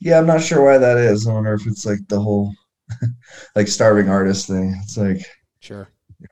Yeah, 0.01 0.17
I'm 0.17 0.27
not 0.27 0.41
sure 0.41 0.65
why 0.65 0.77
that 0.77 0.97
is. 0.97 1.27
I 1.27 1.33
wonder 1.33 1.53
if 1.53 1.65
it's 1.65 1.85
like 1.85 2.05
the 2.09 2.19
whole 2.19 2.53
like 3.55 3.69
starving 3.69 4.09
artist 4.09 4.47
thing. 4.47 4.77
It's 4.83 4.97
like, 4.97 5.25
sure 5.61 5.87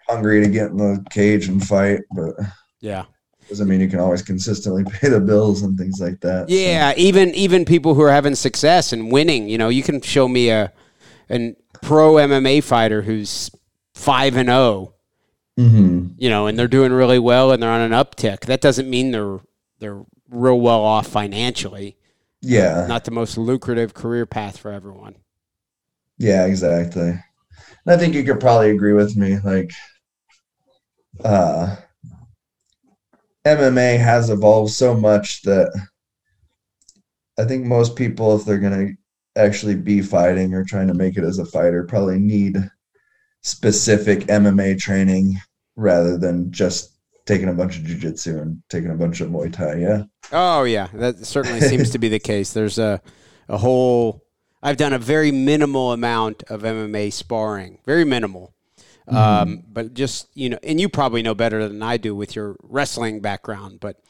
hungry 0.08 0.42
to 0.42 0.50
get 0.50 0.72
in 0.72 0.78
the 0.78 1.06
cage 1.10 1.48
and 1.48 1.66
fight, 1.66 2.02
but 2.16 2.36
yeah. 2.80 3.06
Doesn't 3.48 3.68
mean 3.68 3.82
you 3.82 3.90
can 3.90 4.00
always 4.00 4.22
consistently 4.22 4.84
pay 4.92 5.10
the 5.10 5.20
bills 5.20 5.64
and 5.64 5.78
things 5.78 6.00
like 6.00 6.20
that. 6.22 6.50
Yeah, 6.50 6.92
so. 6.92 7.00
even 7.00 7.34
even 7.36 7.66
people 7.66 7.96
who 7.96 8.02
are 8.02 8.12
having 8.12 8.36
success 8.36 8.94
and 8.94 9.12
winning, 9.12 9.50
you 9.50 9.58
know, 9.58 9.70
you 9.70 9.84
can 9.84 10.02
show 10.02 10.28
me 10.28 10.50
a 10.50 10.72
an 11.30 11.56
pro 11.82 12.16
MMA 12.16 12.64
fighter 12.64 13.02
who's 13.02 13.50
five 13.96 14.38
and 14.38 14.50
0 14.50 14.94
mm-hmm. 15.58 16.08
you 16.18 16.30
know, 16.30 16.48
and 16.48 16.58
they're 16.58 16.68
doing 16.68 16.94
really 16.94 17.20
well 17.20 17.52
and 17.52 17.62
they're 17.62 17.72
on 17.72 17.82
an 17.82 17.92
uptick. 17.92 18.42
That 18.42 18.62
doesn't 18.62 18.90
mean 18.90 19.12
they're 19.12 19.40
they're 19.80 20.04
real 20.30 20.60
well 20.60 20.82
off 20.82 21.08
financially. 21.08 21.98
Yeah, 22.42 22.86
not 22.88 23.06
the 23.06 23.12
most 23.12 23.38
lucrative 23.38 23.94
career 23.94 24.26
path 24.26 24.58
for 24.58 24.72
everyone. 24.72 25.16
Yeah, 26.18 26.46
exactly. 26.46 27.10
And 27.10 27.22
I 27.88 27.98
think 27.98 28.14
you 28.14 28.24
could 28.24 28.40
probably 28.40 28.72
agree 28.72 28.94
with 28.94 29.16
me. 29.16 29.40
Like, 29.40 29.72
uh, 31.24 31.76
MMA 33.46 33.98
has 33.98 34.30
evolved 34.30 34.72
so 34.72 34.94
much 34.94 35.42
that 35.44 35.72
I 37.38 37.46
think 37.46 37.66
most 37.66 37.96
people, 37.96 38.36
if 38.36 38.46
they're 38.46 38.60
going 38.60 38.88
to 38.88 39.42
actually 39.42 39.76
be 39.76 40.02
fighting 40.02 40.54
or 40.54 40.64
trying 40.64 40.88
to 40.88 40.94
make 40.94 41.18
it 41.18 41.24
as 41.24 41.40
a 41.40 41.46
fighter 41.46 41.84
probably 41.86 42.20
need 42.20 42.70
specific 43.42 44.28
MMA 44.28 44.78
training 44.78 45.38
rather 45.76 46.18
than 46.18 46.52
just 46.52 46.99
taking 47.30 47.48
a 47.48 47.54
bunch 47.54 47.78
of 47.78 47.84
jujitsu 47.84 48.42
and 48.42 48.62
taking 48.70 48.90
a 48.90 48.96
bunch 48.96 49.22
of 49.22 49.30
Muay 49.30 49.54
Thai. 49.54 49.76
Yeah. 49.76 50.04
Oh 50.32 50.64
yeah, 50.64 50.88
that 50.94 51.26
certainly 51.26 51.62
seems 51.62 51.92
to 51.92 52.00
be 52.00 52.10
the 52.10 52.20
case. 52.20 52.54
There's 52.54 52.80
a 52.80 53.02
a 53.48 53.58
whole. 53.58 54.26
I've 54.62 54.78
done 54.78 54.92
a 54.92 55.00
very 55.00 55.32
minimal 55.32 55.94
amount 55.94 56.44
of 56.50 56.64
MMA 56.64 57.14
sparring, 57.14 57.80
very 57.86 58.04
minimal. 58.04 58.54
Mm-hmm. 59.08 59.16
Um, 59.16 59.64
but 59.68 59.94
just 59.94 60.28
you 60.34 60.50
know, 60.50 60.60
and 60.64 60.82
you 60.82 60.90
probably 60.90 61.22
know 61.22 61.36
better 61.36 61.68
than 61.68 61.84
I 61.84 61.98
do 61.98 62.16
with 62.16 62.36
your 62.36 62.56
wrestling 62.64 63.22
background. 63.22 63.80
But 63.80 64.02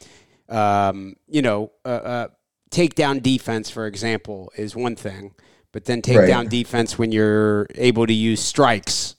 um, 0.48 1.16
you 1.28 1.42
know, 1.42 1.72
uh, 1.84 1.90
uh, 1.90 2.28
takedown 2.72 3.22
defense, 3.22 3.70
for 3.70 3.86
example, 3.86 4.52
is 4.58 4.76
one 4.76 4.96
thing. 4.96 5.36
But 5.72 5.86
then 5.86 6.02
takedown 6.02 6.44
right. 6.44 6.50
defense 6.50 6.98
when 6.98 7.12
you're 7.12 7.68
able 7.76 8.08
to 8.08 8.14
use 8.14 8.40
strikes, 8.40 9.16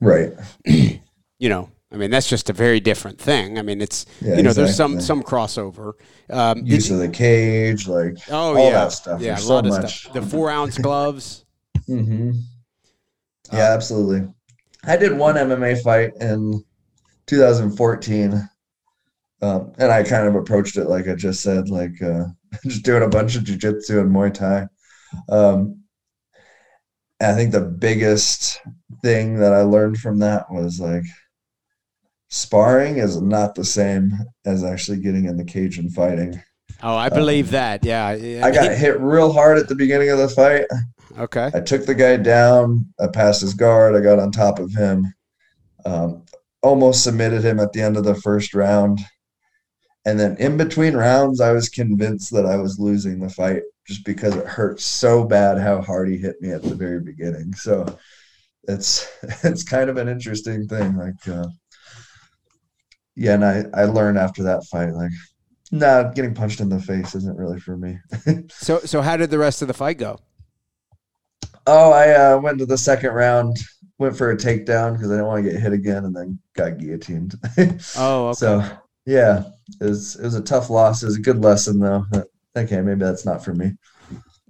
right? 0.00 0.32
you 0.64 1.00
know, 1.48 1.70
I 1.92 1.96
mean, 1.96 2.10
that's 2.10 2.28
just 2.28 2.48
a 2.48 2.52
very 2.52 2.80
different 2.80 3.18
thing. 3.18 3.58
I 3.58 3.62
mean, 3.62 3.82
it's 3.82 4.06
yeah, 4.20 4.36
you 4.36 4.42
know, 4.42 4.50
exactly. 4.50 4.64
there's 4.64 4.76
some 4.76 5.00
some 5.00 5.22
crossover. 5.22 5.92
Um, 6.30 6.64
Use 6.64 6.90
of 6.90 6.98
the 6.98 7.08
cage, 7.08 7.86
like 7.86 8.16
oh 8.30 8.56
all 8.56 8.64
yeah, 8.64 8.70
that 8.70 8.92
stuff. 8.92 9.20
Yeah, 9.20 9.34
there's 9.34 9.46
a 9.46 9.52
lot 9.52 9.64
so 9.66 9.74
of 9.74 9.82
much. 9.82 10.00
stuff. 10.00 10.12
The 10.14 10.22
four 10.22 10.50
ounce 10.50 10.78
gloves. 10.86 11.44
mm-hmm. 11.88 12.32
Yeah, 13.52 13.70
uh, 13.70 13.74
absolutely. 13.74 14.28
I 14.84 14.96
did 14.96 15.16
one 15.16 15.34
MMA 15.34 15.82
fight 15.82 16.12
in 16.20 16.64
2014, 17.26 18.48
um, 19.42 19.72
and 19.78 19.92
I 19.92 20.02
kind 20.02 20.26
of 20.26 20.34
approached 20.34 20.76
it 20.76 20.86
like 20.86 21.08
I 21.08 21.14
just 21.14 21.42
said, 21.42 21.68
like 21.68 22.00
uh, 22.02 22.24
just 22.66 22.84
doing 22.84 23.02
a 23.02 23.08
bunch 23.08 23.36
of 23.36 23.44
jujitsu 23.44 24.00
and 24.00 24.10
Muay 24.10 24.32
Thai. 24.32 24.66
Um, 25.28 25.82
I 27.20 27.34
think 27.34 27.52
the 27.52 27.60
biggest 27.60 28.60
thing 29.02 29.36
that 29.36 29.52
I 29.52 29.62
learned 29.62 29.98
from 29.98 30.18
that 30.20 30.50
was 30.50 30.80
like 30.80 31.04
sparring 32.32 32.96
is 32.96 33.20
not 33.20 33.54
the 33.54 33.64
same 33.64 34.10
as 34.46 34.64
actually 34.64 34.98
getting 34.98 35.26
in 35.26 35.36
the 35.36 35.44
cage 35.44 35.76
and 35.76 35.92
fighting. 35.92 36.42
Oh, 36.82 36.96
I 36.96 37.10
believe 37.10 37.48
um, 37.48 37.52
that. 37.52 37.84
Yeah. 37.84 38.06
I 38.08 38.50
got 38.50 38.72
hit 38.76 38.98
real 39.00 39.30
hard 39.30 39.58
at 39.58 39.68
the 39.68 39.74
beginning 39.74 40.08
of 40.08 40.18
the 40.18 40.28
fight. 40.28 40.64
Okay. 41.18 41.50
I 41.54 41.60
took 41.60 41.84
the 41.84 41.94
guy 41.94 42.16
down. 42.16 42.86
I 42.98 43.08
passed 43.08 43.42
his 43.42 43.52
guard. 43.52 43.94
I 43.94 44.00
got 44.00 44.18
on 44.18 44.32
top 44.32 44.58
of 44.58 44.72
him. 44.72 45.12
Um, 45.84 46.24
almost 46.62 47.04
submitted 47.04 47.44
him 47.44 47.60
at 47.60 47.74
the 47.74 47.82
end 47.82 47.98
of 47.98 48.04
the 48.04 48.14
first 48.14 48.54
round. 48.54 49.00
And 50.06 50.18
then 50.18 50.36
in 50.38 50.56
between 50.56 50.96
rounds, 50.96 51.40
I 51.40 51.52
was 51.52 51.68
convinced 51.68 52.32
that 52.32 52.46
I 52.46 52.56
was 52.56 52.78
losing 52.78 53.20
the 53.20 53.28
fight 53.28 53.62
just 53.86 54.06
because 54.06 54.34
it 54.36 54.46
hurt 54.46 54.80
so 54.80 55.24
bad 55.24 55.58
how 55.58 55.82
hard 55.82 56.08
he 56.08 56.16
hit 56.16 56.40
me 56.40 56.50
at 56.50 56.62
the 56.62 56.74
very 56.74 57.00
beginning. 57.00 57.52
So 57.52 57.98
it's 58.64 59.06
it's 59.44 59.62
kind 59.62 59.90
of 59.90 59.98
an 59.98 60.08
interesting 60.08 60.66
thing. 60.66 60.96
Like 60.96 61.28
uh, 61.28 61.48
yeah, 63.16 63.34
and 63.34 63.44
I 63.44 63.64
I 63.74 63.84
learned 63.84 64.18
after 64.18 64.42
that 64.44 64.64
fight 64.64 64.92
like, 64.92 65.10
nah, 65.70 66.04
getting 66.12 66.34
punched 66.34 66.60
in 66.60 66.68
the 66.68 66.80
face 66.80 67.14
isn't 67.14 67.38
really 67.38 67.60
for 67.60 67.76
me. 67.76 67.98
so 68.50 68.80
so 68.80 69.02
how 69.02 69.16
did 69.16 69.30
the 69.30 69.38
rest 69.38 69.62
of 69.62 69.68
the 69.68 69.74
fight 69.74 69.98
go? 69.98 70.18
Oh, 71.66 71.92
I 71.92 72.10
uh, 72.10 72.38
went 72.38 72.58
to 72.58 72.66
the 72.66 72.78
second 72.78 73.12
round, 73.12 73.56
went 73.98 74.16
for 74.16 74.30
a 74.30 74.36
takedown 74.36 74.94
because 74.94 75.10
I 75.10 75.14
didn't 75.14 75.26
want 75.26 75.44
to 75.44 75.50
get 75.50 75.60
hit 75.60 75.72
again, 75.72 76.04
and 76.04 76.14
then 76.14 76.38
got 76.54 76.78
guillotined. 76.78 77.34
oh, 77.96 78.28
okay. 78.28 78.34
So 78.34 78.64
yeah, 79.06 79.44
it 79.80 79.84
was 79.84 80.16
it 80.16 80.24
was 80.24 80.34
a 80.34 80.42
tough 80.42 80.70
loss. 80.70 81.02
It 81.02 81.06
was 81.06 81.16
a 81.16 81.22
good 81.22 81.42
lesson 81.42 81.78
though. 81.78 82.04
Okay, 82.56 82.80
maybe 82.80 83.00
that's 83.00 83.24
not 83.24 83.44
for 83.44 83.54
me. 83.54 83.72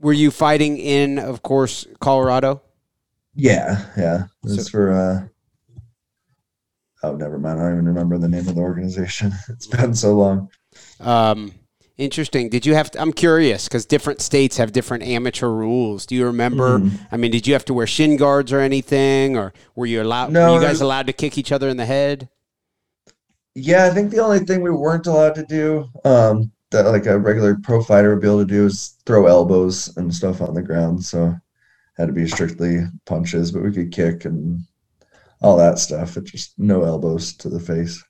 Were 0.00 0.12
you 0.12 0.32
fighting 0.32 0.78
in, 0.78 1.20
of 1.20 1.42
course, 1.42 1.86
Colorado? 2.00 2.62
Yeah, 3.34 3.86
yeah. 3.96 4.24
It 4.44 4.48
was 4.48 4.64
so, 4.66 4.70
for 4.70 4.92
uh, 4.92 5.28
oh, 7.02 7.14
never 7.16 7.38
mind. 7.38 7.60
I 7.60 7.64
don't 7.64 7.74
even 7.74 7.86
remember 7.86 8.18
the 8.18 8.28
name 8.28 8.48
of 8.48 8.54
the 8.54 8.60
organization. 8.60 9.32
It's 9.48 9.66
been 9.66 9.94
so 9.94 10.14
long. 10.14 10.50
Um, 11.00 11.52
interesting. 11.98 12.48
Did 12.48 12.66
you 12.66 12.74
have? 12.74 12.90
To, 12.92 13.00
I'm 13.00 13.12
curious 13.12 13.68
because 13.68 13.86
different 13.86 14.20
states 14.20 14.56
have 14.56 14.72
different 14.72 15.04
amateur 15.04 15.48
rules. 15.48 16.06
Do 16.06 16.14
you 16.14 16.26
remember? 16.26 16.78
Mm. 16.78 17.06
I 17.10 17.16
mean, 17.16 17.30
did 17.30 17.46
you 17.46 17.52
have 17.52 17.64
to 17.66 17.74
wear 17.74 17.86
shin 17.86 18.16
guards 18.16 18.52
or 18.52 18.60
anything, 18.60 19.36
or 19.36 19.52
were 19.74 19.86
you 19.86 20.02
allowed? 20.02 20.32
No, 20.32 20.52
were 20.52 20.60
you 20.60 20.66
guys 20.66 20.80
allowed 20.80 21.06
to 21.08 21.12
kick 21.12 21.38
each 21.38 21.52
other 21.52 21.68
in 21.68 21.76
the 21.76 21.86
head? 21.86 22.28
Yeah, 23.54 23.84
I 23.84 23.90
think 23.90 24.10
the 24.10 24.20
only 24.20 24.40
thing 24.40 24.62
we 24.62 24.70
weren't 24.70 25.06
allowed 25.06 25.34
to 25.34 25.44
do, 25.44 25.86
um, 26.04 26.50
that 26.70 26.86
like 26.86 27.06
a 27.06 27.18
regular 27.18 27.56
pro 27.62 27.82
fighter 27.82 28.10
would 28.10 28.22
be 28.22 28.28
able 28.28 28.38
to 28.38 28.46
do, 28.46 28.66
is 28.66 28.96
throw 29.04 29.26
elbows 29.26 29.94
and 29.96 30.14
stuff 30.14 30.40
on 30.40 30.54
the 30.54 30.62
ground. 30.62 31.04
So 31.04 31.34
had 31.96 32.06
to 32.06 32.12
be 32.12 32.26
strictly 32.26 32.86
punches, 33.04 33.52
but 33.52 33.62
we 33.62 33.72
could 33.72 33.92
kick 33.92 34.24
and 34.24 34.64
all 35.42 35.56
that 35.56 35.78
stuff. 35.78 36.16
It 36.16 36.24
just 36.24 36.58
no 36.58 36.82
elbows 36.84 37.34
to 37.38 37.48
the 37.48 37.60
face. 37.60 38.02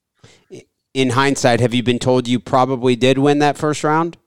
In 0.93 1.09
hindsight, 1.11 1.59
have 1.59 1.73
you 1.73 1.81
been 1.81 1.99
told 1.99 2.27
you 2.27 2.39
probably 2.39 2.95
did 2.95 3.17
win 3.17 3.39
that 3.39 3.57
first 3.57 3.83
round? 3.83 4.17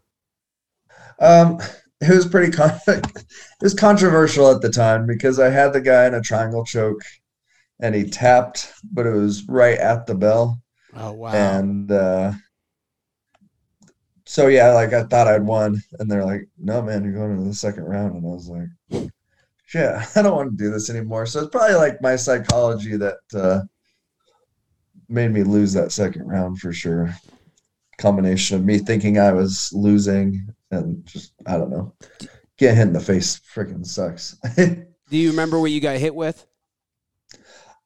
Um, 1.21 1.61
it 2.01 2.15
was 2.15 2.27
pretty 2.27 2.53
con- 2.53 2.79
it 2.89 3.23
was 3.63 3.75
controversial 3.75 4.51
at 4.51 4.61
the 4.61 4.71
time 4.71 5.07
because 5.07 5.39
I 5.39 5.49
had 5.51 5.73
the 5.73 5.81
guy 5.81 6.07
in 6.07 6.15
a 6.15 6.21
triangle 6.21 6.65
choke, 6.65 7.03
and 7.81 7.95
he 7.95 8.05
tapped, 8.05 8.73
but 8.93 9.07
it 9.07 9.13
was 9.13 9.47
right 9.49 9.79
at 9.79 10.07
the 10.07 10.15
bell. 10.15 10.61
Oh 10.95 11.13
wow! 11.13 11.33
And 11.33 11.91
uh, 11.91 12.33
so 14.25 14.49
yeah, 14.49 14.73
like 14.73 14.93
I 14.93 15.05
thought 15.05 15.29
I'd 15.29 15.43
won, 15.43 15.81
and 15.99 16.11
they're 16.11 16.25
like, 16.25 16.49
"No, 16.59 16.83
man, 16.83 17.05
you're 17.05 17.13
going 17.13 17.33
into 17.33 17.45
the 17.45 17.55
second 17.55 17.85
round," 17.85 18.17
and 18.17 18.27
I 18.27 18.29
was 18.29 18.49
like, 18.49 19.11
yeah, 19.75 20.07
I 20.17 20.23
don't 20.23 20.37
want 20.37 20.51
to 20.57 20.65
do 20.65 20.71
this 20.71 20.91
anymore. 20.91 21.27
So 21.27 21.41
it's 21.41 21.51
probably 21.51 21.77
like 21.77 22.03
my 22.03 22.17
psychology 22.17 22.97
that 22.97 23.19
uh, 23.35 23.61
made 25.09 25.31
me 25.31 25.43
lose 25.43 25.73
that 25.75 25.93
second 25.93 26.27
round 26.27 26.59
for 26.59 26.73
sure. 26.73 27.15
Combination 27.99 28.57
of 28.57 28.65
me 28.65 28.79
thinking 28.79 29.19
I 29.19 29.33
was 29.33 29.73
losing 29.73 30.55
and 30.71 31.05
just 31.07 31.33
I 31.47 31.57
don't 31.57 31.71
know, 31.71 31.95
get 32.59 32.75
hit 32.75 32.89
in 32.89 32.93
the 32.93 33.01
face 33.01 33.41
freaking 33.55 33.87
sucks. 33.87 34.37
do 34.57 35.17
you 35.17 35.31
remember 35.31 35.59
what 35.59 35.71
you 35.71 35.81
got 35.81 35.97
hit 35.97 36.15
with? 36.15 36.47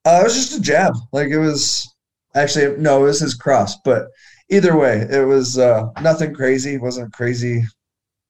Uh, 0.05 0.19
it 0.21 0.25
was 0.25 0.35
just 0.35 0.59
a 0.59 0.61
jab. 0.61 0.95
Like 1.13 1.29
it 1.29 1.39
was 1.39 1.95
actually 2.35 2.77
no, 2.79 3.03
it 3.03 3.07
was 3.07 3.21
his 3.21 3.35
cross. 3.35 3.77
But 3.85 4.09
either 4.51 4.77
way, 4.77 5.07
it 5.11 5.25
was 5.27 5.59
uh, 5.59 5.87
nothing 6.03 6.35
crazy. 6.35 6.75
It 6.75 6.83
wasn't 6.83 7.09
a 7.09 7.17
crazy 7.17 7.65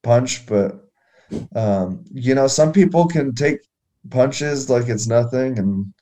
punch, 0.02 0.46
but 0.46 0.89
um, 1.54 2.04
you 2.12 2.34
know, 2.34 2.46
some 2.46 2.72
people 2.72 3.06
can 3.06 3.34
take 3.34 3.60
punches 4.10 4.70
like 4.70 4.88
it's 4.88 5.06
nothing, 5.06 5.58
and 5.58 5.92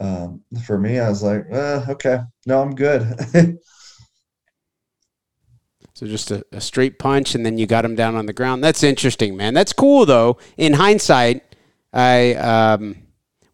um, 0.00 0.42
for 0.64 0.78
me, 0.78 0.98
I 0.98 1.08
was 1.08 1.22
like, 1.22 1.44
eh, 1.50 1.84
okay, 1.88 2.20
no, 2.46 2.60
I'm 2.62 2.74
good. 2.74 3.02
so 5.94 6.06
just 6.06 6.30
a, 6.30 6.44
a, 6.52 6.60
straight 6.60 6.98
punch, 6.98 7.34
and 7.34 7.44
then 7.44 7.58
you 7.58 7.66
got 7.66 7.84
him 7.84 7.94
down 7.94 8.16
on 8.16 8.26
the 8.26 8.32
ground. 8.32 8.64
That's 8.64 8.82
interesting, 8.82 9.36
man. 9.36 9.54
That's 9.54 9.72
cool, 9.72 10.06
though. 10.06 10.38
In 10.56 10.74
hindsight, 10.74 11.42
I 11.92 12.34
um, 12.34 12.96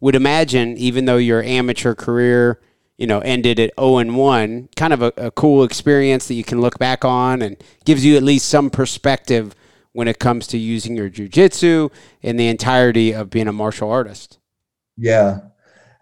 would 0.00 0.14
imagine, 0.14 0.76
even 0.76 1.04
though 1.06 1.16
your 1.16 1.42
amateur 1.42 1.94
career 1.94 2.60
you 2.98 3.06
know, 3.06 3.20
ended 3.20 3.60
at 3.60 3.70
0 3.78 3.98
and 3.98 4.16
1, 4.16 4.68
kind 4.76 4.92
of 4.92 5.02
a, 5.02 5.12
a, 5.16 5.30
cool 5.30 5.62
experience 5.62 6.26
that 6.26 6.34
you 6.34 6.42
can 6.42 6.60
look 6.60 6.78
back 6.80 7.04
on 7.04 7.40
and 7.40 7.56
gives 7.84 8.04
you 8.04 8.16
at 8.16 8.24
least 8.24 8.48
some 8.48 8.68
perspective 8.68 9.54
when 9.98 10.06
it 10.06 10.20
comes 10.20 10.46
to 10.46 10.56
using 10.56 10.94
your 10.94 11.10
jujitsu 11.10 11.90
and 12.22 12.38
the 12.38 12.46
entirety 12.46 13.10
of 13.10 13.30
being 13.30 13.48
a 13.48 13.52
martial 13.52 13.90
artist. 13.90 14.38
Yeah, 14.96 15.40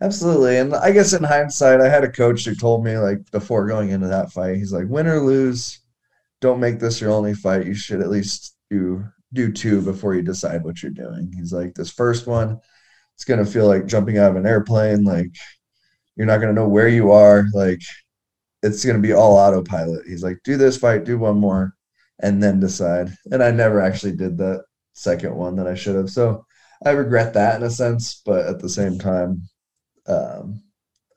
absolutely. 0.02 0.58
And 0.58 0.74
I 0.74 0.90
guess 0.90 1.14
in 1.14 1.24
hindsight, 1.24 1.80
I 1.80 1.88
had 1.88 2.04
a 2.04 2.12
coach 2.12 2.44
who 2.44 2.54
told 2.54 2.84
me 2.84 2.98
like 2.98 3.30
before 3.30 3.66
going 3.66 3.88
into 3.88 4.08
that 4.08 4.32
fight, 4.32 4.56
he's 4.56 4.70
like, 4.70 4.84
win 4.90 5.06
or 5.06 5.20
lose, 5.20 5.80
don't 6.42 6.60
make 6.60 6.78
this 6.78 7.00
your 7.00 7.10
only 7.10 7.32
fight. 7.32 7.64
You 7.64 7.72
should 7.72 8.02
at 8.02 8.10
least 8.10 8.54
do 8.68 9.02
do 9.32 9.50
two 9.50 9.80
before 9.80 10.14
you 10.14 10.20
decide 10.20 10.62
what 10.62 10.82
you're 10.82 10.92
doing. 10.92 11.32
He's 11.34 11.54
like, 11.54 11.72
this 11.72 11.90
first 11.90 12.26
one, 12.26 12.60
it's 13.14 13.24
gonna 13.24 13.46
feel 13.46 13.66
like 13.66 13.86
jumping 13.86 14.18
out 14.18 14.30
of 14.30 14.36
an 14.36 14.44
airplane. 14.44 15.04
Like 15.04 15.34
you're 16.16 16.26
not 16.26 16.42
gonna 16.42 16.52
know 16.52 16.68
where 16.68 16.88
you 16.88 17.12
are. 17.12 17.46
Like 17.54 17.80
it's 18.62 18.84
gonna 18.84 18.98
be 18.98 19.14
all 19.14 19.38
autopilot. 19.38 20.06
He's 20.06 20.22
like, 20.22 20.36
do 20.44 20.58
this 20.58 20.76
fight, 20.76 21.04
do 21.04 21.16
one 21.16 21.38
more 21.38 21.72
and 22.20 22.42
then 22.42 22.60
decide. 22.60 23.16
And 23.30 23.42
I 23.42 23.50
never 23.50 23.80
actually 23.80 24.16
did 24.16 24.38
that 24.38 24.64
second 24.94 25.34
one 25.34 25.56
that 25.56 25.66
I 25.66 25.74
should 25.74 25.96
have. 25.96 26.10
So 26.10 26.44
I 26.84 26.90
regret 26.90 27.34
that 27.34 27.56
in 27.56 27.66
a 27.66 27.70
sense, 27.70 28.22
but 28.24 28.46
at 28.46 28.58
the 28.58 28.68
same 28.68 28.98
time, 28.98 29.42
um, 30.06 30.62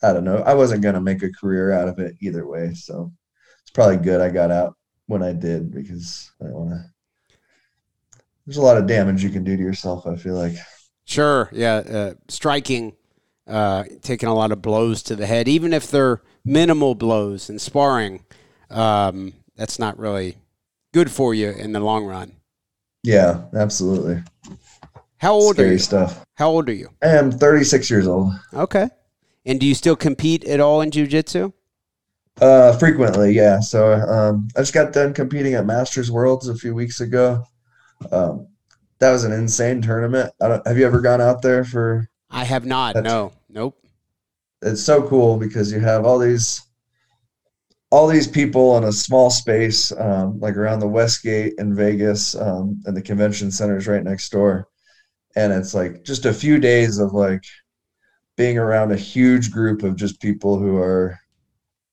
I 0.02 0.14
don't 0.14 0.24
know. 0.24 0.38
I 0.38 0.54
wasn't 0.54 0.82
going 0.82 0.96
to 0.96 1.02
make 1.02 1.24
a 1.24 1.32
career 1.32 1.72
out 1.72 1.88
of 1.88 2.00
it 2.00 2.16
either 2.22 2.48
way. 2.48 2.74
So 2.74 3.12
it's 3.62 3.72
probably 3.72 3.98
good 3.98 4.22
I 4.22 4.30
got 4.30 4.52
out 4.52 4.76
when 5.08 5.24
I 5.24 5.34
did 5.34 5.72
because 5.72 6.32
I 6.42 6.46
want 6.46 6.70
to. 6.72 6.86
There's 8.46 8.58
a 8.58 8.62
lot 8.62 8.78
of 8.78 8.88
damage 8.88 9.24
you 9.24 9.30
can 9.30 9.44
do 9.44 9.56
to 9.58 9.64
yourself, 9.64 10.08
I 10.08 10.16
feel 10.16 10.36
like. 10.36 10.56
Sure. 11.06 11.50
Yeah. 11.52 11.76
Uh, 11.76 12.14
striking, 12.30 12.94
uh, 13.48 13.84
taking 14.02 14.30
a 14.30 14.34
lot 14.34 14.52
of 14.52 14.62
blows 14.62 15.04
to 15.04 15.16
the 15.16 15.28
head, 15.28 15.48
even 15.48 15.74
if 15.74 15.90
they're 15.92 16.22
minimal 16.46 16.96
blows 16.96 17.50
and 17.50 17.62
sparring, 17.62 18.24
um, 18.70 19.34
that's 19.56 19.78
not 19.78 20.00
really 20.00 20.38
good 20.94 21.12
for 21.12 21.34
you 21.34 21.50
in 21.50 21.72
the 21.72 21.80
long 21.80 22.06
run. 22.06 22.34
Yeah, 23.04 23.46
absolutely. 23.56 24.24
How 25.18 25.34
old 25.34 25.56
scary 25.56 25.70
are 25.70 25.74
you? 25.74 25.80
stuff. 25.80 26.24
How 26.36 26.50
old 26.50 26.70
are 26.70 26.74
you? 26.74 26.90
I 27.04 27.10
am 27.10 27.32
36 27.32 27.90
years 27.90 28.08
old. 28.08 28.34
Okay. 28.54 28.90
And 29.46 29.60
do 29.60 29.66
you 29.66 29.76
still 29.76 29.96
compete 29.96 30.46
at 30.46 30.60
all 30.60 30.82
in 30.82 30.92
jujitsu? 30.92 31.54
Uh, 32.42 32.78
frequently, 32.78 33.34
yeah. 33.34 33.60
So 33.60 33.94
um, 33.94 34.48
I 34.56 34.62
just 34.62 34.74
got 34.74 34.94
done 34.94 35.14
competing 35.14 35.56
at 35.56 35.66
Masters 35.66 36.10
Worlds 36.10 36.48
a 36.48 36.56
few 36.56 36.74
weeks 36.74 37.02
ago. 37.02 37.44
Um, 38.12 38.48
that 39.00 39.12
was 39.12 39.24
an 39.24 39.34
insane 39.34 39.82
tournament. 39.82 40.32
I 40.42 40.48
don't, 40.48 40.68
have 40.68 40.78
you 40.78 40.86
ever 40.86 41.02
gone 41.02 41.22
out 41.22 41.42
there 41.42 41.64
for? 41.64 42.08
I 42.30 42.44
have 42.44 42.66
not. 42.66 42.96
No. 42.96 43.34
Nope. 43.50 43.82
It's 44.62 44.84
so 44.84 45.06
cool 45.08 45.38
because 45.38 45.72
you 45.72 45.80
have 45.80 46.06
all 46.06 46.20
these, 46.20 46.62
all 47.92 48.08
these 48.08 48.28
people 48.28 48.78
in 48.78 48.84
a 48.84 48.92
small 48.92 49.30
space, 49.30 49.92
um, 49.94 50.40
like 50.40 50.56
around 50.56 50.80
the 50.80 50.88
Westgate 50.88 51.54
in 51.58 51.76
Vegas, 51.76 52.36
um, 52.36 52.82
and 52.86 52.96
the 52.96 53.02
convention 53.02 53.52
center 53.52 53.78
is 53.78 53.88
right 53.88 54.04
next 54.04 54.30
door, 54.32 54.68
and 55.36 55.52
it's 55.52 55.74
like 55.74 56.04
just 56.04 56.26
a 56.26 56.34
few 56.34 56.60
days 56.60 57.00
of 57.00 57.14
like 57.14 57.44
being 58.38 58.58
around 58.58 58.92
a 58.92 58.98
huge 58.98 59.52
group 59.52 59.84
of 59.84 59.96
just 59.96 60.22
people 60.22 60.58
who 60.60 60.78
are 60.78 61.20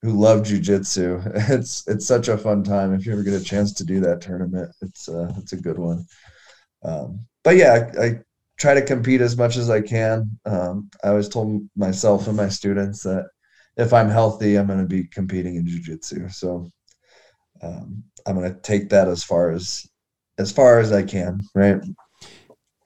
who 0.02 0.12
love 0.12 0.42
jujitsu. 0.42 1.20
It's 1.50 1.86
it's 1.88 2.06
such 2.06 2.28
a 2.28 2.38
fun 2.38 2.62
time. 2.62 2.94
If 2.94 3.06
you 3.06 3.12
ever 3.12 3.22
get 3.22 3.40
a 3.40 3.44
chance 3.44 3.72
to 3.74 3.84
do 3.84 4.00
that 4.00 4.20
tournament, 4.20 4.70
it's 4.82 5.08
uh, 5.08 5.32
it's 5.38 5.52
a 5.52 5.56
good 5.56 5.78
one. 5.78 6.06
Um, 6.84 7.26
but 7.42 7.56
yeah, 7.56 7.90
I, 7.98 8.04
I 8.04 8.18
try 8.58 8.74
to 8.74 8.82
compete 8.82 9.20
as 9.20 9.36
much 9.36 9.56
as 9.56 9.70
I 9.70 9.80
can. 9.80 10.38
Um, 10.44 10.90
I 11.02 11.08
always 11.08 11.28
told 11.28 11.68
myself 11.76 12.26
and 12.28 12.36
my 12.36 12.48
students 12.48 13.02
that 13.02 13.28
if 13.76 13.92
I'm 13.92 14.08
healthy, 14.08 14.56
I'm 14.56 14.66
going 14.66 14.80
to 14.80 14.86
be 14.86 15.04
competing 15.04 15.56
in 15.56 15.66
jujitsu. 15.66 16.32
So 16.32 16.70
um, 17.62 18.02
I'm 18.26 18.36
going 18.36 18.52
to 18.52 18.60
take 18.60 18.88
that 18.90 19.08
as 19.08 19.22
far 19.22 19.50
as 19.50 19.86
as 20.38 20.52
far 20.52 20.78
as 20.78 20.92
I 20.92 21.02
can. 21.02 21.40
Right. 21.54 21.80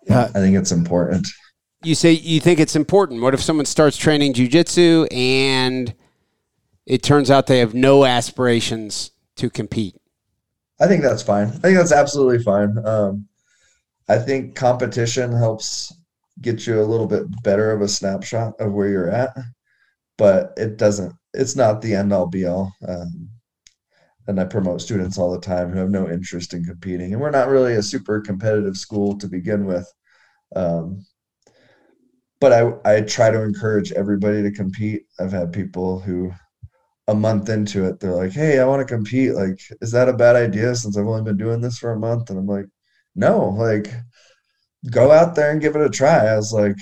Uh, 0.09 0.29
I 0.35 0.39
think 0.39 0.57
it's 0.57 0.73
important. 0.73 1.27
You 1.83 1.95
say 1.95 2.13
you 2.13 2.41
think 2.41 2.61
it's 2.61 2.77
important. 2.77 3.23
What 3.23 3.35
if 3.35 3.43
someone 3.43 3.67
starts 3.67 3.97
training 3.97 4.35
jujitsu 4.35 5.07
and 5.13 5.95
it 6.87 7.03
turns 7.03 7.31
out 7.31 7.47
they 7.47 7.59
have 7.59 7.75
no 7.75 8.05
aspirations 8.05 9.13
to 9.37 9.51
compete? 9.51 9.97
I 10.81 10.87
think 10.87 11.03
that's 11.03 11.23
fine. 11.23 11.49
I 11.49 11.51
think 11.51 11.77
that's 11.77 11.93
absolutely 11.93 12.43
fine. 12.43 12.77
Um, 12.85 13.27
I 14.09 14.19
think 14.19 14.57
competition 14.57 15.31
helps 15.31 15.93
get 16.41 16.67
you 16.67 16.81
a 16.81 16.85
little 16.85 17.07
bit 17.07 17.25
better 17.43 17.71
of 17.71 17.83
a 17.83 17.89
snapshot 17.89 18.55
of 18.59 18.73
where 18.73 18.89
you're 18.89 19.11
at, 19.11 19.37
but 20.21 20.53
it 20.59 20.77
doesn't. 20.77 21.15
It's 21.33 21.57
not 21.57 21.81
the 21.81 21.95
end 21.95 22.13
all 22.13 22.27
be 22.27 22.45
all. 22.45 22.75
Um, 22.87 23.31
and 24.29 24.39
I 24.39 24.45
promote 24.45 24.83
students 24.83 25.17
all 25.17 25.33
the 25.33 25.41
time 25.41 25.73
who 25.73 25.79
have 25.79 25.89
no 25.91 26.11
interest 26.11 26.53
in 26.53 26.63
competing, 26.63 27.13
and 27.15 27.23
we're 27.23 27.31
not 27.31 27.49
really 27.49 27.75
a 27.75 27.83
super 27.83 28.21
competitive 28.21 28.77
school 28.77 29.17
to 29.19 29.27
begin 29.27 29.65
with. 29.65 29.91
Um, 30.55 31.07
but 32.39 32.53
I 32.53 32.97
I 32.97 33.01
try 33.01 33.31
to 33.31 33.43
encourage 33.43 33.93
everybody 33.93 34.43
to 34.43 34.53
compete. 34.53 35.05
I've 35.19 35.33
had 35.33 35.55
people 35.55 36.01
who 36.01 36.33
a 37.09 37.15
month 37.15 37.49
into 37.49 37.87
it, 37.87 38.01
they're 38.01 38.15
like, 38.17 38.33
"Hey, 38.33 38.61
I 38.61 38.67
want 38.67 38.87
to 38.87 38.95
compete. 38.95 39.35
Like, 39.35 39.59
is 39.83 39.93
that 39.93 40.09
a 40.11 40.13
bad 40.15 40.37
idea 40.37 40.75
since 40.77 40.97
I've 40.99 41.07
only 41.09 41.25
been 41.25 41.39
doing 41.39 41.61
this 41.63 41.79
for 41.79 41.93
a 41.93 41.99
month?" 41.99 42.31
And 42.31 42.39
I'm 42.39 42.47
like, 42.47 42.67
"No, 43.17 43.51
like 43.51 43.93
go 44.91 45.11
out 45.13 45.35
there 45.35 45.51
and 45.53 45.61
give 45.63 45.77
it 45.77 45.83
a 45.83 45.91
try." 45.91 46.27
I 46.27 46.37
was 46.37 46.53
like, 46.53 46.77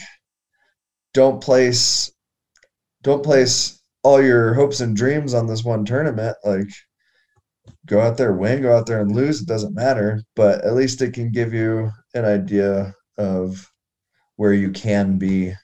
"Don't 1.13 1.43
place 1.43 2.11
don't 3.09 3.25
place 3.25 3.83
all 4.03 4.23
your 4.23 4.55
hopes 4.55 4.81
and 4.81 4.95
dreams 4.95 5.35
on 5.35 5.47
this 5.47 5.65
one 5.65 5.85
tournament. 5.85 6.37
Like 6.45 6.69
go 7.87 8.01
out 8.01 8.17
there, 8.17 8.35
win, 8.35 8.63
go 8.63 8.77
out 8.77 8.87
there 8.87 9.01
and 9.01 9.11
lose, 9.11 9.41
it 9.41 9.49
doesn't 9.49 9.75
matter, 9.75 10.23
but 10.37 10.65
at 10.65 10.75
least 10.75 11.03
it 11.03 11.15
can 11.15 11.33
give 11.33 11.53
you 11.53 11.91
an 12.15 12.25
idea 12.25 12.95
of 13.17 13.71
where 14.37 14.53
you 14.53 14.71
can 14.71 15.19
be 15.19 15.55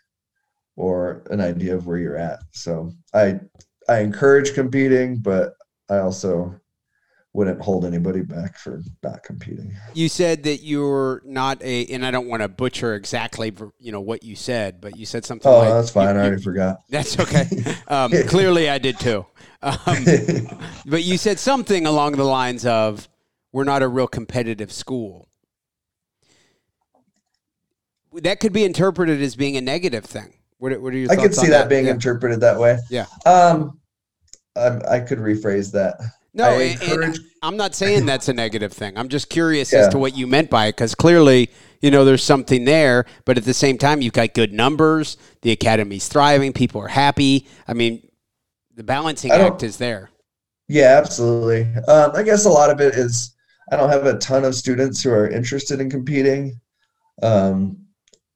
or 0.76 1.22
an 1.30 1.40
idea 1.40 1.76
of 1.76 1.86
where 1.86 1.98
you're 1.98 2.16
at. 2.16 2.40
So 2.52 2.92
I 3.12 3.40
I 3.88 4.00
encourage 4.00 4.54
competing, 4.54 5.18
but 5.18 5.52
I 5.90 5.98
also 5.98 6.58
wouldn't 7.34 7.60
hold 7.60 7.84
anybody 7.84 8.22
back 8.22 8.56
for 8.56 8.80
not 9.02 9.24
competing. 9.24 9.74
You 9.92 10.08
said 10.08 10.44
that 10.44 10.58
you're 10.62 11.20
not 11.24 11.60
a, 11.62 11.84
and 11.86 12.06
I 12.06 12.12
don't 12.12 12.28
want 12.28 12.42
to 12.42 12.48
butcher 12.48 12.94
exactly, 12.94 13.52
you 13.80 13.90
know, 13.90 14.00
what 14.00 14.22
you 14.22 14.36
said, 14.36 14.80
but 14.80 14.96
you 14.96 15.04
said 15.04 15.24
something. 15.24 15.50
Oh, 15.50 15.58
like, 15.58 15.68
that's 15.70 15.90
fine. 15.90 16.04
you- 16.04 16.10
I 16.10 16.14
you- 16.24 16.28
already 16.28 16.42
forgot. 16.42 16.76
That's 16.88 17.18
okay. 17.18 17.44
Um, 17.88 18.12
clearly, 18.28 18.70
I 18.70 18.78
did 18.78 18.98
too. 18.98 19.26
Um, 19.62 19.76
but 20.86 21.02
you 21.02 21.18
said 21.18 21.38
something 21.38 21.86
along 21.86 22.12
the 22.12 22.24
lines 22.24 22.64
of, 22.64 23.08
"We're 23.52 23.64
not 23.64 23.82
a 23.82 23.88
real 23.88 24.06
competitive 24.06 24.72
school." 24.72 25.28
That 28.14 28.38
could 28.40 28.52
be 28.52 28.64
interpreted 28.64 29.20
as 29.20 29.34
being 29.36 29.56
a 29.56 29.60
negative 29.60 30.04
thing. 30.04 30.34
What, 30.58 30.72
are- 30.72 30.80
what 30.80 30.94
are 30.94 30.96
your 30.96 31.10
I 31.10 31.16
could 31.16 31.34
see 31.34 31.46
on 31.46 31.50
that 31.50 31.68
being 31.68 31.86
Yeah. 31.86 31.92
interpreted 31.92 32.40
that 32.40 32.58
way. 32.58 32.78
Yeah. 32.90 33.06
Um, 33.26 33.80
I, 34.56 34.78
I 34.96 35.00
could 35.00 35.18
rephrase 35.18 35.72
that. 35.72 36.00
No, 36.34 36.44
I 36.44 36.50
and- 36.50 36.82
and 36.82 36.82
encourage- 36.82 37.20
I'm 37.42 37.56
not 37.56 37.74
saying 37.74 38.06
that's 38.06 38.28
a 38.28 38.32
negative 38.32 38.72
thing. 38.72 38.96
I'm 38.98 39.08
just 39.08 39.28
curious 39.28 39.72
as 39.72 39.88
to 39.92 39.98
what 39.98 40.16
you 40.16 40.26
meant 40.26 40.50
by 40.50 40.66
it 40.66 40.72
because 40.72 40.94
clearly, 40.94 41.50
you 41.80 41.90
know, 41.90 42.04
there's 42.04 42.24
something 42.24 42.64
there, 42.64 43.04
but 43.24 43.36
at 43.38 43.44
the 43.44 43.54
same 43.54 43.78
time, 43.78 44.00
you've 44.02 44.14
got 44.14 44.34
good 44.34 44.52
numbers. 44.52 45.16
The 45.42 45.52
academy's 45.52 46.08
thriving. 46.08 46.52
People 46.52 46.80
are 46.80 46.88
happy. 46.88 47.46
I 47.68 47.74
mean, 47.74 48.08
the 48.74 48.82
balancing 48.82 49.30
act 49.30 49.62
is 49.62 49.76
there. 49.76 50.10
Yeah, 50.68 50.98
absolutely. 50.98 51.72
Um, 51.86 52.12
I 52.14 52.22
guess 52.22 52.46
a 52.46 52.50
lot 52.50 52.70
of 52.70 52.80
it 52.80 52.94
is 52.94 53.34
I 53.70 53.76
don't 53.76 53.90
have 53.90 54.06
a 54.06 54.18
ton 54.18 54.44
of 54.44 54.54
students 54.54 55.02
who 55.02 55.10
are 55.10 55.28
interested 55.28 55.80
in 55.80 55.88
competing. 55.90 56.58
Um, 57.22 57.76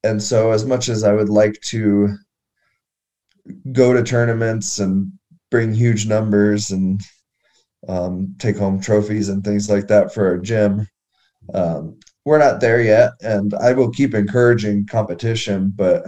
and 0.04 0.22
so, 0.22 0.52
as 0.52 0.64
much 0.64 0.88
as 0.88 1.02
I 1.02 1.12
would 1.12 1.28
like 1.30 1.60
to 1.62 2.16
go 3.72 3.92
to 3.92 4.02
tournaments 4.02 4.78
and 4.78 5.10
bring 5.50 5.72
huge 5.72 6.06
numbers 6.06 6.70
and 6.70 7.00
um, 7.88 8.34
take 8.38 8.56
home 8.56 8.80
trophies 8.80 9.28
and 9.28 9.42
things 9.42 9.68
like 9.68 9.88
that 9.88 10.12
for 10.12 10.26
our 10.26 10.38
gym, 10.38 10.86
um, 11.54 11.98
we're 12.24 12.38
not 12.38 12.60
there 12.60 12.80
yet. 12.82 13.12
And 13.22 13.54
I 13.54 13.72
will 13.72 13.90
keep 13.90 14.14
encouraging 14.14 14.86
competition, 14.86 15.72
but 15.74 16.04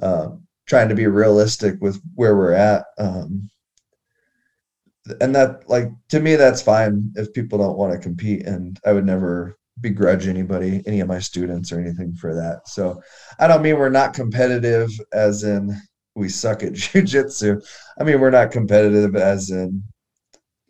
um, 0.00 0.46
trying 0.66 0.88
to 0.88 0.94
be 0.94 1.06
realistic 1.06 1.80
with 1.80 2.00
where 2.14 2.36
we're 2.36 2.52
at. 2.52 2.84
Um, 2.98 3.50
and 5.20 5.34
that 5.34 5.68
like 5.68 5.88
to 6.08 6.20
me 6.20 6.36
that's 6.36 6.62
fine 6.62 7.10
if 7.16 7.32
people 7.32 7.58
don't 7.58 7.78
want 7.78 7.92
to 7.92 7.98
compete 7.98 8.46
and 8.46 8.78
i 8.84 8.92
would 8.92 9.06
never 9.06 9.56
begrudge 9.80 10.26
anybody 10.26 10.82
any 10.86 11.00
of 11.00 11.08
my 11.08 11.18
students 11.18 11.72
or 11.72 11.80
anything 11.80 12.14
for 12.14 12.34
that 12.34 12.68
so 12.68 13.00
i 13.38 13.46
don't 13.46 13.62
mean 13.62 13.78
we're 13.78 13.88
not 13.88 14.14
competitive 14.14 14.90
as 15.12 15.42
in 15.42 15.74
we 16.14 16.28
suck 16.28 16.62
at 16.62 16.72
jujitsu 16.74 17.60
i 17.98 18.04
mean 18.04 18.20
we're 18.20 18.30
not 18.30 18.50
competitive 18.50 19.16
as 19.16 19.50
in 19.50 19.82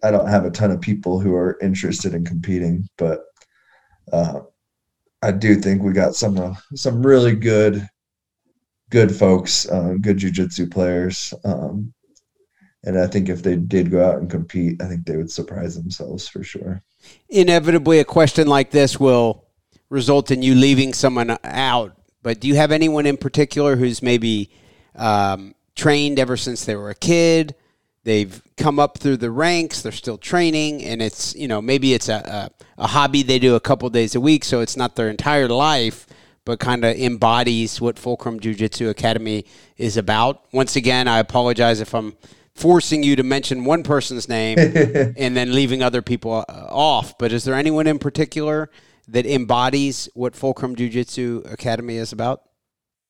i 0.02 0.10
don't 0.10 0.28
have 0.28 0.44
a 0.44 0.50
ton 0.50 0.70
of 0.70 0.80
people 0.80 1.20
who 1.20 1.34
are 1.34 1.58
interested 1.60 2.14
in 2.14 2.24
competing 2.24 2.88
but 2.96 3.24
uh, 4.12 4.40
i 5.22 5.30
do 5.30 5.54
think 5.54 5.82
we 5.82 5.92
got 5.92 6.14
some 6.14 6.38
uh, 6.38 6.54
some 6.74 7.04
really 7.04 7.34
good 7.34 7.86
good 8.90 9.14
folks 9.14 9.68
uh, 9.70 9.94
good 10.00 10.18
jujitsu 10.18 10.70
players 10.70 11.32
um, 11.44 11.92
and 12.84 12.98
I 12.98 13.06
think 13.06 13.28
if 13.28 13.42
they 13.42 13.56
did 13.56 13.90
go 13.90 14.04
out 14.04 14.18
and 14.18 14.30
compete, 14.30 14.80
I 14.80 14.86
think 14.86 15.04
they 15.04 15.16
would 15.16 15.30
surprise 15.30 15.76
themselves 15.76 16.26
for 16.26 16.42
sure. 16.42 16.82
Inevitably, 17.28 17.98
a 17.98 18.04
question 18.04 18.46
like 18.46 18.70
this 18.70 18.98
will 18.98 19.44
result 19.90 20.30
in 20.30 20.42
you 20.42 20.54
leaving 20.54 20.94
someone 20.94 21.36
out. 21.44 21.96
But 22.22 22.40
do 22.40 22.48
you 22.48 22.54
have 22.56 22.72
anyone 22.72 23.06
in 23.06 23.16
particular 23.16 23.76
who's 23.76 24.02
maybe 24.02 24.50
um, 24.94 25.54
trained 25.74 26.18
ever 26.18 26.36
since 26.36 26.64
they 26.64 26.74
were 26.74 26.90
a 26.90 26.94
kid? 26.94 27.54
They've 28.02 28.42
come 28.56 28.78
up 28.78 28.98
through 28.98 29.18
the 29.18 29.30
ranks. 29.30 29.82
They're 29.82 29.92
still 29.92 30.18
training, 30.18 30.82
and 30.84 31.02
it's 31.02 31.34
you 31.34 31.48
know 31.48 31.60
maybe 31.60 31.94
it's 31.94 32.08
a 32.08 32.50
a, 32.78 32.82
a 32.82 32.86
hobby 32.86 33.22
they 33.22 33.38
do 33.38 33.54
a 33.54 33.60
couple 33.60 33.88
days 33.90 34.14
a 34.14 34.20
week, 34.20 34.44
so 34.44 34.60
it's 34.60 34.76
not 34.76 34.96
their 34.96 35.10
entire 35.10 35.48
life, 35.48 36.06
but 36.44 36.60
kind 36.60 36.84
of 36.84 36.96
embodies 36.96 37.80
what 37.80 37.98
Fulcrum 37.98 38.40
Jiu 38.40 38.54
Jitsu 38.54 38.88
Academy 38.88 39.44
is 39.76 39.96
about. 39.96 40.44
Once 40.52 40.76
again, 40.76 41.08
I 41.08 41.18
apologize 41.18 41.80
if 41.80 41.94
I'm 41.94 42.16
forcing 42.54 43.02
you 43.02 43.16
to 43.16 43.22
mention 43.22 43.64
one 43.64 43.82
person's 43.82 44.28
name 44.28 44.58
and 45.16 45.36
then 45.36 45.52
leaving 45.54 45.82
other 45.82 46.02
people 46.02 46.44
uh, 46.48 46.66
off. 46.68 47.16
But 47.18 47.32
is 47.32 47.44
there 47.44 47.54
anyone 47.54 47.86
in 47.86 47.98
particular 47.98 48.70
that 49.08 49.26
embodies 49.26 50.08
what 50.14 50.36
Fulcrum 50.36 50.76
Jiu 50.76 50.88
Jitsu 50.88 51.42
Academy 51.46 51.96
is 51.96 52.12
about? 52.12 52.42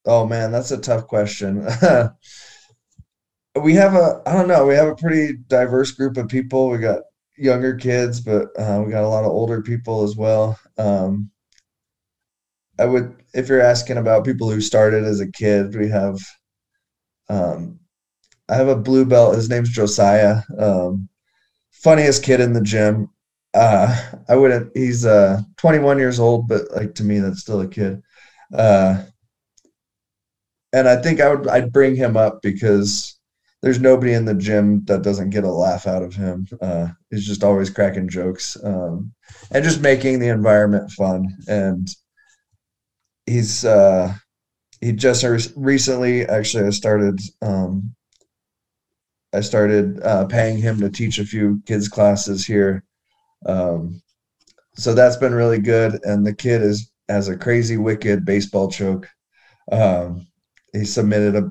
Oh 0.06 0.26
man, 0.26 0.50
that's 0.50 0.70
a 0.70 0.78
tough 0.78 1.06
question. 1.06 1.66
we 3.62 3.74
have 3.74 3.94
a, 3.94 4.22
I 4.26 4.32
don't 4.32 4.48
know, 4.48 4.66
we 4.66 4.74
have 4.74 4.88
a 4.88 4.94
pretty 4.96 5.36
diverse 5.48 5.90
group 5.92 6.16
of 6.16 6.28
people. 6.28 6.70
We 6.70 6.78
got 6.78 7.02
younger 7.36 7.74
kids, 7.74 8.20
but 8.20 8.48
uh, 8.58 8.82
we 8.84 8.92
got 8.92 9.04
a 9.04 9.08
lot 9.08 9.24
of 9.24 9.30
older 9.30 9.62
people 9.62 10.02
as 10.04 10.16
well. 10.16 10.58
Um, 10.78 11.30
I 12.78 12.86
would, 12.86 13.14
if 13.34 13.48
you're 13.48 13.60
asking 13.60 13.98
about 13.98 14.24
people 14.24 14.50
who 14.50 14.60
started 14.60 15.04
as 15.04 15.20
a 15.20 15.30
kid, 15.30 15.74
we 15.76 15.88
have, 15.88 16.18
um, 17.28 17.78
I 18.48 18.56
have 18.56 18.68
a 18.68 18.76
blue 18.76 19.04
belt. 19.06 19.36
His 19.36 19.50
name's 19.50 19.70
Josiah. 19.70 20.42
Um, 20.58 21.08
funniest 21.72 22.24
kid 22.24 22.40
in 22.40 22.52
the 22.54 22.62
gym. 22.62 23.10
Uh, 23.54 24.12
I 24.28 24.36
wouldn't. 24.36 24.76
He's 24.76 25.06
uh 25.06 25.40
21 25.58 25.98
years 25.98 26.20
old, 26.20 26.48
but 26.48 26.70
like 26.72 26.94
to 26.96 27.04
me, 27.04 27.20
that's 27.20 27.40
still 27.40 27.60
a 27.62 27.68
kid. 27.68 28.02
Uh, 28.54 29.04
and 30.72 30.88
I 30.88 30.96
think 31.00 31.20
I 31.20 31.34
would 31.34 31.48
I'd 31.48 31.72
bring 31.72 31.96
him 31.96 32.16
up 32.16 32.42
because 32.42 33.09
there's 33.62 33.80
nobody 33.80 34.14
in 34.14 34.24
the 34.24 34.34
gym 34.34 34.84
that 34.86 35.02
doesn't 35.02 35.30
get 35.30 35.44
a 35.44 35.50
laugh 35.50 35.86
out 35.86 36.02
of 36.02 36.14
him. 36.14 36.46
Uh, 36.60 36.88
he's 37.10 37.26
just 37.26 37.44
always 37.44 37.68
cracking 37.68 38.08
jokes 38.08 38.56
um, 38.64 39.12
and 39.50 39.64
just 39.64 39.82
making 39.82 40.18
the 40.18 40.28
environment 40.28 40.90
fun. 40.92 41.26
And 41.46 41.88
he's 43.26 43.64
uh, 43.64 44.14
he 44.80 44.92
just 44.92 45.24
recently 45.56 46.26
actually 46.26 46.64
I 46.66 46.70
started 46.70 47.20
um, 47.42 47.94
I 49.32 49.42
started 49.42 50.02
uh, 50.02 50.26
paying 50.26 50.56
him 50.56 50.80
to 50.80 50.90
teach 50.90 51.18
a 51.18 51.26
few 51.26 51.62
kids 51.66 51.88
classes 51.88 52.46
here. 52.46 52.82
Um, 53.46 54.00
so 54.74 54.94
that's 54.94 55.16
been 55.16 55.34
really 55.34 55.60
good. 55.60 56.00
And 56.04 56.26
the 56.26 56.34
kid 56.34 56.62
is 56.62 56.90
has 57.10 57.28
a 57.28 57.36
crazy 57.36 57.76
wicked 57.76 58.24
baseball 58.24 58.70
choke. 58.70 59.06
Um, 59.70 60.26
he 60.72 60.84
submitted 60.84 61.36
a, 61.36 61.50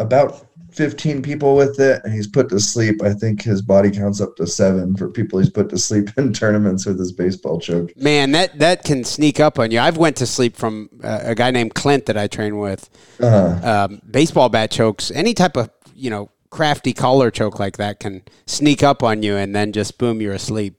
about 0.00 0.46
15 0.72 1.22
people 1.22 1.56
with 1.56 1.78
it 1.80 2.00
and 2.04 2.12
he's 2.12 2.26
put 2.26 2.48
to 2.48 2.60
sleep. 2.60 3.02
I 3.02 3.12
think 3.12 3.42
his 3.42 3.60
body 3.60 3.90
counts 3.90 4.20
up 4.20 4.36
to 4.36 4.46
seven 4.46 4.96
for 4.96 5.08
people 5.08 5.38
he's 5.38 5.50
put 5.50 5.68
to 5.70 5.78
sleep 5.78 6.10
in 6.16 6.32
tournaments 6.32 6.86
with 6.86 6.98
his 6.98 7.12
baseball 7.12 7.60
choke. 7.60 7.96
Man, 7.96 8.32
that, 8.32 8.58
that 8.58 8.84
can 8.84 9.04
sneak 9.04 9.40
up 9.40 9.58
on 9.58 9.70
you. 9.70 9.78
I've 9.78 9.96
went 9.96 10.16
to 10.18 10.26
sleep 10.26 10.56
from 10.56 10.88
uh, 11.02 11.20
a 11.22 11.34
guy 11.34 11.50
named 11.50 11.74
Clint 11.74 12.06
that 12.06 12.16
I 12.16 12.26
train 12.26 12.58
with. 12.58 12.88
Uh-huh. 13.20 13.86
Um, 13.88 14.02
baseball 14.10 14.48
bat 14.48 14.70
chokes, 14.70 15.10
any 15.10 15.34
type 15.34 15.56
of, 15.56 15.70
you 15.94 16.10
know, 16.10 16.30
crafty 16.50 16.92
collar 16.92 17.30
choke 17.30 17.60
like 17.60 17.76
that 17.76 18.00
can 18.00 18.22
sneak 18.46 18.82
up 18.82 19.02
on 19.02 19.22
you 19.22 19.36
and 19.36 19.54
then 19.54 19.72
just 19.72 19.98
boom, 19.98 20.20
you're 20.20 20.34
asleep. 20.34 20.76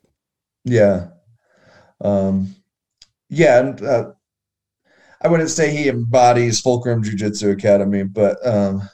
Yeah. 0.65 1.07
Um, 2.01 2.55
yeah. 3.29 3.59
And, 3.59 3.81
uh, 3.81 4.11
I 5.23 5.27
wouldn't 5.27 5.51
say 5.51 5.75
he 5.75 5.87
embodies 5.87 6.61
Fulcrum 6.61 7.03
Jiu 7.03 7.15
Jitsu 7.15 7.51
Academy, 7.51 8.03
but 8.03 8.37
um, 8.45 8.89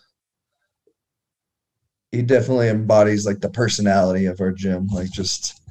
he 2.11 2.21
definitely 2.21 2.69
embodies 2.69 3.25
like 3.25 3.39
the 3.39 3.49
personality 3.49 4.25
of 4.25 4.39
our 4.39 4.51
gym, 4.51 4.87
like 4.87 5.11
just 5.11 5.61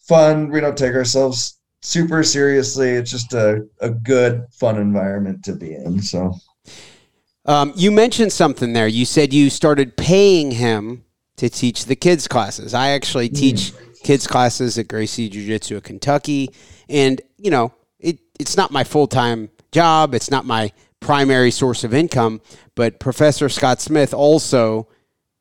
fun. 0.00 0.50
We 0.50 0.60
don't 0.60 0.76
take 0.76 0.94
ourselves 0.94 1.58
super 1.82 2.22
seriously. 2.22 2.90
It's 2.90 3.10
just 3.10 3.34
a, 3.34 3.66
a 3.80 3.90
good, 3.90 4.46
fun 4.52 4.78
environment 4.78 5.44
to 5.44 5.54
be 5.54 5.74
in. 5.74 6.00
So, 6.00 6.34
um, 7.44 7.72
you 7.76 7.90
mentioned 7.90 8.32
something 8.32 8.72
there. 8.72 8.88
You 8.88 9.04
said 9.04 9.32
you 9.32 9.50
started 9.50 9.96
paying 9.96 10.52
him 10.52 11.04
to 11.36 11.48
teach 11.48 11.86
the 11.86 11.96
kids 11.96 12.28
classes. 12.28 12.72
I 12.72 12.90
actually 12.90 13.28
hmm. 13.28 13.34
teach 13.34 13.72
mm. 13.72 14.02
kids 14.02 14.26
classes 14.26 14.78
at 14.78 14.88
Gracie 14.88 15.28
Jiu 15.28 15.44
Jitsu 15.44 15.76
of 15.76 15.82
Kentucky, 15.82 16.50
and 16.88 17.20
you 17.36 17.50
know 17.50 17.72
it, 17.98 18.20
it's 18.38 18.56
not 18.56 18.70
my 18.70 18.84
full 18.84 19.08
time 19.08 19.50
job. 19.72 20.14
It's 20.14 20.30
not 20.30 20.44
my 20.44 20.72
primary 21.00 21.50
source 21.50 21.82
of 21.82 21.92
income, 21.92 22.40
but 22.76 23.00
Professor 23.00 23.48
Scott 23.48 23.80
Smith 23.80 24.14
also 24.14 24.86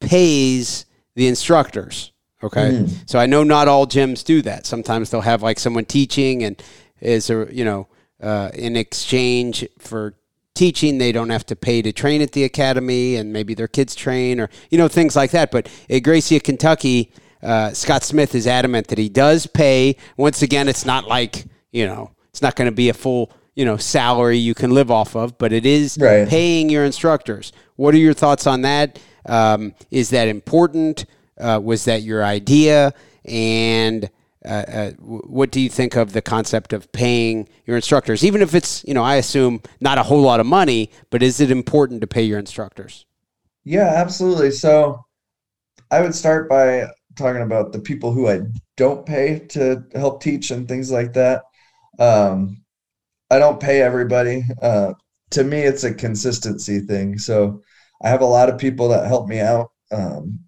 pays 0.02 0.86
the 1.16 1.28
instructors. 1.28 2.12
Okay. 2.44 2.72
Mm. 2.72 3.10
So 3.10 3.20
I 3.20 3.28
know 3.28 3.44
not 3.44 3.68
all 3.68 3.86
gyms 3.86 4.24
do 4.24 4.42
that. 4.42 4.66
Sometimes 4.66 5.10
they'll 5.10 5.22
have 5.22 5.44
like 5.44 5.60
someone 5.60 5.86
teaching 5.86 6.44
and 6.44 6.62
is 7.00 7.30
a, 7.30 7.48
you 7.52 7.64
know, 7.64 7.88
uh, 8.22 8.50
in 8.54 8.76
exchange 8.76 9.68
for 9.80 10.16
teaching, 10.54 10.98
they 10.98 11.12
don't 11.12 11.30
have 11.30 11.46
to 11.48 11.56
pay 11.56 11.82
to 11.82 11.92
train 11.92 12.22
at 12.22 12.34
the 12.34 12.44
academy 12.44 13.16
and 13.16 13.32
maybe 13.32 13.54
their 13.54 13.68
kids 13.68 13.96
train 13.96 14.40
or, 14.40 14.50
you 14.70 14.78
know, 14.78 14.88
things 14.88 15.16
like 15.16 15.32
that. 15.32 15.52
But 15.52 15.70
at 15.90 16.00
Gracie, 16.00 16.40
Kentucky, 16.40 17.12
uh, 17.42 17.72
Scott 17.72 18.04
Smith 18.04 18.36
is 18.36 18.48
adamant 18.48 18.88
that 18.88 18.98
he 18.98 19.10
does 19.10 19.48
pay. 19.48 19.96
Once 20.18 20.42
again, 20.42 20.68
it's 20.68 20.86
not 20.86 21.08
like, 21.08 21.46
you 21.72 21.86
know, 21.86 22.12
it's 22.30 22.42
not 22.42 22.56
going 22.56 22.68
to 22.68 22.76
be 22.76 22.90
a 22.90 22.94
full 22.94 23.32
you 23.56 23.66
know 23.66 23.78
salary 23.78 24.38
you 24.38 24.54
can 24.54 24.72
live 24.72 24.90
off 24.92 25.16
of, 25.16 25.38
but 25.38 25.52
it 25.52 25.66
is 25.66 25.98
right. 26.00 26.28
paying 26.28 26.70
your 26.70 26.86
instructors. 26.86 27.52
What 27.76 27.94
are 27.94 28.00
your 28.00 28.14
thoughts 28.14 28.48
on 28.48 28.62
that? 28.62 29.00
Um, 29.26 29.74
is 29.90 30.10
that 30.10 30.28
important? 30.28 31.06
Uh, 31.40 31.60
was 31.64 31.86
that 31.86 32.04
your 32.04 32.24
idea? 32.24 32.94
And 33.26 34.10
uh, 34.44 34.48
uh, 34.48 34.92
what 35.00 35.52
do 35.52 35.62
you 35.62 35.70
think 35.70 35.96
of 35.96 36.14
the 36.14 36.22
concept 36.22 36.74
of 36.74 36.92
paying 36.92 37.48
your 37.66 37.76
instructors, 37.76 38.24
even 38.24 38.42
if 38.42 38.56
it's 38.56 38.84
you 38.88 38.94
know 38.94 39.04
I 39.04 39.16
assume 39.16 39.62
not 39.80 40.00
a 40.00 40.04
whole 40.04 40.22
lot 40.22 40.40
of 40.40 40.46
money, 40.46 40.92
but 41.12 41.22
is 41.22 41.40
it 41.40 41.52
important 41.52 42.02
to 42.02 42.08
pay 42.08 42.24
your 42.24 42.40
instructors? 42.40 43.06
Yeah, 43.64 43.94
absolutely. 43.96 44.52
So 44.52 45.06
I 45.92 46.02
would 46.02 46.16
start 46.16 46.50
by 46.50 46.88
talking 47.16 47.44
about 47.44 47.72
the 47.72 47.80
people 47.80 48.12
who 48.12 48.30
I 48.30 48.42
don't 48.78 49.06
pay 49.06 49.40
to 49.50 49.84
help 49.94 50.24
teach 50.24 50.50
and 50.50 50.68
things 50.68 50.90
like 50.92 51.14
that. 51.14 51.44
Um, 52.00 52.64
I 53.30 53.38
don't 53.38 53.60
pay 53.60 53.82
everybody. 53.82 54.44
Uh, 54.62 54.94
to 55.32 55.44
me, 55.44 55.60
it's 55.60 55.84
a 55.84 55.94
consistency 55.94 56.80
thing. 56.80 57.20
So 57.20 57.62
I 58.04 58.10
have 58.10 58.22
a 58.22 58.26
lot 58.26 58.50
of 58.50 58.58
people 58.60 58.90
that 58.90 59.08
help 59.08 59.28
me 59.28 59.40
out, 59.40 59.72
um, 59.92 60.40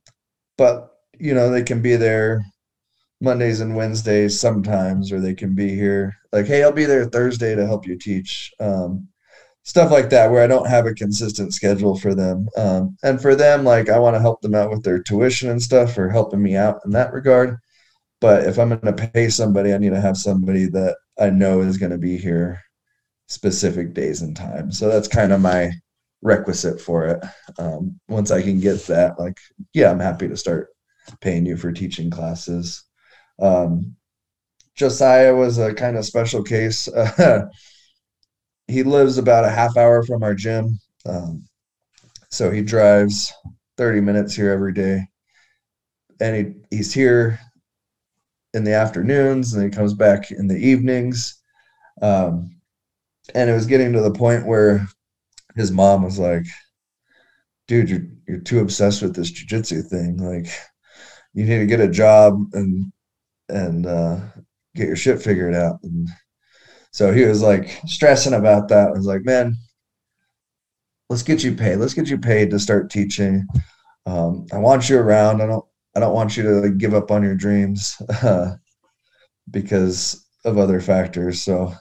but 0.57 0.89
you 1.19 1.33
know 1.33 1.49
they 1.49 1.63
can 1.63 1.81
be 1.81 1.95
there 1.95 2.43
Mondays 3.21 3.61
and 3.61 3.75
Wednesdays 3.75 4.39
sometimes, 4.39 5.11
or 5.11 5.19
they 5.19 5.33
can 5.33 5.55
be 5.55 5.69
here 5.69 6.13
like, 6.31 6.45
hey, 6.45 6.63
I'll 6.63 6.71
be 6.71 6.85
there 6.85 7.05
Thursday 7.05 7.55
to 7.55 7.65
help 7.65 7.87
you 7.87 7.97
teach. 7.97 8.51
Um, 8.59 9.07
stuff 9.63 9.91
like 9.91 10.09
that 10.09 10.29
where 10.29 10.43
I 10.43 10.47
don't 10.47 10.67
have 10.67 10.85
a 10.85 10.93
consistent 10.93 11.53
schedule 11.53 11.97
for 11.97 12.13
them. 12.13 12.47
Um, 12.57 12.97
and 13.03 13.21
for 13.21 13.33
them, 13.33 13.63
like 13.63 13.89
I 13.89 13.97
want 13.97 14.15
to 14.15 14.19
help 14.19 14.41
them 14.41 14.55
out 14.55 14.69
with 14.69 14.83
their 14.83 15.01
tuition 15.01 15.49
and 15.49 15.61
stuff 15.61 15.97
or 15.97 16.09
helping 16.09 16.43
me 16.43 16.57
out 16.57 16.81
in 16.85 16.91
that 16.91 17.13
regard. 17.13 17.57
But 18.19 18.43
if 18.45 18.59
I'm 18.59 18.69
going 18.69 18.95
to 18.95 19.09
pay 19.13 19.29
somebody, 19.29 19.73
I 19.73 19.77
need 19.77 19.91
to 19.91 20.01
have 20.01 20.17
somebody 20.17 20.65
that 20.67 20.97
I 21.19 21.29
know 21.29 21.61
is 21.61 21.77
going 21.77 21.91
to 21.91 21.97
be 21.97 22.17
here 22.17 22.61
specific 23.27 23.93
days 23.93 24.21
and 24.21 24.35
times. 24.35 24.77
So 24.77 24.89
that's 24.89 25.07
kind 25.07 25.31
of 25.31 25.41
my 25.41 25.71
requisite 26.23 26.81
for 26.81 27.05
it. 27.05 27.23
Um, 27.59 27.99
once 28.07 28.31
I 28.31 28.41
can 28.41 28.59
get 28.59 28.85
that, 28.87 29.19
like, 29.19 29.37
yeah, 29.73 29.91
I'm 29.91 29.99
happy 29.99 30.27
to 30.27 30.37
start 30.37 30.69
paying 31.21 31.45
you 31.45 31.57
for 31.57 31.71
teaching 31.71 32.09
classes. 32.09 32.83
Um, 33.39 33.95
Josiah 34.75 35.35
was 35.35 35.59
a 35.59 35.73
kind 35.73 35.97
of 35.97 36.05
special 36.05 36.41
case. 36.41 36.87
Uh, 36.87 37.45
he 38.67 38.83
lives 38.83 39.17
about 39.17 39.45
a 39.45 39.49
half 39.49 39.77
hour 39.77 40.03
from 40.03 40.23
our 40.23 40.33
gym. 40.33 40.79
Um, 41.05 41.43
so 42.29 42.49
he 42.49 42.61
drives 42.61 43.31
30 43.77 44.01
minutes 44.01 44.33
here 44.33 44.51
every 44.51 44.73
day. 44.73 45.05
And 46.19 46.35
he, 46.71 46.77
he's 46.77 46.93
here 46.93 47.39
in 48.53 48.63
the 48.63 48.73
afternoons 48.73 49.53
and 49.53 49.63
he 49.63 49.69
comes 49.69 49.93
back 49.93 50.31
in 50.31 50.47
the 50.47 50.57
evenings. 50.57 51.41
Um, 52.01 52.55
and 53.35 53.49
it 53.49 53.53
was 53.53 53.65
getting 53.65 53.93
to 53.93 54.01
the 54.01 54.11
point 54.11 54.45
where 54.45 54.87
his 55.55 55.71
mom 55.71 56.03
was 56.03 56.19
like, 56.19 56.45
"Dude, 57.67 57.89
you're 57.89 58.07
you're 58.27 58.39
too 58.39 58.59
obsessed 58.59 59.01
with 59.01 59.15
this 59.15 59.31
jujitsu 59.31 59.85
thing. 59.87 60.17
Like, 60.17 60.47
you 61.33 61.45
need 61.45 61.59
to 61.59 61.65
get 61.65 61.79
a 61.79 61.87
job 61.87 62.39
and 62.53 62.91
and 63.49 63.85
uh, 63.85 64.19
get 64.75 64.87
your 64.87 64.95
shit 64.95 65.21
figured 65.21 65.55
out." 65.55 65.79
And 65.83 66.09
so 66.91 67.11
he 67.11 67.25
was 67.25 67.41
like 67.41 67.79
stressing 67.85 68.33
about 68.33 68.69
that. 68.69 68.89
I 68.89 68.91
was 68.91 69.05
like, 69.05 69.23
"Man, 69.25 69.55
let's 71.09 71.23
get 71.23 71.43
you 71.43 71.55
paid. 71.55 71.77
Let's 71.77 71.93
get 71.93 72.09
you 72.09 72.17
paid 72.17 72.49
to 72.51 72.59
start 72.59 72.89
teaching. 72.89 73.45
Um, 74.05 74.47
I 74.51 74.57
want 74.57 74.89
you 74.89 74.97
around. 74.99 75.41
I 75.41 75.47
don't. 75.47 75.65
I 75.95 75.99
don't 75.99 76.15
want 76.15 76.35
you 76.35 76.43
to 76.43 76.49
like, 76.61 76.77
give 76.79 76.95
up 76.95 77.11
on 77.11 77.21
your 77.21 77.35
dreams 77.35 77.95
uh, 78.23 78.55
because 79.51 80.25
of 80.45 80.57
other 80.57 80.81
factors." 80.81 81.41
So 81.41 81.73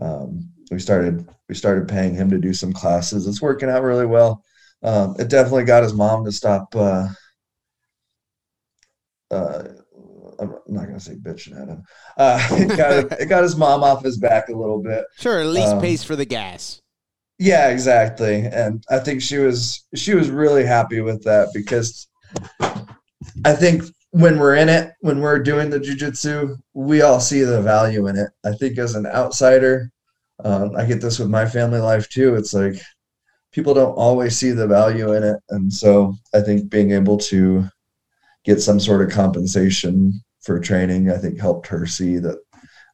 um, 0.00 0.50
we 0.70 0.78
started 0.78 1.28
we 1.50 1.56
started 1.56 1.88
paying 1.88 2.14
him 2.14 2.30
to 2.30 2.38
do 2.38 2.54
some 2.54 2.72
classes. 2.72 3.26
It's 3.26 3.42
working 3.42 3.68
out 3.68 3.82
really 3.82 4.06
well. 4.06 4.44
Um, 4.84 5.16
it 5.18 5.28
definitely 5.28 5.64
got 5.64 5.82
his 5.82 5.92
mom 5.92 6.24
to 6.24 6.30
stop. 6.30 6.72
Uh, 6.76 7.08
uh, 9.32 9.64
I'm 10.38 10.54
not 10.68 10.86
gonna 10.86 11.00
say 11.00 11.16
bitching 11.16 11.60
at 11.60 11.66
him. 11.66 11.82
Uh, 12.16 12.48
it, 12.52 12.76
got, 12.76 13.20
it 13.20 13.26
got 13.26 13.42
his 13.42 13.56
mom 13.56 13.82
off 13.82 14.04
his 14.04 14.16
back 14.16 14.48
a 14.48 14.52
little 14.54 14.80
bit. 14.80 15.04
Sure, 15.18 15.40
at 15.40 15.46
least 15.48 15.72
um, 15.72 15.80
pays 15.80 16.04
for 16.04 16.14
the 16.14 16.24
gas. 16.24 16.80
Yeah, 17.40 17.70
exactly. 17.70 18.42
And 18.46 18.84
I 18.88 19.00
think 19.00 19.20
she 19.20 19.38
was 19.38 19.84
she 19.96 20.14
was 20.14 20.30
really 20.30 20.64
happy 20.64 21.00
with 21.00 21.24
that 21.24 21.48
because 21.52 22.06
I 23.44 23.54
think 23.54 23.82
when 24.12 24.38
we're 24.38 24.54
in 24.54 24.68
it, 24.68 24.92
when 25.00 25.20
we're 25.20 25.40
doing 25.40 25.68
the 25.68 25.80
jujitsu, 25.80 26.56
we 26.74 27.02
all 27.02 27.18
see 27.18 27.42
the 27.42 27.60
value 27.60 28.06
in 28.06 28.16
it. 28.16 28.30
I 28.44 28.52
think 28.52 28.78
as 28.78 28.94
an 28.94 29.06
outsider, 29.06 29.90
um, 30.44 30.76
I 30.76 30.84
get 30.84 31.00
this 31.00 31.18
with 31.18 31.28
my 31.28 31.46
family 31.46 31.80
life 31.80 32.08
too. 32.08 32.34
It's 32.34 32.54
like 32.54 32.74
people 33.52 33.74
don't 33.74 33.94
always 33.94 34.36
see 34.36 34.50
the 34.50 34.66
value 34.66 35.12
in 35.12 35.22
it, 35.22 35.36
and 35.50 35.72
so 35.72 36.14
I 36.34 36.40
think 36.40 36.70
being 36.70 36.92
able 36.92 37.18
to 37.18 37.68
get 38.44 38.60
some 38.60 38.80
sort 38.80 39.02
of 39.02 39.10
compensation 39.10 40.12
for 40.42 40.58
training, 40.58 41.10
I 41.10 41.18
think 41.18 41.38
helped 41.38 41.66
her 41.68 41.86
see 41.86 42.18
that 42.18 42.38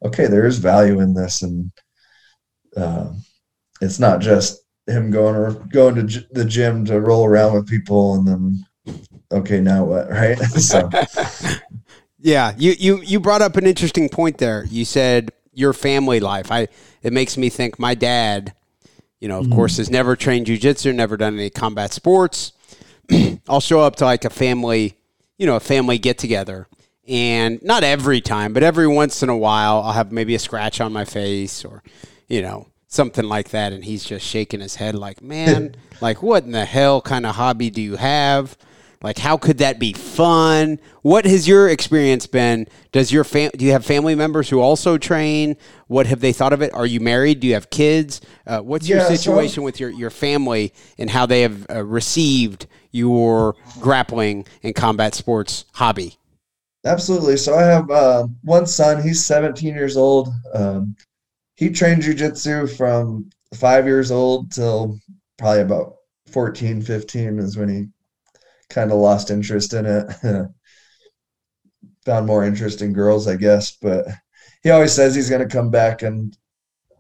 okay, 0.05 0.27
there 0.27 0.47
is 0.47 0.59
value 0.59 1.01
in 1.01 1.15
this, 1.15 1.43
and 1.43 1.71
uh, 2.77 3.13
it's 3.81 3.99
not 3.99 4.21
just 4.21 4.63
him 4.87 5.11
going 5.11 5.35
or 5.35 5.53
going 5.73 5.95
to 5.95 6.27
the 6.31 6.45
gym 6.45 6.85
to 6.85 7.01
roll 7.01 7.25
around 7.25 7.55
with 7.55 7.67
people 7.67 8.15
and 8.15 8.27
then 8.27 8.67
okay, 9.33 9.61
now 9.61 9.85
what, 9.85 10.11
right? 10.11 10.39
so. 10.39 10.89
yeah, 12.19 12.53
you, 12.57 12.75
you, 12.79 13.01
you 13.03 13.21
brought 13.21 13.43
up 13.43 13.57
an 13.57 13.67
interesting 13.67 14.09
point 14.09 14.39
there. 14.39 14.65
You 14.67 14.85
said 14.85 15.31
your 15.57 15.73
family 15.73 16.21
life. 16.21 16.53
I, 16.53 16.69
it 17.03 17.13
makes 17.13 17.37
me 17.37 17.49
think 17.49 17.79
my 17.79 17.95
dad, 17.95 18.53
you 19.21 19.27
know, 19.27 19.39
of 19.39 19.51
course, 19.51 19.75
mm. 19.75 19.79
has 19.79 19.91
never 19.91 20.15
trained 20.15 20.47
jujitsu, 20.47 20.95
never 20.95 21.17
done 21.17 21.35
any 21.35 21.49
combat 21.49 21.93
sports. 21.95 22.53
I'll 23.49 23.61
show 23.61 23.81
up 23.81 23.97
to 23.97 24.05
like 24.05 24.27
a 24.27 24.31
family, 24.31 24.99
you 25.39 25.47
know, 25.47 25.57
a 25.57 25.61
family 25.61 25.99
get 25.99 26.19
together. 26.19 26.69
And 27.09 27.63
not 27.63 27.85
every 27.85 28.21
time, 28.21 28.53
but 28.53 28.63
every 28.63 28.87
once 28.87 29.23
in 29.23 29.29
a 29.29 29.37
while, 29.37 29.81
I'll 29.83 29.93
have 29.93 30.13
maybe 30.13 30.35
a 30.35 30.39
scratch 30.39 30.81
on 30.81 30.93
my 30.93 31.05
face 31.05 31.65
or, 31.65 31.83
you 32.29 32.43
know, 32.43 32.67
something 32.89 33.25
like 33.25 33.51
that. 33.51 33.73
And 33.73 33.85
he's 33.85 34.05
just 34.05 34.27
shaking 34.27 34.61
his 34.61 34.75
head 34.75 34.95
like, 34.95 35.23
man, 35.23 35.75
like, 36.03 36.23
what 36.23 36.45
in 36.45 36.53
the 36.53 36.65
hell 36.65 37.01
kind 37.01 37.25
of 37.25 37.37
hobby 37.37 37.71
do 37.71 37.81
you 37.81 37.97
have? 37.97 38.59
Like, 39.03 39.19
how 39.19 39.37
could 39.37 39.59
that 39.59 39.79
be 39.79 39.93
fun? 39.93 40.79
What 41.03 41.25
has 41.27 41.47
your 41.47 41.69
experience 41.69 42.27
been? 42.27 42.67
Does 42.93 43.13
your 43.13 43.25
fam- 43.25 43.51
do 43.57 43.65
you 43.65 43.73
have 43.73 43.85
family 43.85 44.15
members 44.15 44.49
who 44.49 44.61
also 44.61 44.99
train? 44.99 45.57
What 45.87 46.07
have 46.07 46.21
they 46.21 46.33
thought 46.33 46.53
of 46.53 46.63
it? 46.63 46.73
Are 46.73 46.87
you 46.87 47.01
married? 47.01 47.41
Do 47.41 47.47
you 47.47 47.55
have 47.55 47.71
kids? 47.71 48.21
Uh, 48.47 48.61
what's 48.61 48.89
your 48.89 48.99
Yeah, 48.99 49.09
so- 49.09 49.15
situation 49.15 49.63
with 49.63 49.79
your, 49.79 49.91
your 49.91 50.11
family 50.11 50.73
and 50.99 51.11
how 51.11 51.27
they 51.27 51.43
have 51.43 51.67
uh, 51.71 51.85
received 51.85 52.67
your 52.91 53.55
grappling 53.81 54.47
and 54.63 54.75
combat 54.75 55.15
sports 55.15 55.67
hobby? 55.75 56.17
Absolutely. 56.85 57.37
So 57.37 57.55
I 57.57 57.63
have 57.65 57.91
uh, 57.91 58.27
one 58.43 58.67
son. 58.67 59.03
He's 59.03 59.25
17 59.27 59.75
years 59.75 59.97
old. 59.97 60.29
Um, 60.55 60.97
he 61.57 61.71
trained 61.71 62.03
jujitsu 62.03 62.77
from 62.77 63.29
five 63.55 63.87
years 63.87 64.11
old 64.11 64.53
till 64.53 64.99
probably 65.37 65.63
about 65.63 65.95
14, 66.29 66.83
15 66.83 67.39
is 67.39 67.57
when 67.57 67.69
he 67.69 67.87
kind 68.71 68.91
of 68.91 68.99
lost 68.99 69.31
interest 69.31 69.75
in 69.75 69.87
it. 69.87 70.13
Found 72.05 72.27
more 72.27 72.45
interest 72.45 72.83
in 72.83 72.93
girls, 72.93 73.27
I 73.27 73.37
guess. 73.37 73.77
But 73.81 74.07
he 74.63 74.71
always 74.71 74.93
says 74.93 75.15
he's 75.15 75.31
going 75.31 75.47
to 75.47 75.55
come 75.55 75.71
back, 75.71 76.03
and 76.03 76.37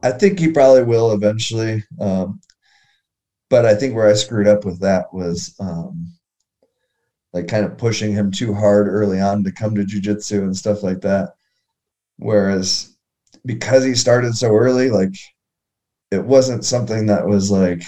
I 0.02 0.10
think 0.12 0.38
he 0.38 0.50
probably 0.50 0.82
will 0.82 1.12
eventually. 1.12 1.84
Um, 2.00 2.40
but 3.48 3.64
I 3.64 3.74
think 3.74 3.94
where 3.94 4.08
I 4.08 4.14
screwed 4.14 4.48
up 4.48 4.64
with 4.64 4.80
that 4.80 5.12
was. 5.12 5.54
Um, 5.60 6.12
like 7.36 7.48
kind 7.48 7.66
of 7.66 7.76
pushing 7.76 8.12
him 8.12 8.30
too 8.30 8.54
hard 8.54 8.88
early 8.88 9.20
on 9.20 9.44
to 9.44 9.52
come 9.52 9.74
to 9.74 9.82
jujitsu 9.82 10.38
and 10.38 10.56
stuff 10.56 10.82
like 10.82 11.02
that. 11.02 11.34
Whereas 12.16 12.96
because 13.44 13.84
he 13.84 13.94
started 13.94 14.34
so 14.34 14.48
early, 14.56 14.88
like 14.88 15.14
it 16.10 16.24
wasn't 16.24 16.64
something 16.64 17.06
that 17.06 17.26
was 17.26 17.50
like 17.50 17.82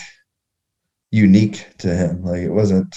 unique 1.10 1.66
to 1.78 1.88
him. 1.88 2.22
Like 2.22 2.42
it 2.42 2.50
wasn't 2.50 2.94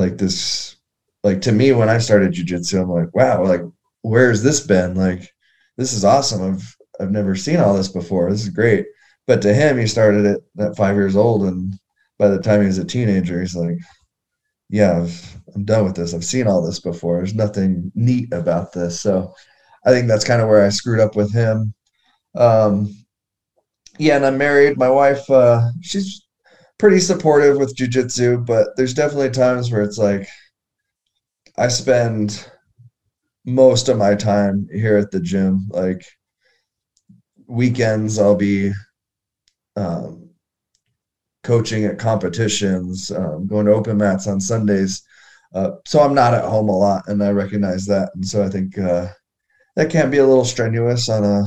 like 0.00 0.18
this 0.18 0.76
like 1.22 1.42
to 1.42 1.52
me 1.52 1.72
when 1.72 1.88
I 1.88 1.98
started 1.98 2.32
jujitsu, 2.32 2.82
I'm 2.82 2.90
like, 2.90 3.14
wow, 3.14 3.44
like 3.44 3.62
where's 4.02 4.42
this 4.42 4.60
been? 4.60 4.94
Like 4.94 5.30
this 5.76 5.92
is 5.92 6.04
awesome. 6.04 6.54
I've 6.54 6.76
I've 7.00 7.10
never 7.10 7.34
seen 7.34 7.58
all 7.58 7.74
this 7.74 7.88
before. 7.88 8.30
This 8.30 8.42
is 8.42 8.50
great. 8.50 8.86
But 9.26 9.42
to 9.42 9.54
him, 9.54 9.78
he 9.78 9.86
started 9.86 10.26
it 10.26 10.40
at 10.58 10.76
five 10.76 10.96
years 10.96 11.16
old, 11.16 11.44
and 11.44 11.72
by 12.18 12.28
the 12.28 12.40
time 12.40 12.60
he 12.60 12.66
was 12.66 12.78
a 12.78 12.84
teenager, 12.84 13.40
he's 13.40 13.54
like, 13.54 13.78
yeah, 14.68 14.98
I've, 15.02 15.36
I'm 15.54 15.64
done 15.64 15.84
with 15.84 15.96
this. 15.96 16.14
I've 16.14 16.24
seen 16.24 16.46
all 16.46 16.62
this 16.62 16.80
before. 16.80 17.18
There's 17.18 17.34
nothing 17.34 17.92
neat 17.94 18.32
about 18.32 18.72
this. 18.72 19.00
So 19.00 19.32
I 19.86 19.90
think 19.90 20.08
that's 20.08 20.24
kind 20.24 20.42
of 20.42 20.48
where 20.48 20.64
I 20.64 20.68
screwed 20.70 21.00
up 21.00 21.16
with 21.16 21.32
him. 21.32 21.74
Um, 22.34 22.94
yeah, 23.98 24.16
and 24.16 24.26
I'm 24.26 24.38
married. 24.38 24.78
My 24.78 24.90
wife, 24.90 25.28
uh, 25.30 25.70
she's 25.80 26.24
pretty 26.80 26.98
supportive 26.98 27.58
with 27.58 27.76
jujitsu, 27.76 28.44
but 28.44 28.68
there's 28.76 28.94
definitely 28.94 29.28
times 29.28 29.70
where 29.70 29.82
it's 29.82 29.98
like 29.98 30.26
I 31.58 31.68
spend 31.68 32.50
most 33.44 33.90
of 33.90 33.98
my 33.98 34.14
time 34.14 34.66
here 34.72 34.96
at 34.96 35.10
the 35.10 35.20
gym. 35.20 35.68
Like 35.68 36.02
weekends, 37.46 38.18
I'll 38.18 38.34
be 38.34 38.72
um, 39.76 40.30
coaching 41.44 41.84
at 41.84 41.98
competitions, 41.98 43.10
um, 43.10 43.46
going 43.46 43.66
to 43.66 43.74
open 43.74 43.98
mats 43.98 44.26
on 44.26 44.40
Sundays. 44.40 45.02
Uh, 45.54 45.72
so 45.84 46.00
I'm 46.00 46.14
not 46.14 46.32
at 46.32 46.44
home 46.44 46.70
a 46.70 46.78
lot, 46.78 47.08
and 47.08 47.22
I 47.22 47.30
recognize 47.30 47.84
that. 47.86 48.10
And 48.14 48.26
so 48.26 48.42
I 48.42 48.48
think 48.48 48.78
uh, 48.78 49.08
that 49.76 49.90
can 49.90 50.10
be 50.10 50.18
a 50.18 50.26
little 50.26 50.46
strenuous 50.46 51.10
on 51.10 51.24
a 51.24 51.44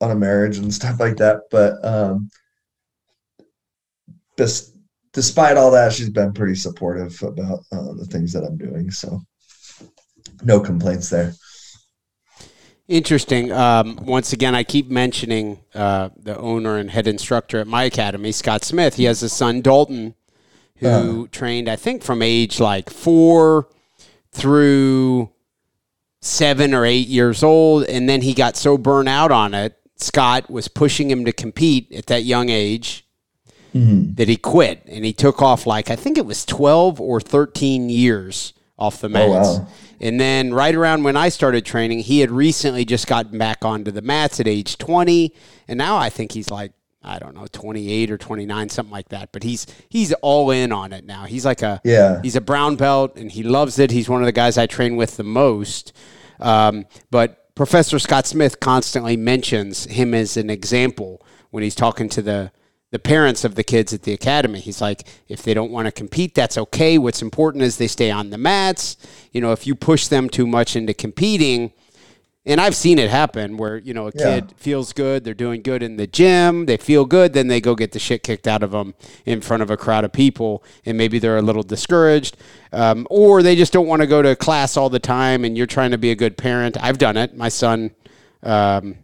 on 0.00 0.10
a 0.10 0.16
marriage 0.16 0.58
and 0.58 0.74
stuff 0.80 0.98
like 0.98 1.18
that. 1.18 1.42
But 1.52 1.84
um, 1.84 2.30
bes- 4.36 4.72
despite 5.12 5.56
all 5.56 5.70
that, 5.72 5.92
she's 5.92 6.10
been 6.10 6.32
pretty 6.32 6.54
supportive 6.54 7.20
about 7.22 7.60
uh, 7.72 7.92
the 7.94 8.06
things 8.10 8.32
that 8.32 8.44
I'm 8.44 8.56
doing. 8.56 8.90
So 8.90 9.20
no 10.42 10.60
complaints 10.60 11.10
there. 11.10 11.32
Interesting. 12.88 13.50
Um, 13.50 13.96
once 14.02 14.32
again, 14.32 14.54
I 14.54 14.62
keep 14.62 14.88
mentioning 14.88 15.58
uh, 15.74 16.10
the 16.16 16.38
owner 16.38 16.76
and 16.76 16.90
head 16.90 17.08
instructor 17.08 17.58
at 17.58 17.66
my 17.66 17.82
academy, 17.82 18.30
Scott 18.30 18.64
Smith. 18.64 18.94
He 18.94 19.04
has 19.04 19.22
a 19.24 19.28
son, 19.28 19.60
Dalton, 19.60 20.14
who 20.76 21.26
trained, 21.28 21.68
I 21.68 21.74
think, 21.74 22.04
from 22.04 22.22
age 22.22 22.60
like 22.60 22.90
four 22.90 23.68
through 24.30 25.30
seven 26.20 26.74
or 26.74 26.84
eight 26.84 27.08
years 27.08 27.42
old. 27.42 27.84
And 27.84 28.08
then 28.08 28.22
he 28.22 28.34
got 28.34 28.56
so 28.56 28.78
burnt 28.78 29.08
out 29.08 29.32
on 29.32 29.52
it, 29.54 29.76
Scott 29.96 30.50
was 30.50 30.68
pushing 30.68 31.10
him 31.10 31.24
to 31.24 31.32
compete 31.32 31.90
at 31.92 32.06
that 32.06 32.24
young 32.24 32.50
age 32.50 33.05
that 33.72 34.28
he 34.28 34.36
quit. 34.36 34.82
And 34.86 35.04
he 35.04 35.12
took 35.12 35.42
off 35.42 35.66
like, 35.66 35.90
I 35.90 35.96
think 35.96 36.16
it 36.16 36.24
was 36.26 36.44
12 36.46 37.00
or 37.00 37.20
13 37.20 37.90
years 37.90 38.54
off 38.78 39.00
the 39.00 39.08
mats. 39.08 39.58
wow. 39.58 39.66
And 40.00 40.20
then 40.20 40.52
right 40.52 40.74
around 40.74 41.02
when 41.04 41.16
I 41.16 41.28
started 41.30 41.64
training, 41.64 42.00
he 42.00 42.20
had 42.20 42.30
recently 42.30 42.84
just 42.84 43.06
gotten 43.06 43.38
back 43.38 43.64
onto 43.64 43.90
the 43.90 44.02
mats 44.02 44.40
at 44.40 44.46
age 44.48 44.76
20, 44.78 45.34
and 45.68 45.78
now 45.78 45.96
I 45.96 46.10
think 46.10 46.32
he's 46.32 46.50
like 46.50 46.72
I 47.08 47.20
don't 47.20 47.36
know, 47.36 47.46
28 47.52 48.10
or 48.10 48.18
29 48.18 48.68
something 48.68 48.92
like 48.92 49.10
that, 49.10 49.30
but 49.30 49.44
he's 49.44 49.64
he's 49.88 50.12
all 50.14 50.50
in 50.50 50.72
on 50.72 50.92
it 50.92 51.04
now. 51.06 51.24
He's 51.24 51.44
like 51.46 51.62
a 51.62 51.80
Yeah. 51.84 52.20
he's 52.20 52.34
a 52.34 52.40
brown 52.40 52.74
belt 52.76 53.16
and 53.16 53.30
he 53.30 53.42
loves 53.44 53.78
it. 53.78 53.92
He's 53.92 54.08
one 54.08 54.20
of 54.22 54.26
the 54.26 54.32
guys 54.32 54.58
I 54.58 54.66
train 54.66 54.96
with 54.96 55.16
the 55.16 55.22
most. 55.22 55.92
Um, 56.40 56.84
but 57.12 57.54
Professor 57.54 57.98
Scott 58.00 58.26
Smith 58.26 58.58
constantly 58.60 59.16
mentions 59.16 59.84
him 59.84 60.14
as 60.14 60.36
an 60.36 60.50
example 60.50 61.24
when 61.50 61.62
he's 61.62 61.76
talking 61.76 62.08
to 62.10 62.20
the 62.22 62.50
the 62.96 63.00
parents 63.00 63.44
of 63.44 63.56
the 63.56 63.62
kids 63.62 63.92
at 63.92 64.04
the 64.04 64.14
academy. 64.14 64.58
He's 64.58 64.80
like, 64.80 65.06
if 65.28 65.42
they 65.42 65.52
don't 65.52 65.70
want 65.70 65.84
to 65.84 65.92
compete, 65.92 66.34
that's 66.34 66.56
okay. 66.56 66.96
What's 66.96 67.20
important 67.20 67.62
is 67.62 67.76
they 67.76 67.88
stay 67.88 68.10
on 68.10 68.30
the 68.30 68.38
mats. 68.38 68.96
You 69.32 69.42
know, 69.42 69.52
if 69.52 69.66
you 69.66 69.74
push 69.74 70.08
them 70.08 70.30
too 70.30 70.46
much 70.46 70.76
into 70.76 70.94
competing, 70.94 71.72
and 72.46 72.58
I've 72.58 72.74
seen 72.74 72.98
it 72.98 73.10
happen 73.10 73.58
where, 73.58 73.76
you 73.76 73.92
know, 73.92 74.06
a 74.06 74.12
Yeah. 74.14 74.40
kid 74.40 74.54
feels 74.56 74.94
good, 74.94 75.24
they're 75.24 75.34
doing 75.34 75.60
good 75.60 75.82
in 75.82 75.98
the 75.98 76.06
gym, 76.06 76.64
they 76.64 76.78
feel 76.78 77.04
good, 77.04 77.34
then 77.34 77.48
they 77.48 77.60
go 77.60 77.74
get 77.74 77.92
the 77.92 77.98
shit 77.98 78.22
kicked 78.22 78.48
out 78.48 78.62
of 78.62 78.70
them 78.70 78.94
in 79.26 79.42
front 79.42 79.62
of 79.62 79.70
a 79.70 79.76
crowd 79.76 80.04
of 80.06 80.12
people, 80.12 80.64
and 80.86 80.96
maybe 80.96 81.18
they're 81.18 81.36
a 81.36 81.42
little 81.42 81.64
discouraged, 81.64 82.34
um, 82.72 83.06
or 83.10 83.42
they 83.42 83.56
just 83.56 83.74
don't 83.74 83.86
want 83.86 84.00
to 84.00 84.06
go 84.06 84.22
to 84.22 84.34
class 84.34 84.74
all 84.78 84.88
the 84.88 84.98
time, 84.98 85.44
and 85.44 85.54
you're 85.54 85.66
trying 85.66 85.90
to 85.90 85.98
be 85.98 86.10
a 86.10 86.16
good 86.16 86.38
parent. 86.38 86.78
I've 86.80 86.96
done 86.96 87.18
it. 87.18 87.36
My 87.36 87.50
son, 87.50 87.90
um, 88.42 88.94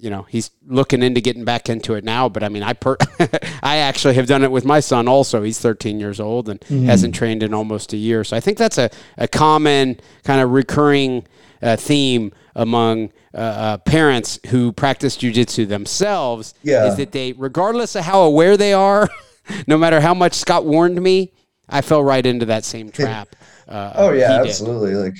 you 0.00 0.10
know, 0.10 0.22
he's 0.28 0.50
looking 0.66 1.02
into 1.02 1.20
getting 1.20 1.44
back 1.44 1.68
into 1.68 1.94
it 1.94 2.04
now. 2.04 2.28
But 2.28 2.42
I 2.44 2.48
mean, 2.48 2.62
I 2.62 2.72
per- 2.72 2.96
I 3.62 3.78
actually 3.78 4.14
have 4.14 4.26
done 4.26 4.44
it 4.44 4.50
with 4.50 4.64
my 4.64 4.80
son 4.80 5.08
also. 5.08 5.42
He's 5.42 5.58
13 5.58 5.98
years 5.98 6.20
old 6.20 6.48
and 6.48 6.62
hasn't 6.64 7.14
trained 7.14 7.42
in 7.42 7.52
almost 7.52 7.92
a 7.92 7.96
year. 7.96 8.24
So 8.24 8.36
I 8.36 8.40
think 8.40 8.58
that's 8.58 8.78
a, 8.78 8.90
a 9.16 9.26
common 9.28 10.00
kind 10.24 10.40
of 10.40 10.50
recurring 10.50 11.26
uh, 11.62 11.76
theme 11.76 12.32
among 12.54 13.10
uh, 13.34 13.38
uh, 13.38 13.76
parents 13.78 14.38
who 14.48 14.72
practice 14.72 15.16
jujitsu 15.16 15.66
themselves. 15.66 16.54
Yeah. 16.62 16.86
Is 16.86 16.96
that 16.96 17.12
they, 17.12 17.32
regardless 17.32 17.94
of 17.96 18.04
how 18.04 18.22
aware 18.22 18.56
they 18.56 18.72
are, 18.72 19.08
no 19.66 19.76
matter 19.78 20.00
how 20.00 20.14
much 20.14 20.34
Scott 20.34 20.64
warned 20.64 21.00
me, 21.02 21.32
I 21.68 21.80
fell 21.82 22.02
right 22.02 22.24
into 22.24 22.46
that 22.46 22.64
same 22.64 22.90
trap. 22.90 23.34
Uh, 23.66 23.92
Oh 23.96 24.12
yeah, 24.12 24.40
absolutely. 24.40 24.94
Like 24.94 25.14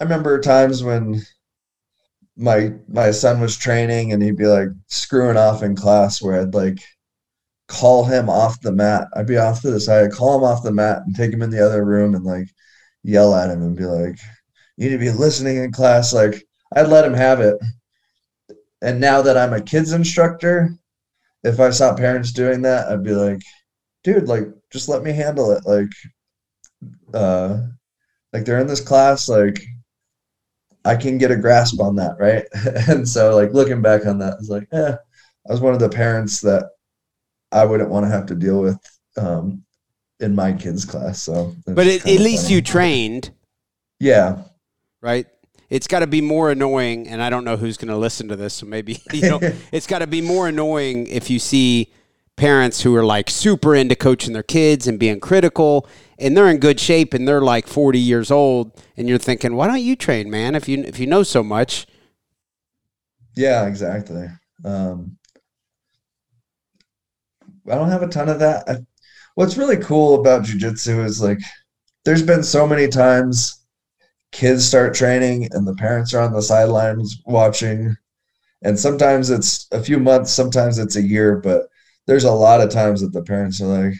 I 0.00 0.04
remember 0.04 0.40
times 0.40 0.82
when 0.82 1.22
my 2.38 2.72
my 2.88 3.10
son 3.10 3.40
was 3.40 3.56
training 3.56 4.12
and 4.12 4.22
he'd 4.22 4.36
be 4.36 4.46
like 4.46 4.68
screwing 4.86 5.36
off 5.36 5.62
in 5.62 5.74
class 5.76 6.22
where 6.22 6.40
I'd 6.40 6.54
like 6.54 6.78
call 7.68 8.04
him 8.04 8.30
off 8.30 8.60
the 8.60 8.72
mat. 8.72 9.08
I'd 9.16 9.26
be 9.26 9.36
off 9.38 9.60
to 9.62 9.70
the 9.70 9.80
side, 9.80 10.04
I'd 10.04 10.12
call 10.12 10.38
him 10.38 10.44
off 10.44 10.62
the 10.62 10.72
mat 10.72 11.02
and 11.04 11.14
take 11.16 11.32
him 11.32 11.42
in 11.42 11.50
the 11.50 11.64
other 11.64 11.84
room 11.84 12.14
and 12.14 12.24
like 12.24 12.48
yell 13.02 13.34
at 13.34 13.50
him 13.50 13.62
and 13.62 13.76
be 13.76 13.84
like, 13.84 14.18
You 14.76 14.86
need 14.86 14.96
to 14.96 14.98
be 14.98 15.10
listening 15.10 15.58
in 15.58 15.72
class. 15.72 16.12
Like 16.14 16.44
I'd 16.74 16.88
let 16.88 17.04
him 17.04 17.14
have 17.14 17.40
it. 17.40 17.56
And 18.82 19.00
now 19.00 19.22
that 19.22 19.36
I'm 19.36 19.52
a 19.52 19.60
kids 19.60 19.92
instructor, 19.92 20.70
if 21.44 21.60
I 21.60 21.70
saw 21.70 21.94
parents 21.94 22.32
doing 22.32 22.62
that, 22.62 22.88
I'd 22.88 23.02
be 23.04 23.14
like, 23.14 23.42
dude, 24.04 24.28
like 24.28 24.48
just 24.70 24.88
let 24.88 25.02
me 25.02 25.12
handle 25.12 25.50
it. 25.52 25.64
Like 25.66 25.90
uh 27.14 27.62
like 28.32 28.44
they're 28.44 28.60
in 28.60 28.66
this 28.66 28.80
class 28.80 29.28
like 29.28 29.60
i 30.84 30.94
can 30.96 31.18
get 31.18 31.30
a 31.30 31.36
grasp 31.36 31.80
on 31.80 31.96
that 31.96 32.16
right 32.18 32.44
and 32.88 33.08
so 33.08 33.34
like 33.36 33.52
looking 33.52 33.82
back 33.82 34.06
on 34.06 34.18
that 34.18 34.34
it's 34.38 34.48
like 34.48 34.66
yeah 34.72 34.96
i 35.48 35.52
was 35.52 35.60
one 35.60 35.74
of 35.74 35.80
the 35.80 35.88
parents 35.88 36.40
that 36.40 36.70
i 37.52 37.64
wouldn't 37.64 37.90
want 37.90 38.04
to 38.04 38.10
have 38.10 38.26
to 38.26 38.34
deal 38.34 38.60
with 38.60 38.78
um 39.16 39.62
in 40.20 40.34
my 40.34 40.52
kids 40.52 40.84
class 40.84 41.20
so 41.22 41.54
But 41.66 41.86
at, 41.86 42.00
at 42.00 42.20
least 42.20 42.44
funny. 42.44 42.54
you 42.56 42.62
trained, 42.62 43.30
yeah 44.00 44.42
right? 45.00 45.26
it's 45.70 45.86
got 45.86 46.00
to 46.00 46.06
be 46.06 46.20
more 46.22 46.50
annoying, 46.50 47.06
and 47.08 47.22
I 47.22 47.28
don't 47.30 47.44
know 47.44 47.56
who's 47.56 47.76
going 47.76 47.88
to 47.90 47.96
listen 47.96 48.26
to 48.28 48.36
this, 48.36 48.54
so 48.54 48.66
maybe 48.66 49.00
you 49.12 49.28
know, 49.28 49.38
it's 49.72 49.86
got 49.86 49.98
to 50.00 50.06
be 50.06 50.20
more 50.20 50.48
annoying 50.48 51.06
if 51.08 51.28
you 51.30 51.38
see 51.38 51.92
parents 52.38 52.82
who 52.82 52.94
are 52.96 53.04
like 53.04 53.28
super 53.28 53.74
into 53.74 53.96
coaching 53.96 54.32
their 54.32 54.42
kids 54.42 54.86
and 54.86 54.98
being 54.98 55.20
critical, 55.20 55.86
and 56.18 56.36
they're 56.36 56.48
in 56.48 56.58
good 56.58 56.80
shape, 56.80 57.12
and 57.12 57.28
they're 57.28 57.42
like 57.42 57.66
forty 57.66 57.98
years 57.98 58.30
old, 58.30 58.72
and 58.96 59.08
you're 59.08 59.18
thinking, 59.18 59.56
why 59.56 59.66
don't 59.66 59.82
you 59.82 59.96
train, 59.96 60.30
man? 60.30 60.54
If 60.54 60.68
you 60.68 60.82
if 60.84 60.98
you 60.98 61.06
know 61.06 61.22
so 61.22 61.42
much. 61.42 61.86
Yeah, 63.36 63.66
exactly. 63.66 64.28
Um, 64.64 65.18
I 67.70 67.74
don't 67.74 67.90
have 67.90 68.02
a 68.02 68.08
ton 68.08 68.28
of 68.28 68.38
that. 68.38 68.68
I, 68.68 68.76
what's 69.34 69.56
really 69.56 69.76
cool 69.76 70.20
about 70.20 70.44
jujitsu 70.44 71.04
is 71.04 71.22
like, 71.22 71.38
there's 72.04 72.22
been 72.22 72.42
so 72.42 72.66
many 72.66 72.88
times 72.88 73.64
kids 74.32 74.64
start 74.64 74.94
training 74.94 75.48
and 75.52 75.66
the 75.66 75.74
parents 75.74 76.14
are 76.14 76.20
on 76.20 76.32
the 76.32 76.42
sidelines 76.42 77.22
watching. 77.26 77.96
And 78.62 78.78
sometimes 78.78 79.30
it's 79.30 79.68
a 79.70 79.82
few 79.82 80.00
months, 80.00 80.32
sometimes 80.32 80.78
it's 80.78 80.96
a 80.96 81.02
year, 81.02 81.36
but 81.36 81.68
there's 82.08 82.24
a 82.24 82.32
lot 82.32 82.62
of 82.62 82.70
times 82.70 83.02
that 83.02 83.12
the 83.12 83.22
parents 83.22 83.60
are 83.60 83.66
like, 83.66 83.94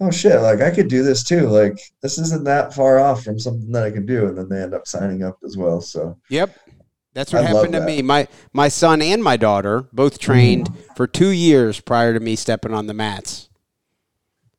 oh 0.00 0.12
shit, 0.12 0.40
like 0.40 0.60
I 0.60 0.70
could 0.70 0.86
do 0.88 1.02
this 1.02 1.24
too. 1.24 1.48
Like 1.48 1.78
this 2.00 2.16
isn't 2.16 2.44
that 2.44 2.72
far 2.72 3.00
off 3.00 3.24
from 3.24 3.38
something 3.38 3.70
that 3.72 3.82
I 3.82 3.90
can 3.90 4.06
do. 4.06 4.28
And 4.28 4.38
then 4.38 4.48
they 4.48 4.62
end 4.62 4.74
up 4.74 4.86
signing 4.86 5.24
up 5.24 5.38
as 5.44 5.56
well. 5.56 5.80
So, 5.80 6.16
yep. 6.30 6.56
That's 7.14 7.32
what 7.32 7.44
I 7.44 7.48
happened 7.48 7.74
to 7.74 7.80
me. 7.82 8.00
My 8.00 8.26
my 8.54 8.68
son 8.68 9.02
and 9.02 9.22
my 9.22 9.36
daughter 9.36 9.86
both 9.92 10.18
trained 10.18 10.70
mm. 10.70 10.96
for 10.96 11.06
two 11.06 11.28
years 11.28 11.78
prior 11.78 12.14
to 12.14 12.20
me 12.20 12.36
stepping 12.36 12.72
on 12.72 12.86
the 12.86 12.94
mats. 12.94 13.50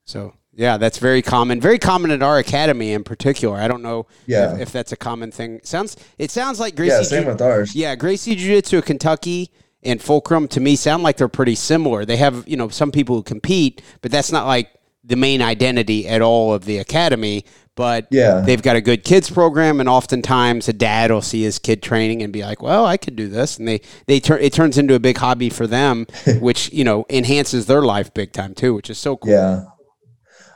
So 0.06 0.36
yeah, 0.54 0.78
that's 0.78 1.00
very 1.00 1.24
common. 1.24 1.60
Very 1.60 1.80
common 1.80 2.12
at 2.12 2.22
our 2.22 2.38
academy 2.38 2.92
in 2.92 3.04
particular. 3.04 3.58
I 3.58 3.68
don't 3.68 3.82
know 3.82 4.06
yeah. 4.28 4.54
if, 4.54 4.62
if 4.62 4.72
that's 4.72 4.92
a 4.92 4.98
common 4.98 5.32
thing. 5.32 5.62
Sounds 5.64 5.96
it 6.20 6.30
sounds 6.30 6.60
like 6.60 6.76
Gracie. 6.76 6.92
Yeah, 6.92 7.02
same 7.02 7.24
Ju- 7.24 7.30
with 7.30 7.42
ours. 7.42 7.74
Yeah, 7.74 7.96
Gracie 7.96 8.36
Jiu 8.36 8.56
Jitsu 8.56 8.82
Kentucky 8.84 9.50
and 9.86 10.02
Fulcrum 10.02 10.48
to 10.50 10.60
me 10.60 10.76
sound 10.76 11.04
like 11.04 11.18
they're 11.18 11.28
pretty 11.28 11.56
similar. 11.56 12.06
They 12.06 12.18
have 12.18 12.48
you 12.48 12.58
know 12.58 12.70
some 12.70 12.92
people 12.92 13.16
who 13.16 13.24
compete, 13.24 13.82
but 14.02 14.12
that's 14.12 14.32
not 14.32 14.46
like 14.48 14.70
the 15.04 15.16
main 15.16 15.42
identity 15.42 16.08
at 16.08 16.22
all 16.22 16.54
of 16.54 16.66
the 16.66 16.78
academy. 16.78 17.46
But 17.76 18.08
yeah. 18.12 18.42
they've 18.42 18.62
got 18.62 18.76
a 18.76 18.82
good 18.82 19.04
kids 19.04 19.32
program, 19.32 19.80
and 19.80 19.90
oftentimes 19.90 20.70
a 20.70 20.74
dad 20.74 21.10
will 21.10 21.24
see 21.24 21.42
his 21.42 21.58
kid 21.58 21.82
training 21.82 22.22
and 22.22 22.32
be 22.32 22.44
like, 22.44 22.62
"Well, 22.62 22.86
I 22.86 22.98
could 22.98 23.16
do 23.16 23.28
this," 23.28 23.58
and 23.58 23.68
they 23.68 23.82
they 24.06 24.20
turn 24.20 24.42
it 24.42 24.54
turns 24.54 24.78
into 24.78 24.94
a 24.94 25.00
big 25.00 25.18
hobby 25.18 25.50
for 25.50 25.66
them, 25.66 26.06
which 26.40 26.72
you 26.72 26.84
know 26.84 27.06
enhances 27.10 27.66
their 27.66 27.82
life 27.82 28.14
big 28.14 28.32
time 28.32 28.54
too, 28.54 28.76
which 28.76 28.92
is 28.92 29.00
so 29.00 29.18
cool. 29.18 29.32
Yeah, 29.32 29.64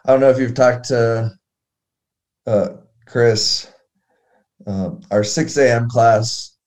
I 0.05 0.11
don't 0.11 0.19
know 0.19 0.29
if 0.29 0.37
you've 0.37 0.53
talked 0.53 0.89
to 0.89 1.31
uh, 2.45 2.69
Chris. 3.05 3.71
Um, 4.65 5.01
our 5.11 5.23
6 5.23 5.57
a.m. 5.57 5.89
class 5.89 6.57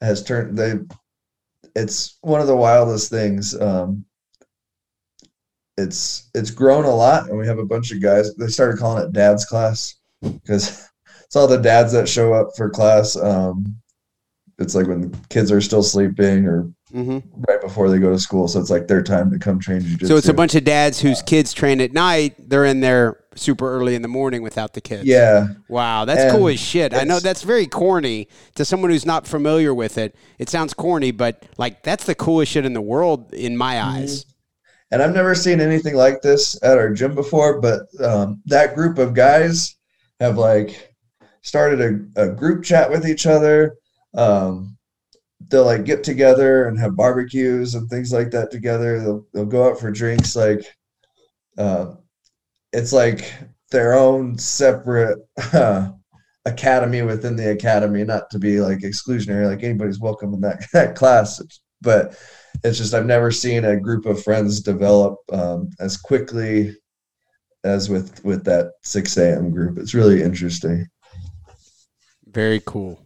has 0.00 0.22
turned 0.22 0.56
they. 0.56 0.74
It's 1.76 2.18
one 2.22 2.40
of 2.40 2.46
the 2.46 2.56
wildest 2.56 3.10
things. 3.10 3.58
Um, 3.60 4.04
it's 5.76 6.30
it's 6.34 6.50
grown 6.50 6.84
a 6.84 6.94
lot, 6.94 7.28
and 7.28 7.38
we 7.38 7.46
have 7.46 7.58
a 7.58 7.66
bunch 7.66 7.92
of 7.92 8.02
guys. 8.02 8.34
They 8.34 8.48
started 8.48 8.78
calling 8.78 9.04
it 9.04 9.12
Dad's 9.12 9.44
class 9.44 9.94
because 10.22 10.88
it's 11.24 11.36
all 11.36 11.46
the 11.46 11.58
dads 11.58 11.92
that 11.92 12.08
show 12.08 12.32
up 12.32 12.48
for 12.56 12.70
class. 12.70 13.14
Um, 13.16 13.76
it's 14.58 14.74
like 14.74 14.86
when 14.86 15.10
the 15.10 15.18
kids 15.28 15.52
are 15.52 15.60
still 15.60 15.82
sleeping 15.82 16.46
or 16.46 16.70
mm-hmm. 16.92 17.18
right 17.48 17.60
before 17.60 17.90
they 17.90 17.98
go 17.98 18.10
to 18.10 18.18
school. 18.18 18.48
So 18.48 18.60
it's 18.60 18.70
like 18.70 18.88
their 18.88 19.02
time 19.02 19.30
to 19.30 19.38
come 19.38 19.58
train 19.58 19.80
jiu-jitsu. 19.80 20.06
So 20.06 20.16
it's 20.16 20.28
a 20.28 20.34
bunch 20.34 20.54
of 20.54 20.64
dads 20.64 21.00
whose 21.00 21.22
kids 21.22 21.52
train 21.52 21.80
at 21.80 21.92
night. 21.92 22.34
They're 22.48 22.64
in 22.64 22.80
there 22.80 23.24
super 23.34 23.70
early 23.70 23.94
in 23.94 24.02
the 24.02 24.08
morning 24.08 24.42
without 24.42 24.72
the 24.72 24.80
kids. 24.80 25.04
Yeah. 25.04 25.48
Wow, 25.68 26.04
that's 26.04 26.22
and 26.22 26.32
cool 26.32 26.48
as 26.48 26.58
shit. 26.58 26.94
I 26.94 27.04
know 27.04 27.20
that's 27.20 27.42
very 27.42 27.66
corny 27.66 28.28
to 28.54 28.64
someone 28.64 28.90
who's 28.90 29.06
not 29.06 29.26
familiar 29.26 29.74
with 29.74 29.98
it. 29.98 30.16
It 30.38 30.48
sounds 30.48 30.74
corny, 30.74 31.10
but 31.10 31.44
like 31.58 31.82
that's 31.82 32.04
the 32.04 32.14
coolest 32.14 32.52
shit 32.52 32.64
in 32.64 32.72
the 32.72 32.80
world 32.80 33.32
in 33.34 33.56
my 33.56 33.74
mm-hmm. 33.74 33.88
eyes. 33.88 34.24
And 34.90 35.02
I've 35.02 35.14
never 35.14 35.34
seen 35.34 35.60
anything 35.60 35.96
like 35.96 36.22
this 36.22 36.62
at 36.62 36.78
our 36.78 36.92
gym 36.92 37.14
before, 37.14 37.60
but 37.60 37.82
um, 38.02 38.40
that 38.46 38.76
group 38.76 38.98
of 38.98 39.14
guys 39.14 39.74
have 40.20 40.38
like 40.38 40.94
started 41.42 41.80
a, 42.16 42.22
a 42.22 42.28
group 42.30 42.64
chat 42.64 42.90
with 42.90 43.06
each 43.06 43.26
other. 43.26 43.76
Um, 44.14 44.75
they'll 45.48 45.64
like 45.64 45.84
get 45.84 46.04
together 46.04 46.66
and 46.66 46.78
have 46.78 46.96
barbecues 46.96 47.74
and 47.74 47.88
things 47.88 48.12
like 48.12 48.30
that 48.30 48.50
together. 48.50 49.00
They'll 49.00 49.26
they'll 49.32 49.46
go 49.46 49.68
out 49.68 49.78
for 49.78 49.90
drinks. 49.90 50.36
Like, 50.36 50.64
uh, 51.58 51.94
it's 52.72 52.92
like 52.92 53.32
their 53.70 53.94
own 53.94 54.38
separate 54.38 55.18
uh, 55.52 55.90
academy 56.44 57.02
within 57.02 57.36
the 57.36 57.50
academy. 57.50 58.04
Not 58.04 58.30
to 58.30 58.38
be 58.38 58.60
like 58.60 58.78
exclusionary, 58.78 59.46
like 59.46 59.62
anybody's 59.62 60.00
welcome 60.00 60.34
in 60.34 60.40
that 60.42 60.66
that 60.72 60.96
class, 60.96 61.42
but 61.80 62.18
it's 62.64 62.78
just 62.78 62.94
I've 62.94 63.06
never 63.06 63.30
seen 63.30 63.64
a 63.64 63.78
group 63.78 64.06
of 64.06 64.22
friends 64.22 64.60
develop 64.60 65.18
um, 65.32 65.70
as 65.80 65.96
quickly 65.96 66.74
as 67.64 67.90
with 67.90 68.24
with 68.24 68.44
that 68.44 68.72
6 68.82 69.16
a.m. 69.18 69.50
group. 69.50 69.78
It's 69.78 69.94
really 69.94 70.22
interesting. 70.22 70.86
Very 72.26 72.60
cool. 72.64 73.00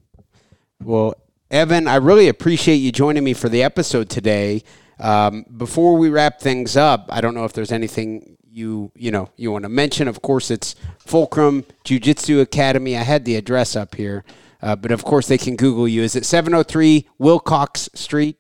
Well, 0.83 1.15
Evan, 1.51 1.89
I 1.89 1.97
really 1.97 2.29
appreciate 2.29 2.77
you 2.77 2.93
joining 2.93 3.25
me 3.25 3.35
for 3.35 3.49
the 3.49 3.65
episode 3.65 4.09
today. 4.09 4.63
Um, 5.01 5.45
before 5.57 5.97
we 5.97 6.09
wrap 6.09 6.41
things 6.41 6.77
up, 6.77 7.07
I 7.09 7.21
don't 7.21 7.35
know 7.35 7.45
if 7.45 7.53
there's 7.53 7.73
anything 7.73 8.37
you 8.53 8.93
you 8.95 9.11
know 9.11 9.31
you 9.37 9.51
want 9.51 9.65
to 9.65 9.69
mention. 9.69 10.07
Of 10.07 10.23
course, 10.23 10.53
it's 10.53 10.77
Fulcrum 11.01 11.65
Jiu 11.83 11.99
Jitsu 11.99 12.39
Academy. 12.39 12.97
I 12.97 13.03
had 13.03 13.25
the 13.25 13.35
address 13.35 13.75
up 13.75 13.97
here, 13.97 14.25
uh, 14.63 14.77
but 14.77 14.93
of 14.93 15.05
course 15.05 15.27
they 15.27 15.39
can 15.39 15.57
Google 15.57 15.89
you. 15.89 16.03
Is 16.03 16.15
it 16.15 16.25
703 16.25 17.09
Wilcox 17.19 17.89
Street? 17.95 18.37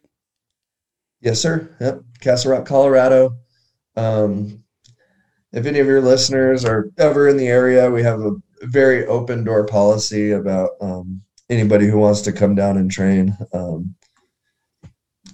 Yes, 1.20 1.40
sir. 1.40 1.76
Yep, 1.80 2.02
Castle 2.20 2.52
Rock, 2.52 2.64
Colorado. 2.64 3.34
Um, 3.96 4.62
if 5.52 5.66
any 5.66 5.80
of 5.80 5.86
your 5.88 6.00
listeners 6.00 6.64
are 6.64 6.90
ever 6.96 7.26
in 7.26 7.36
the 7.36 7.48
area, 7.48 7.90
we 7.90 8.04
have 8.04 8.20
a 8.20 8.36
very 8.62 9.04
open 9.06 9.42
door 9.42 9.66
policy 9.66 10.30
about 10.30 10.70
um, 10.80 11.22
anybody 11.50 11.86
who 11.86 11.98
wants 11.98 12.22
to 12.22 12.32
come 12.32 12.54
down 12.54 12.78
and 12.78 12.90
train. 12.90 13.36
Um, 13.52 13.94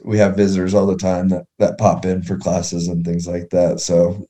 we 0.05 0.19
have 0.19 0.37
visitors 0.37 0.75
all 0.75 0.87
the 0.87 0.97
time 0.97 1.29
that, 1.29 1.47
that 1.59 1.79
pop 1.79 2.05
in 2.05 2.23
for 2.23 2.39
classes 2.39 2.89
and 2.89 3.05
things 3.05 3.29
like 3.29 3.51
that. 3.51 3.81
So 3.81 4.27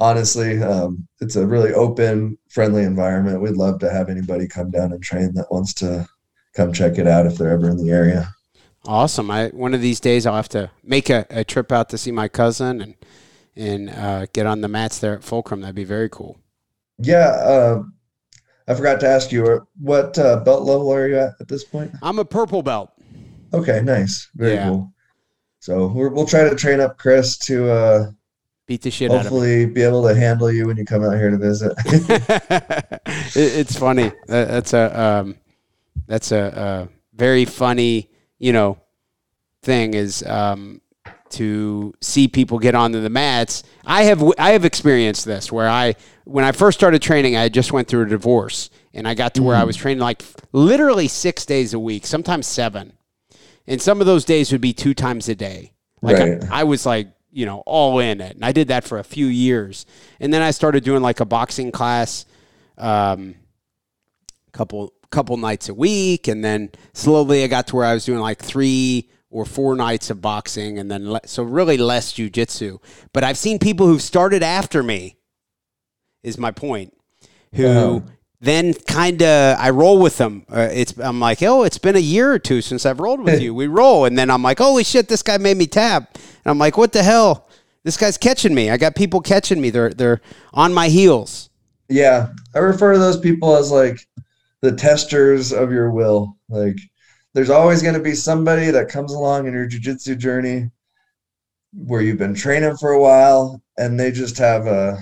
honestly, 0.00 0.62
um, 0.62 1.06
it's 1.20 1.36
a 1.36 1.46
really 1.46 1.72
open, 1.74 2.38
friendly 2.48 2.84
environment. 2.84 3.42
We'd 3.42 3.56
love 3.56 3.78
to 3.80 3.90
have 3.90 4.08
anybody 4.08 4.48
come 4.48 4.70
down 4.70 4.92
and 4.92 5.02
train 5.02 5.34
that 5.34 5.50
wants 5.50 5.74
to 5.74 6.08
come 6.54 6.72
check 6.72 6.98
it 6.98 7.06
out 7.06 7.26
if 7.26 7.36
they're 7.36 7.50
ever 7.50 7.68
in 7.68 7.76
the 7.76 7.92
area. 7.92 8.32
Awesome. 8.86 9.30
I 9.30 9.48
one 9.48 9.74
of 9.74 9.82
these 9.82 10.00
days 10.00 10.24
I'll 10.24 10.36
have 10.36 10.48
to 10.50 10.70
make 10.82 11.10
a, 11.10 11.26
a 11.28 11.44
trip 11.44 11.70
out 11.70 11.90
to 11.90 11.98
see 11.98 12.10
my 12.10 12.28
cousin 12.28 12.80
and 12.80 12.94
and 13.54 13.90
uh, 13.90 14.26
get 14.32 14.46
on 14.46 14.62
the 14.62 14.68
mats 14.68 15.00
there 15.00 15.12
at 15.12 15.22
Fulcrum. 15.22 15.60
That'd 15.60 15.74
be 15.74 15.84
very 15.84 16.08
cool. 16.08 16.38
Yeah, 16.98 17.28
uh, 17.28 17.82
I 18.68 18.74
forgot 18.74 19.00
to 19.00 19.08
ask 19.08 19.32
you, 19.32 19.46
uh, 19.46 19.60
what 19.80 20.18
uh, 20.18 20.36
belt 20.40 20.64
level 20.64 20.92
are 20.92 21.08
you 21.08 21.18
at 21.18 21.32
at 21.40 21.48
this 21.48 21.64
point? 21.64 21.92
I'm 22.02 22.18
a 22.18 22.24
purple 22.24 22.62
belt. 22.62 22.92
Okay, 23.52 23.80
nice, 23.82 24.28
very 24.34 24.54
yeah. 24.54 24.68
cool. 24.68 24.92
So 25.58 25.88
we 25.88 26.08
will 26.08 26.26
try 26.26 26.48
to 26.48 26.54
train 26.54 26.80
up 26.80 26.96
Chris 26.98 27.36
to 27.38 27.70
uh, 27.70 28.10
beat 28.66 28.82
the 28.82 28.90
shit 28.90 29.10
out. 29.10 29.22
hopefully 29.22 29.66
be 29.66 29.82
able 29.82 30.06
to 30.06 30.14
handle 30.14 30.50
you 30.50 30.66
when 30.66 30.76
you 30.76 30.84
come 30.84 31.04
out 31.04 31.16
here 31.16 31.30
to 31.30 31.36
visit. 31.36 31.72
it, 31.86 33.00
it's 33.34 33.76
funny. 33.76 34.12
That's 34.26 34.72
a 34.72 35.00
um, 35.00 35.36
that's 36.06 36.32
a, 36.32 36.88
a, 36.88 36.88
very 37.14 37.44
funny, 37.44 38.10
you 38.38 38.52
know, 38.52 38.78
thing 39.62 39.94
is 39.94 40.22
um, 40.22 40.80
to 41.30 41.94
see 42.00 42.28
people 42.28 42.58
get 42.58 42.74
onto 42.74 43.00
the 43.00 43.10
mats. 43.10 43.62
I 43.84 44.04
have 44.04 44.22
I 44.38 44.50
have 44.50 44.64
experienced 44.64 45.24
this 45.24 45.50
where 45.50 45.68
I 45.68 45.94
when 46.24 46.44
I 46.44 46.52
first 46.52 46.78
started 46.78 47.02
training, 47.02 47.36
I 47.36 47.48
just 47.48 47.72
went 47.72 47.88
through 47.88 48.02
a 48.02 48.08
divorce 48.08 48.70
and 48.92 49.06
I 49.06 49.14
got 49.14 49.34
to 49.34 49.42
where 49.42 49.56
I 49.56 49.64
was 49.64 49.76
mm. 49.76 49.80
training 49.80 50.00
like 50.00 50.22
literally 50.52 51.08
six 51.08 51.44
days 51.46 51.74
a 51.74 51.78
week, 51.78 52.06
sometimes 52.06 52.46
seven. 52.46 52.92
And 53.66 53.80
some 53.80 54.00
of 54.00 54.06
those 54.06 54.24
days 54.24 54.50
would 54.52 54.60
be 54.60 54.72
two 54.72 54.94
times 54.94 55.28
a 55.28 55.34
day. 55.34 55.72
Like 56.02 56.18
right. 56.18 56.44
I, 56.50 56.60
I, 56.60 56.64
was 56.64 56.86
like, 56.86 57.08
you 57.30 57.46
know, 57.46 57.62
all 57.66 58.00
in 58.00 58.20
it. 58.20 58.34
And 58.34 58.44
I 58.44 58.52
did 58.52 58.68
that 58.68 58.84
for 58.84 58.98
a 58.98 59.04
few 59.04 59.26
years. 59.26 59.86
And 60.18 60.32
then 60.32 60.42
I 60.42 60.50
started 60.50 60.82
doing 60.82 61.02
like 61.02 61.20
a 61.20 61.24
boxing 61.24 61.70
class 61.70 62.24
um 62.78 63.34
couple 64.52 64.92
couple 65.10 65.36
nights 65.36 65.68
a 65.68 65.74
week 65.74 66.28
and 66.28 66.44
then 66.44 66.70
slowly 66.92 67.44
I 67.44 67.48
got 67.48 67.66
to 67.68 67.76
where 67.76 67.84
I 67.84 67.94
was 67.94 68.04
doing 68.04 68.20
like 68.20 68.38
3 68.38 69.08
or 69.30 69.44
four 69.44 69.76
nights 69.76 70.10
of 70.10 70.20
boxing 70.20 70.78
and 70.78 70.90
then 70.90 71.12
le- 71.12 71.20
so 71.24 71.42
really 71.42 71.76
less 71.76 72.12
jujitsu. 72.12 72.80
But 73.12 73.24
I've 73.24 73.38
seen 73.38 73.58
people 73.58 73.86
who've 73.86 74.02
started 74.02 74.42
after 74.42 74.82
me 74.82 75.16
is 76.22 76.36
my 76.36 76.50
point. 76.50 76.94
Who 77.54 77.66
uh-huh. 77.66 78.00
then 78.40 78.74
kind 78.74 79.22
of 79.22 79.58
I 79.58 79.70
roll 79.70 79.98
with 79.98 80.18
them. 80.18 80.44
Uh, 80.48 80.68
it's 80.70 80.96
I'm 80.98 81.20
like, 81.20 81.42
oh, 81.42 81.64
it's 81.64 81.78
been 81.78 81.96
a 81.96 82.00
year 82.00 82.32
or 82.32 82.38
two 82.38 82.60
since 82.60 82.84
I've 82.84 83.00
rolled 83.00 83.20
with 83.20 83.40
you. 83.42 83.54
We 83.54 83.66
roll, 83.66 84.04
and 84.04 84.18
then 84.18 84.30
I'm 84.30 84.42
like, 84.42 84.58
holy 84.58 84.84
shit, 84.84 85.08
this 85.08 85.22
guy 85.22 85.38
made 85.38 85.56
me 85.56 85.66
tap, 85.66 86.14
and 86.14 86.50
I'm 86.50 86.58
like, 86.58 86.76
what 86.76 86.92
the 86.92 87.02
hell? 87.02 87.48
This 87.82 87.96
guy's 87.96 88.18
catching 88.18 88.54
me. 88.54 88.70
I 88.70 88.76
got 88.76 88.94
people 88.94 89.20
catching 89.20 89.60
me. 89.60 89.70
They're 89.70 89.90
they're 89.90 90.20
on 90.52 90.72
my 90.74 90.88
heels. 90.88 91.50
Yeah, 91.88 92.28
I 92.54 92.58
refer 92.60 92.92
to 92.92 92.98
those 92.98 93.18
people 93.18 93.56
as 93.56 93.72
like 93.72 94.06
the 94.60 94.72
testers 94.72 95.52
of 95.52 95.72
your 95.72 95.90
will. 95.90 96.36
Like 96.48 96.78
there's 97.34 97.50
always 97.50 97.82
going 97.82 97.94
to 97.94 98.00
be 98.00 98.14
somebody 98.14 98.70
that 98.70 98.88
comes 98.88 99.12
along 99.12 99.46
in 99.46 99.52
your 99.52 99.68
jujitsu 99.68 100.18
journey 100.18 100.70
where 101.72 102.00
you've 102.00 102.18
been 102.18 102.34
training 102.34 102.76
for 102.76 102.92
a 102.92 103.00
while 103.00 103.62
and 103.78 103.98
they 103.98 104.10
just 104.10 104.38
have 104.38 104.66
a 104.66 104.98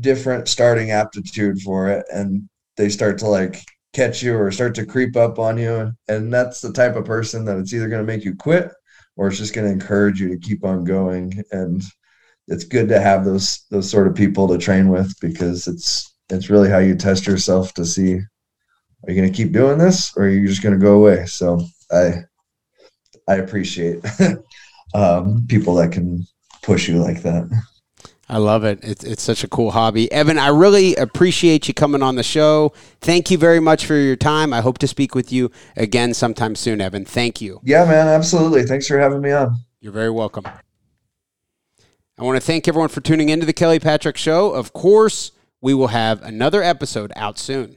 different 0.00 0.48
starting 0.48 0.90
aptitude 0.90 1.58
for 1.60 1.88
it 1.88 2.04
and 2.12 2.46
they 2.76 2.88
start 2.88 3.18
to 3.18 3.26
like 3.26 3.62
catch 3.94 4.22
you 4.22 4.36
or 4.36 4.50
start 4.50 4.74
to 4.74 4.84
creep 4.84 5.16
up 5.16 5.38
on 5.38 5.56
you. 5.56 5.90
And 6.08 6.32
that's 6.32 6.60
the 6.60 6.72
type 6.72 6.96
of 6.96 7.06
person 7.06 7.46
that 7.46 7.56
it's 7.56 7.72
either 7.72 7.88
going 7.88 8.06
to 8.06 8.12
make 8.12 8.24
you 8.24 8.34
quit 8.36 8.70
or 9.16 9.28
it's 9.28 9.38
just 9.38 9.54
going 9.54 9.66
to 9.66 9.72
encourage 9.72 10.20
you 10.20 10.28
to 10.28 10.38
keep 10.38 10.64
on 10.64 10.84
going. 10.84 11.42
And 11.50 11.82
it's 12.48 12.64
good 12.64 12.88
to 12.90 13.00
have 13.00 13.24
those 13.24 13.64
those 13.70 13.90
sort 13.90 14.06
of 14.06 14.14
people 14.14 14.46
to 14.48 14.58
train 14.58 14.88
with 14.88 15.12
because 15.20 15.66
it's 15.66 16.14
it's 16.28 16.50
really 16.50 16.68
how 16.68 16.78
you 16.78 16.94
test 16.94 17.26
yourself 17.26 17.72
to 17.74 17.86
see 17.86 18.20
are 19.04 19.12
you 19.12 19.20
going 19.20 19.30
to 19.30 19.36
keep 19.36 19.52
doing 19.52 19.78
this 19.78 20.16
or 20.16 20.24
are 20.24 20.28
you 20.28 20.46
just 20.46 20.62
going 20.62 20.78
to 20.78 20.84
go 20.84 20.96
away 20.96 21.26
so 21.26 21.60
i 21.92 22.14
i 23.28 23.36
appreciate 23.36 24.04
um, 24.94 25.44
people 25.48 25.74
that 25.74 25.92
can 25.92 26.26
push 26.62 26.88
you 26.88 26.98
like 26.98 27.22
that 27.22 27.48
I 28.28 28.38
love 28.38 28.64
it. 28.64 28.80
It's, 28.82 29.04
it's 29.04 29.22
such 29.22 29.44
a 29.44 29.48
cool 29.48 29.70
hobby. 29.70 30.10
Evan, 30.10 30.36
I 30.36 30.48
really 30.48 30.96
appreciate 30.96 31.68
you 31.68 31.74
coming 31.74 32.02
on 32.02 32.16
the 32.16 32.24
show. 32.24 32.72
Thank 33.00 33.30
you 33.30 33.38
very 33.38 33.60
much 33.60 33.86
for 33.86 33.94
your 33.94 34.16
time. 34.16 34.52
I 34.52 34.60
hope 34.62 34.78
to 34.78 34.88
speak 34.88 35.14
with 35.14 35.30
you 35.30 35.52
again 35.76 36.12
sometime 36.12 36.56
soon, 36.56 36.80
Evan. 36.80 37.04
Thank 37.04 37.40
you. 37.40 37.60
Yeah, 37.62 37.84
man, 37.84 38.08
absolutely. 38.08 38.64
Thanks 38.64 38.88
for 38.88 38.98
having 38.98 39.20
me 39.20 39.30
on. 39.30 39.56
You're 39.80 39.92
very 39.92 40.10
welcome. 40.10 40.44
I 42.18 42.24
want 42.24 42.36
to 42.36 42.44
thank 42.44 42.66
everyone 42.66 42.88
for 42.88 43.00
tuning 43.00 43.28
into 43.28 43.46
the 43.46 43.52
Kelly 43.52 43.78
Patrick 43.78 44.16
Show. 44.16 44.50
Of 44.52 44.72
course, 44.72 45.30
we 45.60 45.74
will 45.74 45.88
have 45.88 46.22
another 46.22 46.62
episode 46.62 47.12
out 47.14 47.38
soon. 47.38 47.76